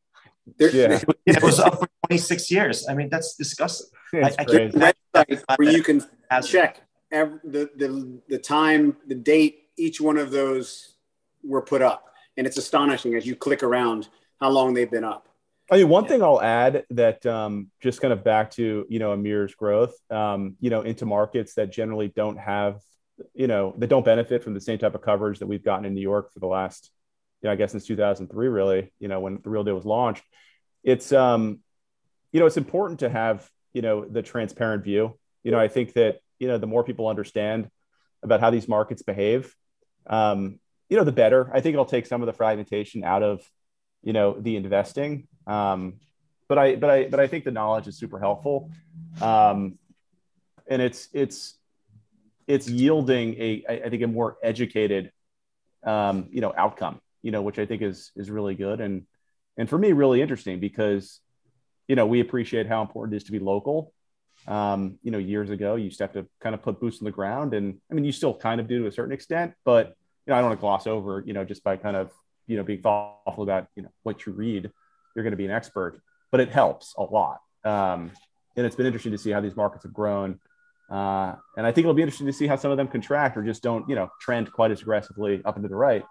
yeah. 0.60 1.02
it 1.26 1.42
was 1.42 1.60
up 1.60 1.80
for 1.80 1.88
26 2.08 2.52
years. 2.52 2.88
I 2.88 2.94
mean, 2.94 3.10
that's 3.10 3.36
disgusting. 3.36 3.90
It's 4.14 4.38
I, 4.38 4.42
I 4.44 4.46
can't 4.46 4.74
website 4.74 5.58
where 5.58 5.72
you 5.72 5.84
can 5.84 6.02
check 6.44 6.80
every, 7.12 7.40
the, 7.44 7.70
the 7.76 8.22
the 8.30 8.38
time, 8.38 8.96
the 9.08 9.16
date 9.16 9.64
each 9.78 10.00
one 10.00 10.18
of 10.18 10.32
those 10.32 10.96
were 11.44 11.62
put 11.62 11.82
up, 11.82 12.06
and 12.38 12.46
it's 12.48 12.58
astonishing 12.58 13.16
as 13.16 13.26
you 13.26 13.36
click 13.36 13.64
around 13.64 14.08
how 14.40 14.50
long 14.50 14.74
they've 14.74 14.90
been 14.90 15.04
up. 15.04 15.28
I 15.72 15.78
mean, 15.78 15.90
one 15.90 16.06
thing 16.06 16.22
I'll 16.22 16.42
add 16.42 16.86
that 16.92 17.26
um, 17.26 17.72
just 17.82 18.00
kind 18.00 18.14
of 18.14 18.24
back 18.24 18.52
to 18.52 18.86
you 18.88 19.00
know 19.00 19.14
Amir's 19.14 19.56
growth, 19.56 19.96
um, 20.12 20.56
you 20.60 20.70
know, 20.70 20.82
into 20.82 21.06
markets 21.06 21.56
that 21.56 21.72
generally 21.72 22.10
don't 22.10 22.38
have, 22.38 22.82
you 23.34 23.48
know, 23.48 23.74
that 23.78 23.88
don't 23.88 24.06
benefit 24.06 24.44
from 24.44 24.54
the 24.54 24.62
same 24.62 24.78
type 24.78 24.94
of 24.94 25.02
coverage 25.02 25.40
that 25.40 25.48
we've 25.48 25.64
gotten 25.64 25.86
in 25.86 25.96
New 25.96 26.02
York 26.02 26.32
for 26.32 26.40
the 26.40 26.48
last, 26.48 26.92
you 27.42 27.48
know, 27.48 27.54
I 27.54 27.56
guess 27.56 27.72
since 27.72 27.86
2003, 27.88 28.48
really, 28.48 28.94
you 29.00 29.08
know, 29.08 29.20
when 29.20 29.40
the 29.44 29.50
Real 29.50 29.64
Deal 29.64 29.76
was 29.76 29.86
launched. 29.86 30.24
It's, 30.84 31.12
um, 31.12 31.62
you 32.32 32.40
know, 32.40 32.46
it's 32.46 32.58
important 32.58 33.00
to 33.00 33.10
have 33.10 33.50
you 33.76 33.82
know 33.82 34.06
the 34.06 34.24
transparent 34.24 34.84
view. 34.84 35.20
You 35.44 35.52
know, 35.52 35.60
I 35.60 35.68
think 35.68 35.94
that 35.94 36.22
you 36.40 36.48
know 36.48 36.58
the 36.58 36.66
more 36.66 36.84
people 36.84 37.08
understand 37.08 37.70
about 38.24 38.40
how 38.40 38.50
these 38.50 38.68
markets 38.68 39.04
behave, 39.04 39.54
um, 40.08 40.60
you 40.90 40.98
know, 40.98 41.04
the 41.04 41.12
better. 41.12 41.50
I 41.54 41.62
think 41.62 41.74
it'll 41.74 41.86
take 41.86 42.06
some 42.06 42.22
of 42.22 42.28
the 42.28 42.34
fragmentation 42.34 43.04
out 43.04 43.24
of 43.24 43.42
you 44.04 44.14
know 44.14 44.40
the 44.40 44.56
investing 44.56 45.28
um, 45.48 46.00
but 46.48 46.58
I 46.58 46.76
but 46.76 46.90
I 46.90 47.08
but 47.08 47.20
I 47.20 47.28
think 47.28 47.44
the 47.44 47.52
knowledge 47.52 47.88
is 47.88 47.98
super 47.98 48.20
helpful, 48.20 48.72
um, 49.22 49.78
and 50.68 50.82
it's 50.82 51.10
it's 51.14 51.58
it's 52.48 52.68
yielding 52.70 53.34
a 53.36 53.64
I 53.86 53.90
think 53.90 54.04
a 54.04 54.08
more 54.08 54.38
educated 54.44 55.12
um, 55.84 56.28
you 56.32 56.42
know 56.42 56.54
outcome 56.56 57.00
you 57.22 57.32
know 57.32 57.42
which 57.42 57.58
I 57.58 57.66
think 57.66 57.82
is 57.82 58.12
is 58.16 58.30
really 58.30 58.56
good 58.56 58.80
and 58.82 59.06
and 59.58 59.68
for 59.68 59.78
me 59.78 59.92
really 59.94 60.22
interesting 60.22 60.60
because 60.60 61.20
you 61.88 61.96
know 61.96 62.06
we 62.06 62.20
appreciate 62.20 62.68
how 62.68 62.82
important 62.82 63.14
it 63.14 63.18
is 63.18 63.24
to 63.26 63.32
be 63.32 63.40
local. 63.40 63.92
Um, 64.48 65.00
you 65.02 65.10
know, 65.12 65.18
years 65.18 65.50
ago, 65.50 65.76
you 65.76 65.90
to 65.90 66.04
have 66.04 66.14
to 66.14 66.28
kind 66.42 66.54
of 66.54 66.62
put 66.62 66.80
boots 66.80 67.00
on 67.00 67.06
the 67.06 67.12
ground, 67.12 67.56
and 67.56 67.80
I 67.90 67.96
mean, 67.96 68.06
you 68.06 68.12
still 68.12 68.36
kind 68.36 68.60
of 68.60 68.68
do 68.68 68.82
to 68.82 68.88
a 68.88 68.92
certain 68.92 69.14
extent, 69.14 69.54
but 69.64 69.96
you 70.26 70.32
know, 70.32 70.36
I 70.36 70.42
don't 70.42 70.50
want 70.50 70.60
to 70.60 70.62
gloss 70.62 70.88
over, 70.88 71.24
you 71.26 71.34
know, 71.34 71.46
just 71.46 71.64
by 71.64 71.78
kind 71.78 71.96
of 71.96 72.12
you 72.48 72.58
know 72.58 72.64
being 72.64 72.82
thoughtful 72.82 73.44
about 73.44 73.68
you 73.76 73.84
know 73.84 73.90
what 74.04 74.26
you 74.26 74.32
read 74.32 74.72
you're 75.16 75.24
going 75.24 75.32
to 75.32 75.38
be 75.38 75.46
an 75.46 75.52
expert, 75.52 76.02
but 76.32 76.40
it 76.40 76.50
helps 76.50 76.94
a 76.98 77.04
lot. 77.04 77.40
Um, 77.64 78.12
and 78.56 78.66
it's 78.66 78.76
been 78.76 78.86
interesting 78.86 79.14
to 79.14 79.18
see 79.18 79.32
how 79.32 79.42
these 79.42 79.56
markets 79.56 79.84
have 79.84 79.94
grown. 79.94 80.40
Uh, 80.92 81.36
and 81.58 81.66
I 81.66 81.72
think 81.72 81.86
it'll 81.86 81.96
be 81.96 82.04
interesting 82.04 82.28
to 82.28 82.34
see 82.34 82.46
how 82.46 82.58
some 82.58 82.70
of 82.70 82.78
them 82.78 82.88
contract 82.88 83.38
or 83.38 83.44
just 83.44 83.64
don't, 83.64 83.90
you 83.90 83.96
know, 83.96 84.10
trend 84.22 84.52
quite 84.52 84.72
as 84.72 84.82
aggressively 84.82 85.42
up 85.46 85.56
into 85.56 85.70
the 85.70 85.76
right. 85.76 86.04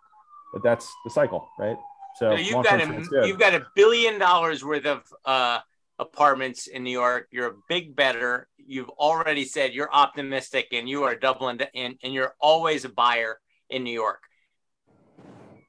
But 0.52 0.62
that's 0.62 0.92
the 1.04 1.10
cycle, 1.10 1.46
right? 1.58 1.76
So, 2.16 2.30
so 2.30 2.36
you've 2.36 2.64
got 2.64 2.80
a 2.80 3.26
you've 3.26 3.38
got 3.38 3.54
a 3.54 3.66
billion 3.74 4.18
dollars 4.18 4.64
worth 4.64 4.86
of 4.86 5.02
uh, 5.24 5.60
apartments 5.98 6.66
in 6.66 6.84
New 6.84 6.90
York. 6.90 7.28
You're 7.30 7.48
a 7.48 7.54
big 7.68 7.94
better. 7.94 8.48
You've 8.56 8.88
already 8.90 9.44
said 9.44 9.74
you're 9.74 9.92
optimistic 9.92 10.68
and 10.72 10.88
you 10.88 11.04
are 11.04 11.14
doubling 11.14 11.60
and, 11.74 11.96
and 12.02 12.14
you're 12.14 12.34
always 12.40 12.84
a 12.84 12.88
buyer 12.88 13.38
in 13.74 13.84
New 13.84 13.92
York. 13.92 14.22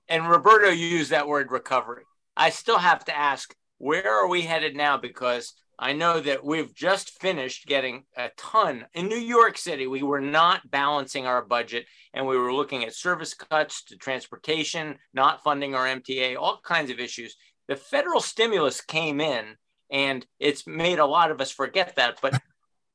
And 0.08 0.30
Roberto 0.30 0.70
used 0.70 1.12
that 1.12 1.28
word 1.28 1.52
recovery. 1.52 2.04
I 2.38 2.52
still 2.52 2.78
have 2.78 3.04
to 3.06 3.18
ask, 3.18 3.56
where 3.78 4.14
are 4.14 4.28
we 4.28 4.42
headed 4.42 4.76
now? 4.76 4.98
Because 4.98 5.54
I 5.78 5.94
know 5.94 6.20
that 6.22 6.46
we've 6.46 6.74
just 6.74 7.20
finished 7.20 7.66
getting 7.66 8.04
a 8.16 8.30
ton 8.38 8.86
in 8.94 9.08
New 9.08 9.18
York 9.18 9.58
City. 9.58 9.88
We 9.88 10.04
were 10.04 10.22
not 10.22 10.70
balancing 10.70 11.26
our 11.26 11.44
budget 11.44 11.86
and 12.14 12.26
we 12.26 12.38
were 12.38 12.54
looking 12.54 12.86
at 12.86 12.94
service 12.94 13.34
cuts 13.34 13.84
to 13.86 13.98
transportation, 13.98 14.98
not 15.14 15.44
funding 15.44 15.76
our 15.76 15.86
MTA, 15.86 16.38
all 16.38 16.62
kinds 16.64 16.92
of 16.92 17.00
issues. 17.00 17.36
The 17.68 17.76
federal 17.76 18.22
stimulus 18.22 18.80
came 18.82 19.20
in 19.20 19.56
and 19.92 20.26
it's 20.40 20.66
made 20.68 21.00
a 21.00 21.06
lot 21.06 21.32
of 21.32 21.42
us 21.42 21.52
forget 21.52 21.96
that. 21.96 22.20
But 22.22 22.40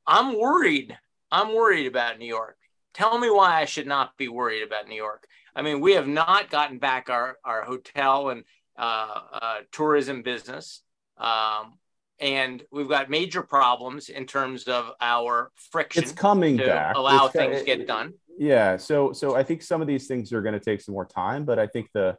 I'm 0.07 0.39
worried. 0.39 0.97
I'm 1.31 1.55
worried 1.55 1.87
about 1.87 2.19
New 2.19 2.27
York. 2.27 2.57
Tell 2.95 3.19
me 3.19 3.31
why 3.31 3.61
I 3.61 3.65
should 3.65 3.87
not 3.87 4.17
be 4.17 4.29
worried 4.29 4.63
about 4.63 4.89
New 4.89 4.97
York. 4.97 5.27
I 5.55 5.63
mean, 5.63 5.81
we 5.81 5.93
have 5.93 6.09
not 6.09 6.51
gotten 6.51 6.79
back 6.79 7.11
our, 7.11 7.37
our 7.45 7.63
hotel 7.63 8.31
and 8.31 8.45
uh, 8.79 9.21
uh, 9.33 9.55
tourism 9.73 10.23
business. 10.23 10.83
Um, 11.19 11.75
and 12.19 12.63
we've 12.71 12.89
got 12.89 13.11
major 13.11 13.43
problems 13.43 14.09
in 14.09 14.27
terms 14.27 14.65
of 14.65 14.91
our 15.01 15.51
friction. 15.55 16.03
It's 16.03 16.13
coming 16.13 16.59
to 16.59 16.67
back. 16.67 16.97
Allow 16.97 17.27
it's, 17.27 17.35
things 17.35 17.61
it, 17.61 17.67
get 17.67 17.87
done. 17.87 18.15
Yeah. 18.39 18.77
So 18.77 19.13
so 19.13 19.35
I 19.35 19.43
think 19.43 19.63
some 19.63 19.81
of 19.81 19.87
these 19.87 20.07
things 20.07 20.33
are 20.33 20.43
going 20.43 20.53
to 20.53 20.61
take 20.61 20.81
some 20.81 20.95
more 20.95 21.07
time, 21.07 21.45
but 21.45 21.59
I 21.59 21.67
think 21.67 21.91
the 21.93 22.17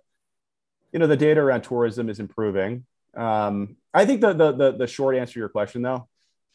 you 0.92 1.00
know 1.00 1.08
the 1.08 1.18
data 1.18 1.40
around 1.40 1.62
tourism 1.62 2.10
is 2.10 2.20
improving. 2.20 2.86
Um, 3.16 3.78
I 3.94 4.06
think 4.06 4.22
the, 4.22 4.34
the 4.34 4.52
the 4.52 4.72
the 4.72 4.88
short 4.88 5.16
answer 5.16 5.34
to 5.34 5.40
your 5.40 5.50
question 5.50 5.82
though 5.82 6.08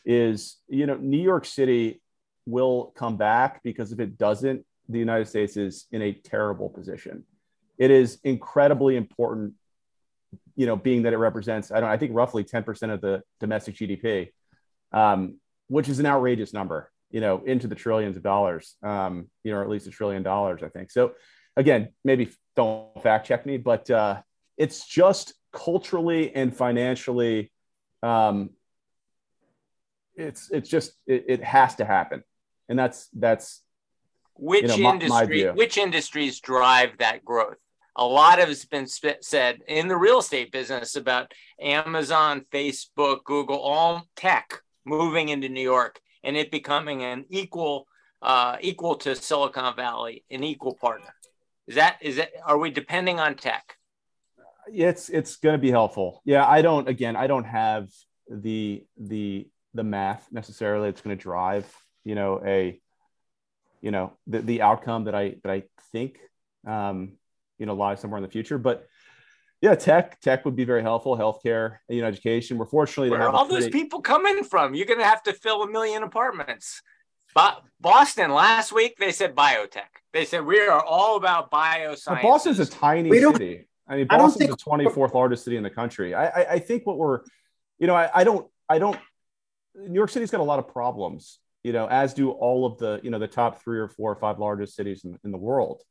is 0.05 0.57
you 0.69 0.87
know 0.87 0.97
New 0.97 1.21
York 1.21 1.45
City 1.45 2.01
will 2.47 2.93
come 2.97 3.17
back 3.17 3.63
because 3.63 3.93
if 3.93 4.01
it 4.01 4.17
doesn't, 4.19 4.65
the 4.89 4.99
United 4.99 5.29
States 5.29 5.57
is 5.57 5.87
in 5.91 6.01
a 6.03 6.13
terrible 6.13 6.71
position. 6.71 7.25
It 7.79 7.91
is 7.91 8.19
incredibly 8.25 8.97
important 8.97 9.55
you 10.57 10.67
know, 10.67 10.77
being 10.77 11.03
that 11.03 11.13
it 11.13 11.19
represents, 11.19 11.71
I 11.71 11.81
don't, 11.81 11.89
I 11.89 11.99
think 11.99 12.13
roughly 12.15 12.43
10% 12.43 12.93
of 12.93 13.01
the 13.01 13.23
domestic 13.41 13.77
GDP, 13.77 14.31
um, 14.93 15.39
which 15.69 15.89
is 15.89 15.99
an 15.99 16.07
outrageous 16.07 16.53
number, 16.53 16.91
you 17.11 17.21
know, 17.21 17.43
into 17.45 17.69
the 17.69 17.75
trillions 17.75 18.17
of 18.17 18.23
dollars, 18.23 18.77
um, 18.83 19.29
you 19.45 19.53
know, 19.53 19.59
or 19.59 19.63
at 19.63 19.69
least 19.69 19.87
a 19.87 19.91
trillion 19.91 20.23
dollars, 20.23 20.63
I 20.63 20.69
think. 20.69 20.91
So 20.91 21.13
again, 21.57 21.91
maybe 22.05 22.31
don't 22.57 23.03
fact 23.03 23.27
check 23.27 23.45
me, 23.45 23.59
but 23.59 23.91
uh, 23.91 24.23
it's 24.57 24.87
just 24.87 25.35
culturally 25.53 26.35
and 26.35 26.57
financially, 26.57 27.53
um, 28.03 28.51
it's, 30.15 30.51
it's 30.51 30.71
just, 30.71 30.93
it, 31.07 31.27
it 31.29 31.45
has 31.45 31.75
to 31.77 31.85
happen. 31.85 32.23
And 32.69 32.79
that's, 32.79 33.09
that's, 33.13 33.63
which 34.35 34.77
you 34.77 34.83
know, 34.83 34.93
industry, 34.93 35.45
my, 35.45 35.51
my 35.51 35.55
which 35.55 35.79
industries 35.79 36.41
drive 36.41 36.99
that 36.99 37.25
growth? 37.25 37.57
a 37.97 38.05
lot 38.05 38.41
of 38.41 38.51
it's 38.51 38.67
been 38.67 38.87
said 38.87 39.61
in 39.67 39.89
the 39.89 39.97
real 39.97 40.19
estate 40.19 40.53
business 40.53 40.97
about 40.97 41.33
Amazon, 41.61 42.45
Facebook, 42.53 43.25
Google, 43.25 43.59
all 43.59 44.07
tech 44.15 44.61
moving 44.85 45.31
into 45.31 45.49
New 45.49 45.63
York 45.63 45.99
and 46.23 46.37
it 46.37 46.51
becoming 46.51 47.03
an 47.03 47.25
equal 47.31 47.87
uh, 48.23 48.57
equal 48.61 48.97
to 48.97 49.15
Silicon 49.15 49.77
Valley, 49.77 50.25
an 50.31 50.43
equal 50.43 50.75
partner. 50.75 51.13
Is 51.67 51.77
that 51.77 51.97
is 52.01 52.19
it? 52.19 52.33
Are 52.45 52.59
we 52.59 52.71
depending 52.71 53.19
on 53.19 53.35
tech? 53.35 53.77
It's 54.73 55.09
it's 55.09 55.37
going 55.37 55.55
to 55.55 55.61
be 55.61 55.71
helpful. 55.71 56.23
Yeah, 56.25 56.47
I 56.47 56.63
don't. 56.63 56.89
Again, 56.89 57.17
I 57.17 57.27
don't 57.27 57.45
have 57.45 57.89
the 58.29 58.85
the 58.99 59.49
the 59.75 59.85
math 59.85 60.27
necessarily. 60.31 60.89
It's 60.89 61.01
going 61.01 61.17
to 61.17 61.23
drive 61.23 61.67
you 62.07 62.15
know 62.15 62.41
a 62.47 62.81
you 63.83 63.91
know 63.91 64.13
the 64.29 64.41
the 64.41 64.63
outcome 64.63 65.05
that 65.05 65.15
I 65.15 65.35
that 65.43 65.51
I 65.51 65.65
think 65.93 66.19
um, 66.67 67.13
you 67.59 67.67
know 67.67 67.75
live 67.75 67.99
somewhere 67.99 68.19
in 68.19 68.23
the 68.23 68.31
future. 68.31 68.59
But 68.59 68.87
yeah, 69.61 69.75
tech 69.75 70.21
tech 70.21 70.45
would 70.45 70.55
be 70.55 70.65
very 70.65 70.83
helpful. 70.83 71.17
Healthcare, 71.19 71.79
you 71.89 72.01
know, 72.01 72.07
education. 72.07 72.59
We're 72.59 72.67
fortunately 72.67 73.11
where 73.11 73.23
are 73.23 73.31
all 73.31 73.47
pretty... 73.47 73.65
those 73.65 73.71
people 73.71 74.01
coming 74.01 74.45
from? 74.45 74.75
You're 74.75 74.87
going 74.87 75.01
to 75.01 75.05
have 75.05 75.23
to 75.25 75.33
fill 75.33 75.63
a 75.65 75.71
million 75.71 76.05
apartments. 76.05 76.81
But 77.35 77.63
Boston 77.81 78.31
last 78.31 78.73
week 78.73 78.97
they 78.99 79.13
said 79.13 79.35
biotech. 79.35 79.91
They 80.13 80.25
said 80.25 80.47
we 80.47 80.61
are 80.61 80.83
all 80.83 81.17
about 81.17 81.51
bioscience. 81.51 82.23
Boston's 82.23 82.61
a 82.61 82.67
tiny 82.67 83.11
city. 83.11 83.67
I 83.89 83.97
mean, 83.97 84.07
Boston's 84.07 84.51
I 84.51 84.53
the 84.53 84.91
24th 84.91 85.15
largest 85.15 85.45
city 85.45 85.57
in 85.57 85.63
the 85.63 85.71
country. 85.71 86.15
I, 86.15 86.27
I, 86.27 86.53
I 86.53 86.59
think 86.59 86.87
what 86.87 86.99
we're, 86.99 87.21
you 87.79 87.87
know, 87.87 87.95
I, 87.95 88.11
I 88.13 88.25
don't, 88.25 88.49
I 88.69 88.79
don't. 88.79 88.99
New 89.75 89.95
York 89.95 90.11
City's 90.11 90.31
got 90.31 90.41
a 90.41 90.45
lot 90.45 90.59
of 90.59 90.69
problems, 90.69 91.39
you 91.67 91.73
know, 91.73 91.87
as 91.87 92.15
do 92.15 92.31
all 92.31 92.65
of 92.65 92.79
the, 92.79 93.01
you 93.03 93.11
know, 93.11 93.19
the 93.19 93.27
top 93.27 93.63
three 93.63 93.79
or 93.79 93.89
four 93.89 94.13
or 94.13 94.17
five 94.17 94.39
largest 94.39 94.77
cities 94.77 95.05
in, 95.05 95.19
in 95.25 95.31
the 95.33 95.39
world 95.39 95.83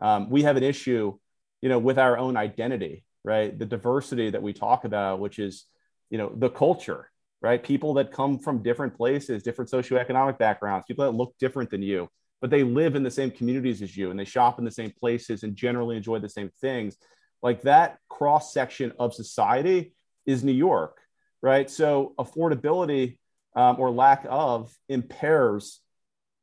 um, 0.00 0.30
we 0.30 0.42
have 0.42 0.56
an 0.56 0.62
issue, 0.62 1.16
you 1.62 1.68
know, 1.68 1.78
with 1.78 1.98
our 1.98 2.18
own 2.18 2.36
identity, 2.36 3.04
right? 3.24 3.56
The 3.56 3.66
diversity 3.66 4.30
that 4.30 4.42
we 4.42 4.52
talk 4.52 4.84
about, 4.84 5.20
which 5.20 5.38
is, 5.38 5.64
you 6.10 6.18
know, 6.18 6.32
the 6.34 6.50
culture, 6.50 7.10
right? 7.40 7.62
People 7.62 7.94
that 7.94 8.12
come 8.12 8.38
from 8.38 8.62
different 8.62 8.96
places, 8.96 9.42
different 9.42 9.70
socioeconomic 9.70 10.38
backgrounds, 10.38 10.86
people 10.86 11.04
that 11.04 11.16
look 11.16 11.34
different 11.38 11.70
than 11.70 11.82
you, 11.82 12.08
but 12.40 12.50
they 12.50 12.62
live 12.62 12.96
in 12.96 13.02
the 13.02 13.10
same 13.10 13.30
communities 13.30 13.82
as 13.82 13.96
you 13.96 14.10
and 14.10 14.18
they 14.18 14.24
shop 14.24 14.58
in 14.58 14.64
the 14.64 14.70
same 14.70 14.92
places 14.98 15.42
and 15.42 15.56
generally 15.56 15.96
enjoy 15.96 16.18
the 16.18 16.28
same 16.28 16.50
things. 16.60 16.96
Like 17.42 17.62
that 17.62 17.98
cross 18.08 18.52
section 18.52 18.92
of 18.98 19.14
society 19.14 19.94
is 20.26 20.44
New 20.44 20.52
York, 20.52 20.98
right? 21.42 21.70
So 21.70 22.14
affordability 22.18 23.18
um, 23.54 23.76
or 23.78 23.90
lack 23.90 24.26
of 24.28 24.72
impairs, 24.88 25.80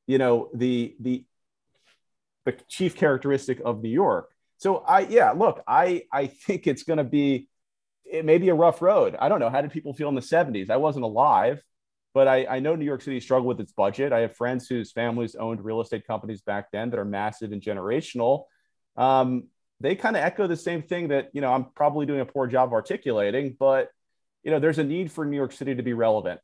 you 0.08 0.18
know, 0.18 0.50
the 0.54 0.96
the 1.00 1.26
the 2.46 2.54
chief 2.68 2.96
characteristic 2.96 3.62
of 3.64 3.82
New 3.82 3.90
York. 3.90 4.30
So 4.58 4.78
I 4.78 5.02
yeah, 5.02 5.32
look, 5.32 5.64
I 5.68 6.04
I 6.12 6.28
think 6.28 6.68
it's 6.68 6.84
going 6.84 6.98
to 6.98 7.04
be 7.04 7.50
it 8.06 8.26
may 8.26 8.38
be 8.38 8.50
a 8.50 8.54
rough 8.54 8.82
road. 8.82 9.16
I 9.20 9.30
don't 9.30 9.40
know. 9.40 9.50
How 9.50 9.62
did 9.62 9.72
people 9.72 9.94
feel 9.94 10.10
in 10.10 10.16
the 10.16 10.22
70s? 10.22 10.70
I 10.70 10.78
wasn't 10.78 11.06
alive, 11.06 11.64
but 12.14 12.28
I, 12.28 12.46
I 12.46 12.60
know 12.60 12.76
New 12.76 12.86
York 12.86 13.02
City 13.02 13.20
struggled 13.20 13.48
with 13.48 13.62
its 13.62 13.72
budget. 13.72 14.12
I 14.12 14.20
have 14.20 14.36
friends 14.36 14.68
whose 14.68 14.92
families 14.92 15.36
owned 15.36 15.64
real 15.64 15.80
estate 15.80 16.06
companies 16.06 16.42
back 16.42 16.72
then 16.72 16.90
that 16.90 17.00
are 17.00 17.06
massive 17.06 17.54
and 17.54 17.62
generational. 17.62 18.44
Um, 18.98 19.48
they 19.80 19.96
kind 19.96 20.16
of 20.16 20.24
echo 20.24 20.46
the 20.46 20.58
same 20.58 20.84
thing 20.84 21.08
that 21.08 21.30
you 21.34 21.42
know 21.42 21.52
I'm 21.52 21.66
probably 21.76 22.06
doing 22.06 22.20
a 22.20 22.26
poor 22.26 22.48
job 22.48 22.74
articulating, 22.74 23.56
but 23.58 23.90
you 24.44 24.52
know 24.52 24.60
there's 24.60 24.78
a 24.78 24.84
need 24.84 25.12
for 25.12 25.26
New 25.26 25.38
York 25.38 25.54
City 25.54 25.76
to 25.76 25.84
be 25.84 25.94
relevant. 25.94 26.40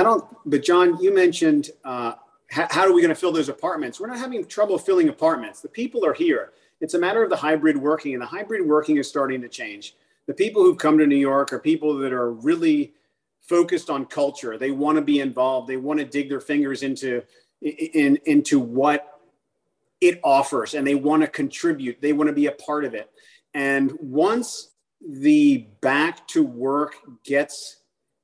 I 0.00 0.02
don't. 0.02 0.24
But 0.46 0.62
John, 0.62 0.98
you 1.02 1.14
mentioned 1.14 1.68
uh, 1.84 2.14
how, 2.48 2.66
how 2.70 2.80
are 2.86 2.92
we 2.92 3.02
going 3.02 3.14
to 3.14 3.20
fill 3.20 3.32
those 3.32 3.50
apartments? 3.50 4.00
We're 4.00 4.06
not 4.06 4.16
having 4.16 4.42
trouble 4.46 4.78
filling 4.78 5.10
apartments. 5.10 5.60
The 5.60 5.68
people 5.68 6.06
are 6.06 6.14
here. 6.14 6.52
It's 6.80 6.94
a 6.94 6.98
matter 6.98 7.22
of 7.22 7.28
the 7.28 7.36
hybrid 7.36 7.76
working, 7.76 8.14
and 8.14 8.22
the 8.22 8.26
hybrid 8.26 8.66
working 8.66 8.96
is 8.96 9.06
starting 9.06 9.42
to 9.42 9.48
change. 9.48 9.94
the 10.26 10.32
people 10.32 10.62
who've 10.62 10.78
come 10.78 10.96
to 10.96 11.06
New 11.06 11.16
York 11.16 11.52
are 11.52 11.58
people 11.58 11.98
that 11.98 12.12
are 12.14 12.32
really 12.32 12.94
focused 13.42 13.90
on 13.90 14.06
culture. 14.06 14.56
They 14.56 14.70
want 14.70 14.96
to 14.96 15.02
be 15.02 15.20
involved. 15.20 15.68
They 15.68 15.76
want 15.76 15.98
to 15.98 16.06
dig 16.06 16.30
their 16.30 16.40
fingers 16.40 16.82
into 16.82 17.22
in, 17.60 18.18
into 18.24 18.58
what 18.58 19.20
it 20.00 20.18
offers, 20.24 20.72
and 20.72 20.86
they 20.86 20.94
want 20.94 21.22
to 21.22 21.28
contribute. 21.28 22.00
They 22.00 22.14
want 22.14 22.28
to 22.28 22.32
be 22.32 22.46
a 22.46 22.52
part 22.52 22.86
of 22.86 22.94
it. 22.94 23.10
And 23.52 23.92
once 24.00 24.70
the 25.06 25.66
back 25.82 26.26
to 26.28 26.42
work 26.42 26.94
gets 27.22 27.79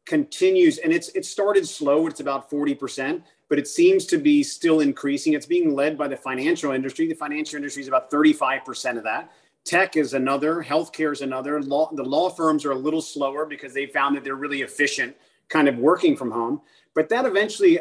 continues, 0.07 0.79
and 0.79 0.93
it's 0.93 1.09
it 1.11 1.25
started 1.25 1.67
slow. 1.69 2.07
It's 2.07 2.21
about 2.21 2.49
forty 2.49 2.75
percent, 2.75 3.23
but 3.49 3.59
it 3.59 3.69
seems 3.69 4.07
to 4.07 4.19
be 4.19 4.43
still 4.43 4.81
increasing. 4.81 5.35
It's 5.35 5.47
being 5.47 5.75
led 5.75 5.99
by 5.99 6.09
the 6.09 6.17
financial 6.17 6.73
industry. 6.73 7.07
The 7.07 7.15
financial 7.15 7.57
industry 7.57 7.83
is 7.83 7.89
about 7.89 8.11
thirty 8.11 8.33
five 8.33 8.65
percent 8.65 8.97
of 8.97 9.05
that 9.05 9.31
Tech 9.67 9.97
is 9.97 10.15
another, 10.15 10.63
healthcare 10.63 11.13
is 11.13 11.23
another. 11.23 11.61
Law, 11.61 11.91
the 11.93 12.05
law 12.05 12.31
firms 12.31 12.65
are 12.65 12.71
a 12.71 12.77
little 12.77 13.03
slower 13.03 13.45
because 13.45 13.75
they 13.75 13.87
found 13.87 14.17
that 14.17 14.23
they're 14.23 14.37
really 14.37 14.63
efficient 14.63 15.17
kind 15.49 15.69
of 15.69 15.77
working 15.77 16.17
from 16.17 16.31
home. 16.31 16.61
But 16.95 17.09
that 17.09 17.27
eventually, 17.27 17.81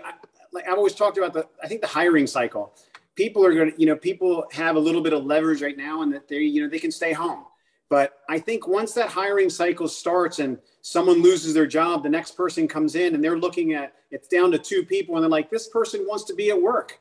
like 0.51 0.67
I've 0.67 0.77
always 0.77 0.95
talked 0.95 1.19
about 1.19 1.33
the, 1.33 1.47
I 1.63 1.67
think 1.67 1.81
the 1.81 1.87
hiring 1.87 2.25
cycle. 2.25 2.73
People 3.13 3.45
are 3.45 3.53
going 3.53 3.71
to, 3.71 3.79
you 3.79 3.85
know, 3.85 3.95
people 3.95 4.45
have 4.51 4.77
a 4.77 4.79
little 4.79 4.99
bit 4.99 5.13
of 5.13 5.25
leverage 5.25 5.61
right 5.61 5.77
now 5.77 6.01
and 6.01 6.11
that 6.11 6.27
they, 6.27 6.39
you 6.39 6.63
know, 6.63 6.67
they 6.67 6.79
can 6.79 6.91
stay 6.91 7.13
home. 7.13 7.45
But 7.89 8.19
I 8.27 8.39
think 8.39 8.67
once 8.67 8.93
that 8.93 9.09
hiring 9.09 9.49
cycle 9.49 9.87
starts 9.87 10.39
and 10.39 10.57
someone 10.81 11.21
loses 11.21 11.53
their 11.53 11.67
job, 11.67 12.03
the 12.03 12.09
next 12.09 12.35
person 12.35 12.67
comes 12.67 12.95
in 12.95 13.13
and 13.13 13.23
they're 13.23 13.37
looking 13.37 13.73
at 13.73 13.93
it's 14.11 14.27
down 14.27 14.51
to 14.51 14.57
two 14.57 14.83
people 14.83 15.15
and 15.15 15.23
they're 15.23 15.29
like, 15.29 15.49
this 15.49 15.67
person 15.67 16.05
wants 16.07 16.23
to 16.25 16.33
be 16.33 16.49
at 16.49 16.59
work. 16.59 16.99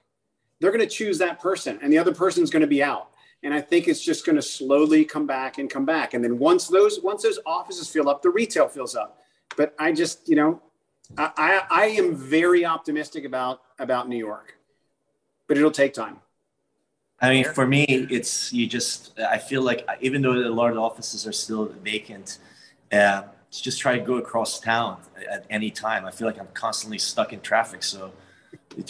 They're 0.61 0.71
going 0.71 0.87
to 0.87 0.95
choose 0.95 1.19
that 1.19 1.41
person 1.41 1.79
and 1.83 1.93
the 1.93 1.99
other 1.99 2.15
person's 2.15 2.51
going 2.51 2.63
to 2.63 2.67
be 2.67 2.83
out 2.83 3.09
and 3.45 3.53
I 3.53 3.61
think 3.61 3.89
it's 3.89 4.01
just 4.01 4.25
going 4.25 4.37
to 4.37 4.43
slowly 4.43 5.05
come 5.05 5.27
back 5.27 5.59
and 5.59 5.69
come 5.69 5.85
back. 5.85 6.15
And 6.15 6.25
then 6.25 6.39
once 6.39 6.67
those 6.67 7.01
once 7.03 7.23
those 7.23 7.39
offices 7.45 7.89
fill 7.89 8.09
up, 8.09 8.23
the 8.23 8.31
retail 8.31 8.69
fills 8.69 8.97
up. 8.97 9.21
But 9.57 9.75
I 9.79 9.93
just 9.93 10.29
you 10.29 10.35
know, 10.35 10.63
I 11.17 11.31
I, 11.37 11.63
I 11.71 11.87
am 11.87 12.17
very 12.17 12.65
optimistic 12.65 13.25
about 13.25 13.61
about 13.79 14.09
New 14.09 14.17
York, 14.17 14.57
but 15.47 15.59
it'll 15.59 15.71
take 15.71 15.93
time. 15.93 16.21
I 17.21 17.31
mean, 17.31 17.45
for 17.45 17.67
me, 17.67 17.85
it's 17.85 18.53
you 18.53 18.67
just. 18.67 19.19
I 19.19 19.39
feel 19.39 19.63
like 19.63 19.87
even 20.01 20.21
though 20.23 20.33
a 20.33 20.51
lot 20.51 20.71
of 20.73 20.79
offices 20.79 21.27
are 21.27 21.33
still 21.33 21.67
vacant, 21.83 22.39
uh, 22.93 23.23
just 23.51 23.81
try 23.81 23.97
to 23.97 24.05
go 24.05 24.17
across 24.17 24.61
town 24.61 25.01
at 25.31 25.47
any 25.49 25.71
time. 25.71 26.05
I 26.05 26.11
feel 26.11 26.27
like 26.27 26.39
I'm 26.39 26.49
constantly 26.55 26.99
stuck 26.99 27.33
in 27.33 27.41
traffic, 27.41 27.83
so 27.83 28.13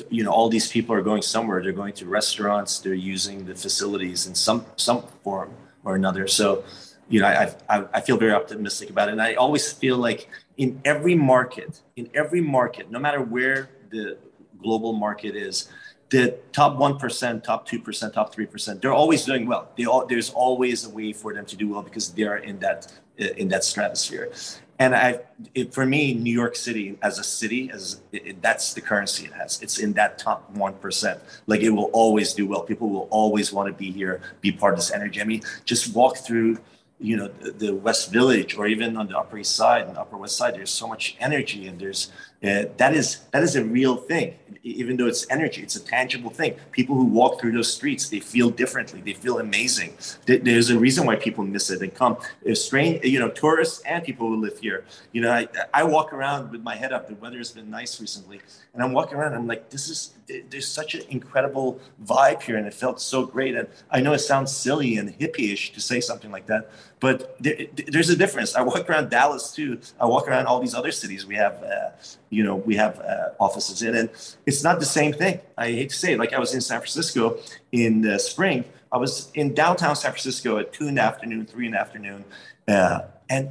you 0.08 0.24
know 0.24 0.30
all 0.30 0.48
these 0.48 0.70
people 0.70 0.94
are 0.94 1.02
going 1.02 1.22
somewhere 1.22 1.62
they're 1.62 1.72
going 1.72 1.92
to 1.92 2.06
restaurants 2.06 2.78
they're 2.78 2.94
using 2.94 3.44
the 3.44 3.54
facilities 3.54 4.26
in 4.26 4.34
some 4.34 4.64
some 4.76 5.02
form 5.22 5.50
or 5.84 5.94
another 5.94 6.26
so 6.26 6.64
you 7.08 7.20
know 7.20 7.26
I, 7.26 7.54
I, 7.68 7.84
I 7.94 8.00
feel 8.00 8.16
very 8.16 8.32
optimistic 8.32 8.90
about 8.90 9.08
it 9.08 9.12
and 9.12 9.22
i 9.22 9.34
always 9.34 9.72
feel 9.72 9.98
like 9.98 10.28
in 10.56 10.80
every 10.84 11.14
market 11.14 11.80
in 11.96 12.08
every 12.14 12.40
market 12.40 12.90
no 12.90 12.98
matter 12.98 13.20
where 13.20 13.68
the 13.90 14.16
global 14.62 14.92
market 14.92 15.36
is 15.36 15.68
the 16.10 16.36
top 16.52 16.76
1% 16.76 17.42
top 17.42 17.68
2% 17.68 18.12
top 18.12 18.34
3% 18.34 18.80
they're 18.80 18.92
always 18.92 19.24
doing 19.24 19.46
well 19.46 19.68
all, 19.88 20.06
there's 20.06 20.30
always 20.30 20.84
a 20.84 20.90
way 20.90 21.12
for 21.12 21.34
them 21.34 21.46
to 21.46 21.56
do 21.56 21.68
well 21.70 21.82
because 21.82 22.12
they 22.12 22.24
are 22.24 22.38
in 22.38 22.58
that 22.58 22.92
in 23.16 23.48
that 23.48 23.64
stratosphere 23.64 24.30
and 24.78 24.94
I, 24.94 25.20
it, 25.54 25.72
for 25.72 25.86
me, 25.86 26.14
New 26.14 26.32
York 26.32 26.56
City 26.56 26.98
as 27.00 27.18
a 27.18 27.24
city, 27.24 27.70
as 27.72 28.00
it, 28.12 28.42
that's 28.42 28.74
the 28.74 28.80
currency 28.80 29.26
it 29.26 29.32
has. 29.32 29.62
It's 29.62 29.78
in 29.78 29.92
that 29.92 30.18
top 30.18 30.50
one 30.50 30.74
percent. 30.74 31.20
Like 31.46 31.60
it 31.60 31.70
will 31.70 31.90
always 31.92 32.34
do 32.34 32.46
well. 32.46 32.62
People 32.62 32.88
will 32.88 33.08
always 33.10 33.52
want 33.52 33.68
to 33.68 33.72
be 33.72 33.90
here, 33.92 34.20
be 34.40 34.50
part 34.50 34.74
of 34.74 34.80
this 34.80 34.90
energy. 34.90 35.20
I 35.20 35.24
mean, 35.24 35.42
just 35.64 35.94
walk 35.94 36.18
through, 36.18 36.58
you 36.98 37.16
know, 37.16 37.28
the, 37.28 37.52
the 37.52 37.74
West 37.74 38.12
Village 38.12 38.56
or 38.56 38.66
even 38.66 38.96
on 38.96 39.06
the 39.06 39.16
Upper 39.16 39.38
East 39.38 39.54
Side 39.54 39.86
and 39.86 39.96
Upper 39.96 40.16
West 40.16 40.36
Side. 40.36 40.54
There's 40.54 40.70
so 40.70 40.88
much 40.88 41.16
energy, 41.20 41.68
and 41.68 41.78
there's 41.78 42.10
uh, 42.42 42.64
that 42.76 42.94
is 42.94 43.20
that 43.32 43.42
is 43.42 43.56
a 43.56 43.64
real 43.64 43.96
thing 43.96 44.34
even 44.64 44.96
though 44.96 45.06
it's 45.06 45.26
energy, 45.30 45.62
it's 45.62 45.76
a 45.76 45.84
tangible 45.84 46.30
thing. 46.30 46.56
People 46.72 46.96
who 46.96 47.04
walk 47.04 47.38
through 47.38 47.52
those 47.52 47.72
streets, 47.72 48.08
they 48.08 48.18
feel 48.18 48.48
differently. 48.48 49.02
They 49.02 49.12
feel 49.12 49.38
amazing. 49.38 49.92
There's 50.26 50.70
a 50.70 50.78
reason 50.78 51.06
why 51.06 51.16
people 51.16 51.44
miss 51.44 51.70
it 51.70 51.82
and 51.82 51.94
come. 51.94 52.16
If 52.42 52.56
strange, 52.56 53.04
you 53.04 53.18
know, 53.18 53.28
tourists 53.28 53.82
and 53.82 54.02
people 54.02 54.26
who 54.26 54.40
live 54.40 54.58
here. 54.58 54.86
You 55.12 55.20
know, 55.20 55.30
I, 55.30 55.48
I 55.74 55.84
walk 55.84 56.14
around 56.14 56.50
with 56.50 56.62
my 56.62 56.76
head 56.76 56.92
up. 56.92 57.08
The 57.08 57.14
weather 57.16 57.36
has 57.38 57.52
been 57.52 57.68
nice 57.68 58.00
recently, 58.00 58.40
and 58.72 58.82
I'm 58.82 58.92
walking 58.92 59.18
around. 59.18 59.34
I'm 59.34 59.46
like, 59.46 59.68
this 59.68 59.88
is 59.88 60.14
there's 60.48 60.66
such 60.66 60.94
an 60.94 61.02
incredible 61.10 61.78
vibe 62.02 62.42
here, 62.42 62.56
and 62.56 62.66
it 62.66 62.72
felt 62.72 63.00
so 63.00 63.26
great. 63.26 63.54
And 63.54 63.68
I 63.90 64.00
know 64.00 64.14
it 64.14 64.20
sounds 64.20 64.56
silly 64.56 64.96
and 64.96 65.16
hippie-ish 65.18 65.72
to 65.72 65.80
say 65.80 66.00
something 66.00 66.30
like 66.30 66.46
that, 66.46 66.70
but 67.04 67.36
there, 67.38 67.66
there's 67.88 68.08
a 68.08 68.16
difference. 68.16 68.56
I 68.56 68.62
walk 68.62 68.88
around 68.88 69.10
Dallas 69.10 69.52
too. 69.52 69.78
I 70.00 70.06
walk 70.06 70.26
around 70.26 70.46
all 70.46 70.58
these 70.58 70.74
other 70.74 70.90
cities. 70.90 71.26
We 71.26 71.34
have, 71.34 71.62
uh, 71.62 71.90
you 72.30 72.42
know, 72.42 72.56
we 72.56 72.76
have 72.76 72.98
uh, 72.98 73.28
offices 73.38 73.82
in, 73.82 73.94
and 73.94 74.08
it's 74.46 74.64
not 74.64 74.80
the 74.80 74.86
same 74.86 75.12
thing. 75.12 75.38
I 75.58 75.66
hate 75.66 75.90
to 75.90 75.96
say 75.96 76.14
it. 76.14 76.18
Like 76.18 76.32
I 76.32 76.38
was 76.38 76.54
in 76.54 76.62
San 76.62 76.78
Francisco 76.78 77.36
in 77.72 78.00
the 78.00 78.18
spring. 78.18 78.64
I 78.90 78.96
was 78.96 79.30
in 79.34 79.52
downtown 79.52 79.96
San 79.96 80.12
Francisco 80.12 80.56
at 80.56 80.72
two 80.72 80.88
in 80.88 80.94
the 80.94 81.02
afternoon, 81.02 81.44
three 81.44 81.66
in 81.66 81.72
the 81.72 81.78
afternoon, 81.78 82.24
uh, 82.68 83.00
and 83.28 83.50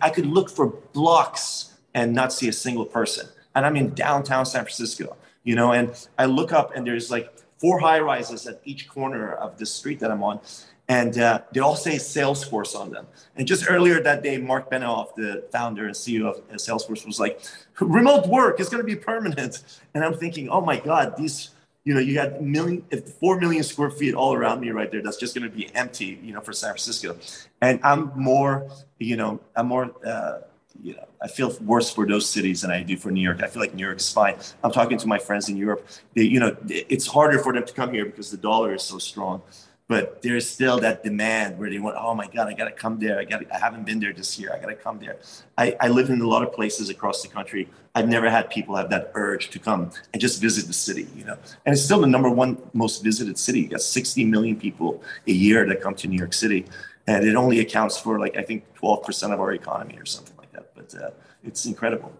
I 0.00 0.08
could 0.08 0.26
look 0.26 0.48
for 0.48 0.68
blocks 0.94 1.74
and 1.92 2.14
not 2.14 2.32
see 2.32 2.48
a 2.48 2.52
single 2.64 2.86
person. 2.86 3.26
And 3.54 3.66
I'm 3.66 3.76
in 3.76 3.92
downtown 3.92 4.46
San 4.46 4.62
Francisco, 4.62 5.18
you 5.44 5.54
know, 5.54 5.72
and 5.72 5.92
I 6.18 6.24
look 6.24 6.50
up 6.50 6.74
and 6.74 6.86
there's 6.86 7.10
like 7.10 7.30
four 7.58 7.78
high 7.78 8.00
rises 8.00 8.46
at 8.46 8.62
each 8.64 8.88
corner 8.88 9.32
of 9.34 9.58
the 9.58 9.66
street 9.66 10.00
that 10.00 10.10
I'm 10.10 10.22
on 10.22 10.40
and 10.88 11.18
uh, 11.18 11.40
they 11.52 11.60
all 11.60 11.76
say 11.76 11.96
Salesforce 11.96 12.78
on 12.78 12.90
them. 12.90 13.06
And 13.36 13.46
just 13.46 13.68
earlier 13.68 14.00
that 14.02 14.22
day, 14.22 14.38
Mark 14.38 14.70
Benioff, 14.70 15.14
the 15.16 15.44
founder 15.50 15.86
and 15.86 15.94
CEO 15.94 16.26
of 16.26 16.42
Salesforce, 16.52 17.04
was 17.04 17.18
like, 17.18 17.40
"Remote 17.80 18.26
work 18.26 18.60
is 18.60 18.68
going 18.68 18.82
to 18.82 18.86
be 18.86 18.96
permanent." 18.96 19.62
And 19.94 20.04
I'm 20.04 20.14
thinking, 20.14 20.48
"Oh 20.48 20.60
my 20.60 20.78
God, 20.78 21.16
these." 21.16 21.50
You 21.84 21.94
know, 21.94 22.00
you 22.00 22.14
got 22.14 22.42
million, 22.42 22.82
four 23.20 23.38
million 23.38 23.62
square 23.62 23.90
feet 23.90 24.12
all 24.12 24.34
around 24.34 24.58
me 24.58 24.70
right 24.70 24.90
there. 24.90 25.02
That's 25.02 25.18
just 25.18 25.36
going 25.36 25.48
to 25.48 25.56
be 25.56 25.72
empty, 25.72 26.18
you 26.20 26.32
know, 26.32 26.40
for 26.40 26.52
San 26.52 26.70
Francisco. 26.70 27.16
And 27.60 27.78
I'm 27.84 28.10
more, 28.16 28.68
you 28.98 29.16
know, 29.16 29.38
I'm 29.54 29.68
more, 29.68 29.92
uh, 30.04 30.40
you 30.82 30.96
know, 30.96 31.06
I 31.22 31.28
feel 31.28 31.56
worse 31.60 31.88
for 31.88 32.04
those 32.04 32.28
cities 32.28 32.62
than 32.62 32.72
I 32.72 32.82
do 32.82 32.96
for 32.96 33.12
New 33.12 33.20
York. 33.20 33.40
I 33.40 33.46
feel 33.46 33.62
like 33.62 33.72
New 33.72 33.84
York 33.84 33.98
is 33.98 34.12
fine. 34.12 34.34
I'm 34.64 34.72
talking 34.72 34.98
to 34.98 35.06
my 35.06 35.20
friends 35.20 35.48
in 35.48 35.56
Europe. 35.56 35.86
They, 36.16 36.22
you 36.22 36.40
know, 36.40 36.56
it's 36.68 37.06
harder 37.06 37.38
for 37.38 37.52
them 37.52 37.64
to 37.64 37.72
come 37.72 37.92
here 37.92 38.04
because 38.04 38.32
the 38.32 38.36
dollar 38.36 38.74
is 38.74 38.82
so 38.82 38.98
strong 38.98 39.42
but 39.88 40.20
there's 40.22 40.48
still 40.48 40.80
that 40.80 41.04
demand 41.04 41.58
where 41.58 41.70
they 41.70 41.78
want, 41.78 41.96
oh 41.98 42.12
my 42.12 42.26
God, 42.26 42.48
I 42.48 42.54
got 42.54 42.64
to 42.64 42.72
come 42.72 42.98
there. 42.98 43.20
I 43.20 43.24
got 43.24 43.42
I 43.52 43.58
haven't 43.58 43.86
been 43.86 44.00
there 44.00 44.12
this 44.12 44.36
year. 44.38 44.52
I 44.52 44.58
got 44.58 44.68
to 44.68 44.74
come 44.74 44.98
there. 44.98 45.18
I, 45.56 45.76
I 45.80 45.88
live 45.88 46.10
in 46.10 46.20
a 46.20 46.26
lot 46.26 46.42
of 46.42 46.52
places 46.52 46.88
across 46.88 47.22
the 47.22 47.28
country. 47.28 47.68
I've 47.94 48.08
never 48.08 48.28
had 48.28 48.50
people 48.50 48.74
have 48.74 48.90
that 48.90 49.12
urge 49.14 49.50
to 49.50 49.58
come 49.60 49.92
and 50.12 50.20
just 50.20 50.40
visit 50.40 50.66
the 50.66 50.72
city, 50.72 51.06
you 51.14 51.24
know, 51.24 51.38
and 51.64 51.72
it's 51.72 51.82
still 51.82 52.00
the 52.00 52.06
number 52.06 52.28
one 52.28 52.58
most 52.72 53.04
visited 53.04 53.38
city. 53.38 53.60
You 53.60 53.68
got 53.68 53.80
60 53.80 54.24
million 54.24 54.56
people 54.56 55.02
a 55.26 55.32
year 55.32 55.64
that 55.66 55.80
come 55.80 55.94
to 55.96 56.08
New 56.08 56.18
York 56.18 56.32
City. 56.32 56.66
And 57.06 57.24
it 57.24 57.36
only 57.36 57.60
accounts 57.60 57.96
for 57.96 58.18
like, 58.18 58.36
I 58.36 58.42
think 58.42 58.64
12% 58.74 59.32
of 59.32 59.40
our 59.40 59.52
economy 59.52 59.96
or 59.98 60.04
something 60.04 60.36
like 60.36 60.52
that. 60.52 60.74
But 60.74 60.94
uh, 61.00 61.10
it's 61.44 61.64
incredible. 61.64 62.12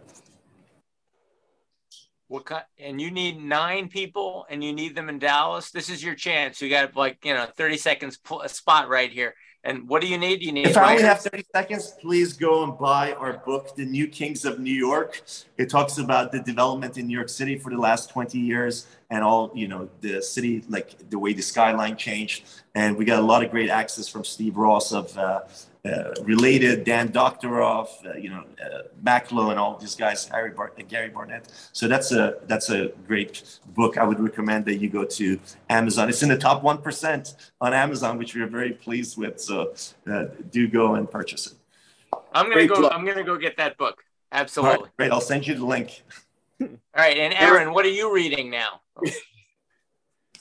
What 2.28 2.44
kind? 2.44 2.64
And 2.78 3.00
you 3.00 3.10
need 3.10 3.40
nine 3.40 3.88
people, 3.88 4.46
and 4.50 4.62
you 4.62 4.72
need 4.72 4.96
them 4.96 5.08
in 5.08 5.18
Dallas. 5.18 5.70
This 5.70 5.88
is 5.88 6.02
your 6.02 6.14
chance. 6.14 6.60
You 6.60 6.68
got 6.68 6.96
like 6.96 7.24
you 7.24 7.34
know 7.34 7.46
thirty 7.56 7.76
seconds 7.76 8.18
a 8.42 8.48
spot 8.48 8.88
right 8.88 9.12
here. 9.12 9.34
And 9.62 9.88
what 9.88 10.00
do 10.00 10.06
you 10.06 10.16
need? 10.16 10.42
You 10.42 10.52
need. 10.52 10.66
If 10.66 10.76
I 10.76 10.92
only 10.92 11.02
have 11.04 11.20
thirty 11.20 11.44
seconds, 11.54 11.94
please 12.00 12.32
go 12.32 12.64
and 12.64 12.78
buy 12.78 13.12
our 13.12 13.34
book, 13.38 13.76
"The 13.76 13.84
New 13.84 14.08
Kings 14.08 14.44
of 14.44 14.58
New 14.58 14.74
York." 14.74 15.22
It 15.56 15.70
talks 15.70 15.98
about 15.98 16.32
the 16.32 16.40
development 16.40 16.98
in 16.98 17.06
New 17.06 17.16
York 17.16 17.28
City 17.28 17.58
for 17.58 17.70
the 17.70 17.78
last 17.78 18.10
twenty 18.10 18.38
years, 18.38 18.86
and 19.10 19.22
all 19.22 19.52
you 19.54 19.68
know 19.68 19.88
the 20.00 20.20
city, 20.20 20.64
like 20.68 21.10
the 21.10 21.18
way 21.18 21.32
the 21.32 21.42
skyline 21.42 21.96
changed. 21.96 22.44
And 22.74 22.96
we 22.96 23.04
got 23.04 23.20
a 23.20 23.26
lot 23.26 23.44
of 23.44 23.50
great 23.50 23.70
access 23.70 24.08
from 24.08 24.24
Steve 24.24 24.56
Ross 24.56 24.92
of 24.92 25.16
uh, 25.16 25.40
related, 26.22 26.84
Dan 26.84 27.10
Doctoroff, 27.10 27.88
uh, 28.06 28.16
you 28.16 28.30
know, 28.30 28.44
uh, 28.62 28.82
Macklowe 29.02 29.50
and 29.50 29.58
all 29.58 29.76
these 29.76 29.94
guys, 29.94 30.26
Harry 30.28 30.50
Bar- 30.50 30.72
uh, 30.78 30.82
Gary 30.88 31.08
Barnett. 31.08 31.48
So 31.72 31.88
that's 31.88 32.12
a 32.12 32.38
that's 32.46 32.70
a 32.70 32.88
great 33.06 33.58
book. 33.74 33.98
I 33.98 34.04
would 34.04 34.20
recommend 34.20 34.64
that 34.66 34.76
you 34.76 34.88
go 34.88 35.04
to 35.04 35.38
Amazon. 35.68 36.08
It's 36.08 36.22
in 36.22 36.28
the 36.28 36.38
top 36.38 36.62
one 36.62 36.78
percent 36.78 37.34
on 37.60 37.72
Amazon, 37.72 38.18
which 38.18 38.34
we 38.34 38.42
are 38.42 38.46
very 38.46 38.72
pleased 38.72 39.16
with. 39.16 39.40
So 39.40 39.74
uh, 40.10 40.26
do 40.50 40.68
go 40.68 40.94
and 40.94 41.10
purchase 41.10 41.46
it. 41.48 41.54
I'm 42.32 42.44
gonna 42.46 42.54
great 42.54 42.70
go. 42.70 42.80
Luck. 42.80 42.92
I'm 42.94 43.04
gonna 43.04 43.24
go 43.24 43.36
get 43.36 43.56
that 43.58 43.76
book. 43.76 44.02
Absolutely. 44.32 44.84
Right, 44.84 44.96
great. 44.96 45.12
I'll 45.12 45.20
send 45.20 45.46
you 45.46 45.54
the 45.54 45.64
link. 45.64 46.02
All 46.60 46.68
right, 46.96 47.16
and 47.18 47.34
Aaron, 47.34 47.72
what 47.72 47.84
are 47.84 47.90
you 47.90 48.12
reading 48.12 48.50
now? 48.50 48.80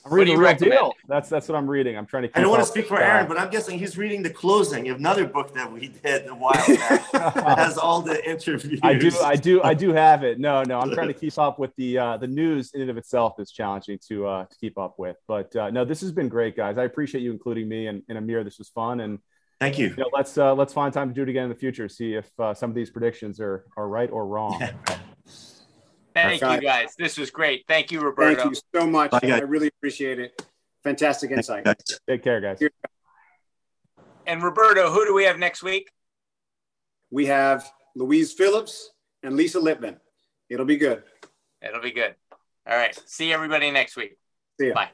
I'm 0.05 0.13
reading 0.13 0.37
real 0.37 0.53
deal. 0.53 0.93
That's 1.07 1.29
that's 1.29 1.47
what 1.49 1.57
I'm 1.57 1.67
reading. 1.67 1.97
I'm 1.97 2.05
trying 2.05 2.23
to. 2.23 2.37
I 2.37 2.41
don't 2.41 2.51
want 2.51 2.61
to 2.61 2.69
speak 2.69 2.87
for 2.87 3.01
Aaron, 3.01 3.27
but 3.27 3.39
I'm 3.39 3.49
guessing 3.49 3.79
he's 3.79 3.97
reading 3.97 4.21
the 4.21 4.29
closing 4.29 4.87
of 4.89 4.97
another 4.97 5.25
book 5.25 5.53
that 5.55 5.71
we 5.71 5.87
did 5.87 6.27
a 6.27 6.35
while 6.35 6.53
back. 6.67 7.11
that 7.11 7.57
has 7.57 7.79
all 7.79 8.01
the 8.01 8.23
interviews. 8.29 8.79
I 8.83 8.93
do, 8.93 9.11
I 9.23 9.35
do, 9.35 9.63
I 9.63 9.73
do 9.73 9.93
have 9.93 10.23
it. 10.23 10.39
No, 10.39 10.61
no, 10.61 10.79
I'm 10.79 10.91
trying 10.91 11.07
to 11.07 11.13
keep 11.19 11.37
up 11.39 11.57
with 11.57 11.75
the 11.75 11.97
uh, 11.97 12.17
the 12.17 12.27
news 12.27 12.71
in 12.75 12.81
and 12.81 12.91
of 12.91 12.97
itself 12.97 13.39
is 13.39 13.51
challenging 13.51 13.97
to 14.07 14.27
uh, 14.27 14.45
to 14.45 14.55
keep 14.57 14.77
up 14.77 14.99
with. 14.99 15.17
But 15.27 15.55
uh, 15.55 15.71
no, 15.71 15.83
this 15.83 16.01
has 16.01 16.11
been 16.11 16.29
great, 16.29 16.55
guys. 16.55 16.77
I 16.77 16.83
appreciate 16.83 17.21
you 17.21 17.31
including 17.31 17.67
me 17.67 17.87
and, 17.87 18.03
and 18.07 18.17
Amir. 18.19 18.43
This 18.43 18.59
was 18.59 18.69
fun, 18.69 18.99
and 18.99 19.17
Thank 19.59 19.79
you. 19.79 19.87
you 19.87 19.95
know, 19.95 20.09
let's 20.13 20.37
uh, 20.37 20.53
let's 20.53 20.73
find 20.73 20.93
time 20.93 21.07
to 21.07 21.15
do 21.15 21.23
it 21.23 21.29
again 21.29 21.43
in 21.45 21.49
the 21.49 21.55
future. 21.55 21.89
See 21.89 22.13
if 22.13 22.29
uh, 22.39 22.53
some 22.53 22.69
of 22.69 22.75
these 22.75 22.91
predictions 22.91 23.39
are 23.39 23.65
are 23.75 23.87
right 23.87 24.11
or 24.11 24.27
wrong. 24.27 24.61
Thank 26.15 26.41
Okay. 26.41 26.55
you 26.55 26.61
guys. 26.61 26.95
This 26.97 27.17
was 27.17 27.29
great. 27.29 27.65
Thank 27.67 27.91
you, 27.91 27.99
Roberto. 27.99 28.43
Thank 28.43 28.55
you 28.55 28.61
so 28.73 28.87
much. 28.87 29.11
Bye. 29.11 29.19
I 29.23 29.39
really 29.39 29.67
appreciate 29.67 30.17
it. 30.19 30.41
Fantastic 30.83 31.31
insight. 31.31 31.65
Take 32.07 32.23
care, 32.23 32.39
guys. 32.39 32.59
And 34.25 34.41
Roberto, 34.41 34.89
who 34.91 35.05
do 35.05 35.13
we 35.13 35.25
have 35.25 35.37
next 35.37 35.61
week? 35.61 35.91
We 37.11 37.25
have 37.27 37.69
Louise 37.95 38.33
Phillips 38.33 38.91
and 39.23 39.35
Lisa 39.35 39.59
Lippman. 39.59 39.99
It'll 40.49 40.65
be 40.65 40.77
good. 40.77 41.03
It'll 41.61 41.81
be 41.81 41.91
good. 41.91 42.15
All 42.67 42.75
right. 42.77 42.97
See 43.07 43.33
everybody 43.33 43.69
next 43.71 43.95
week. 43.95 44.17
See 44.59 44.67
ya. 44.69 44.73
Bye. 44.73 44.89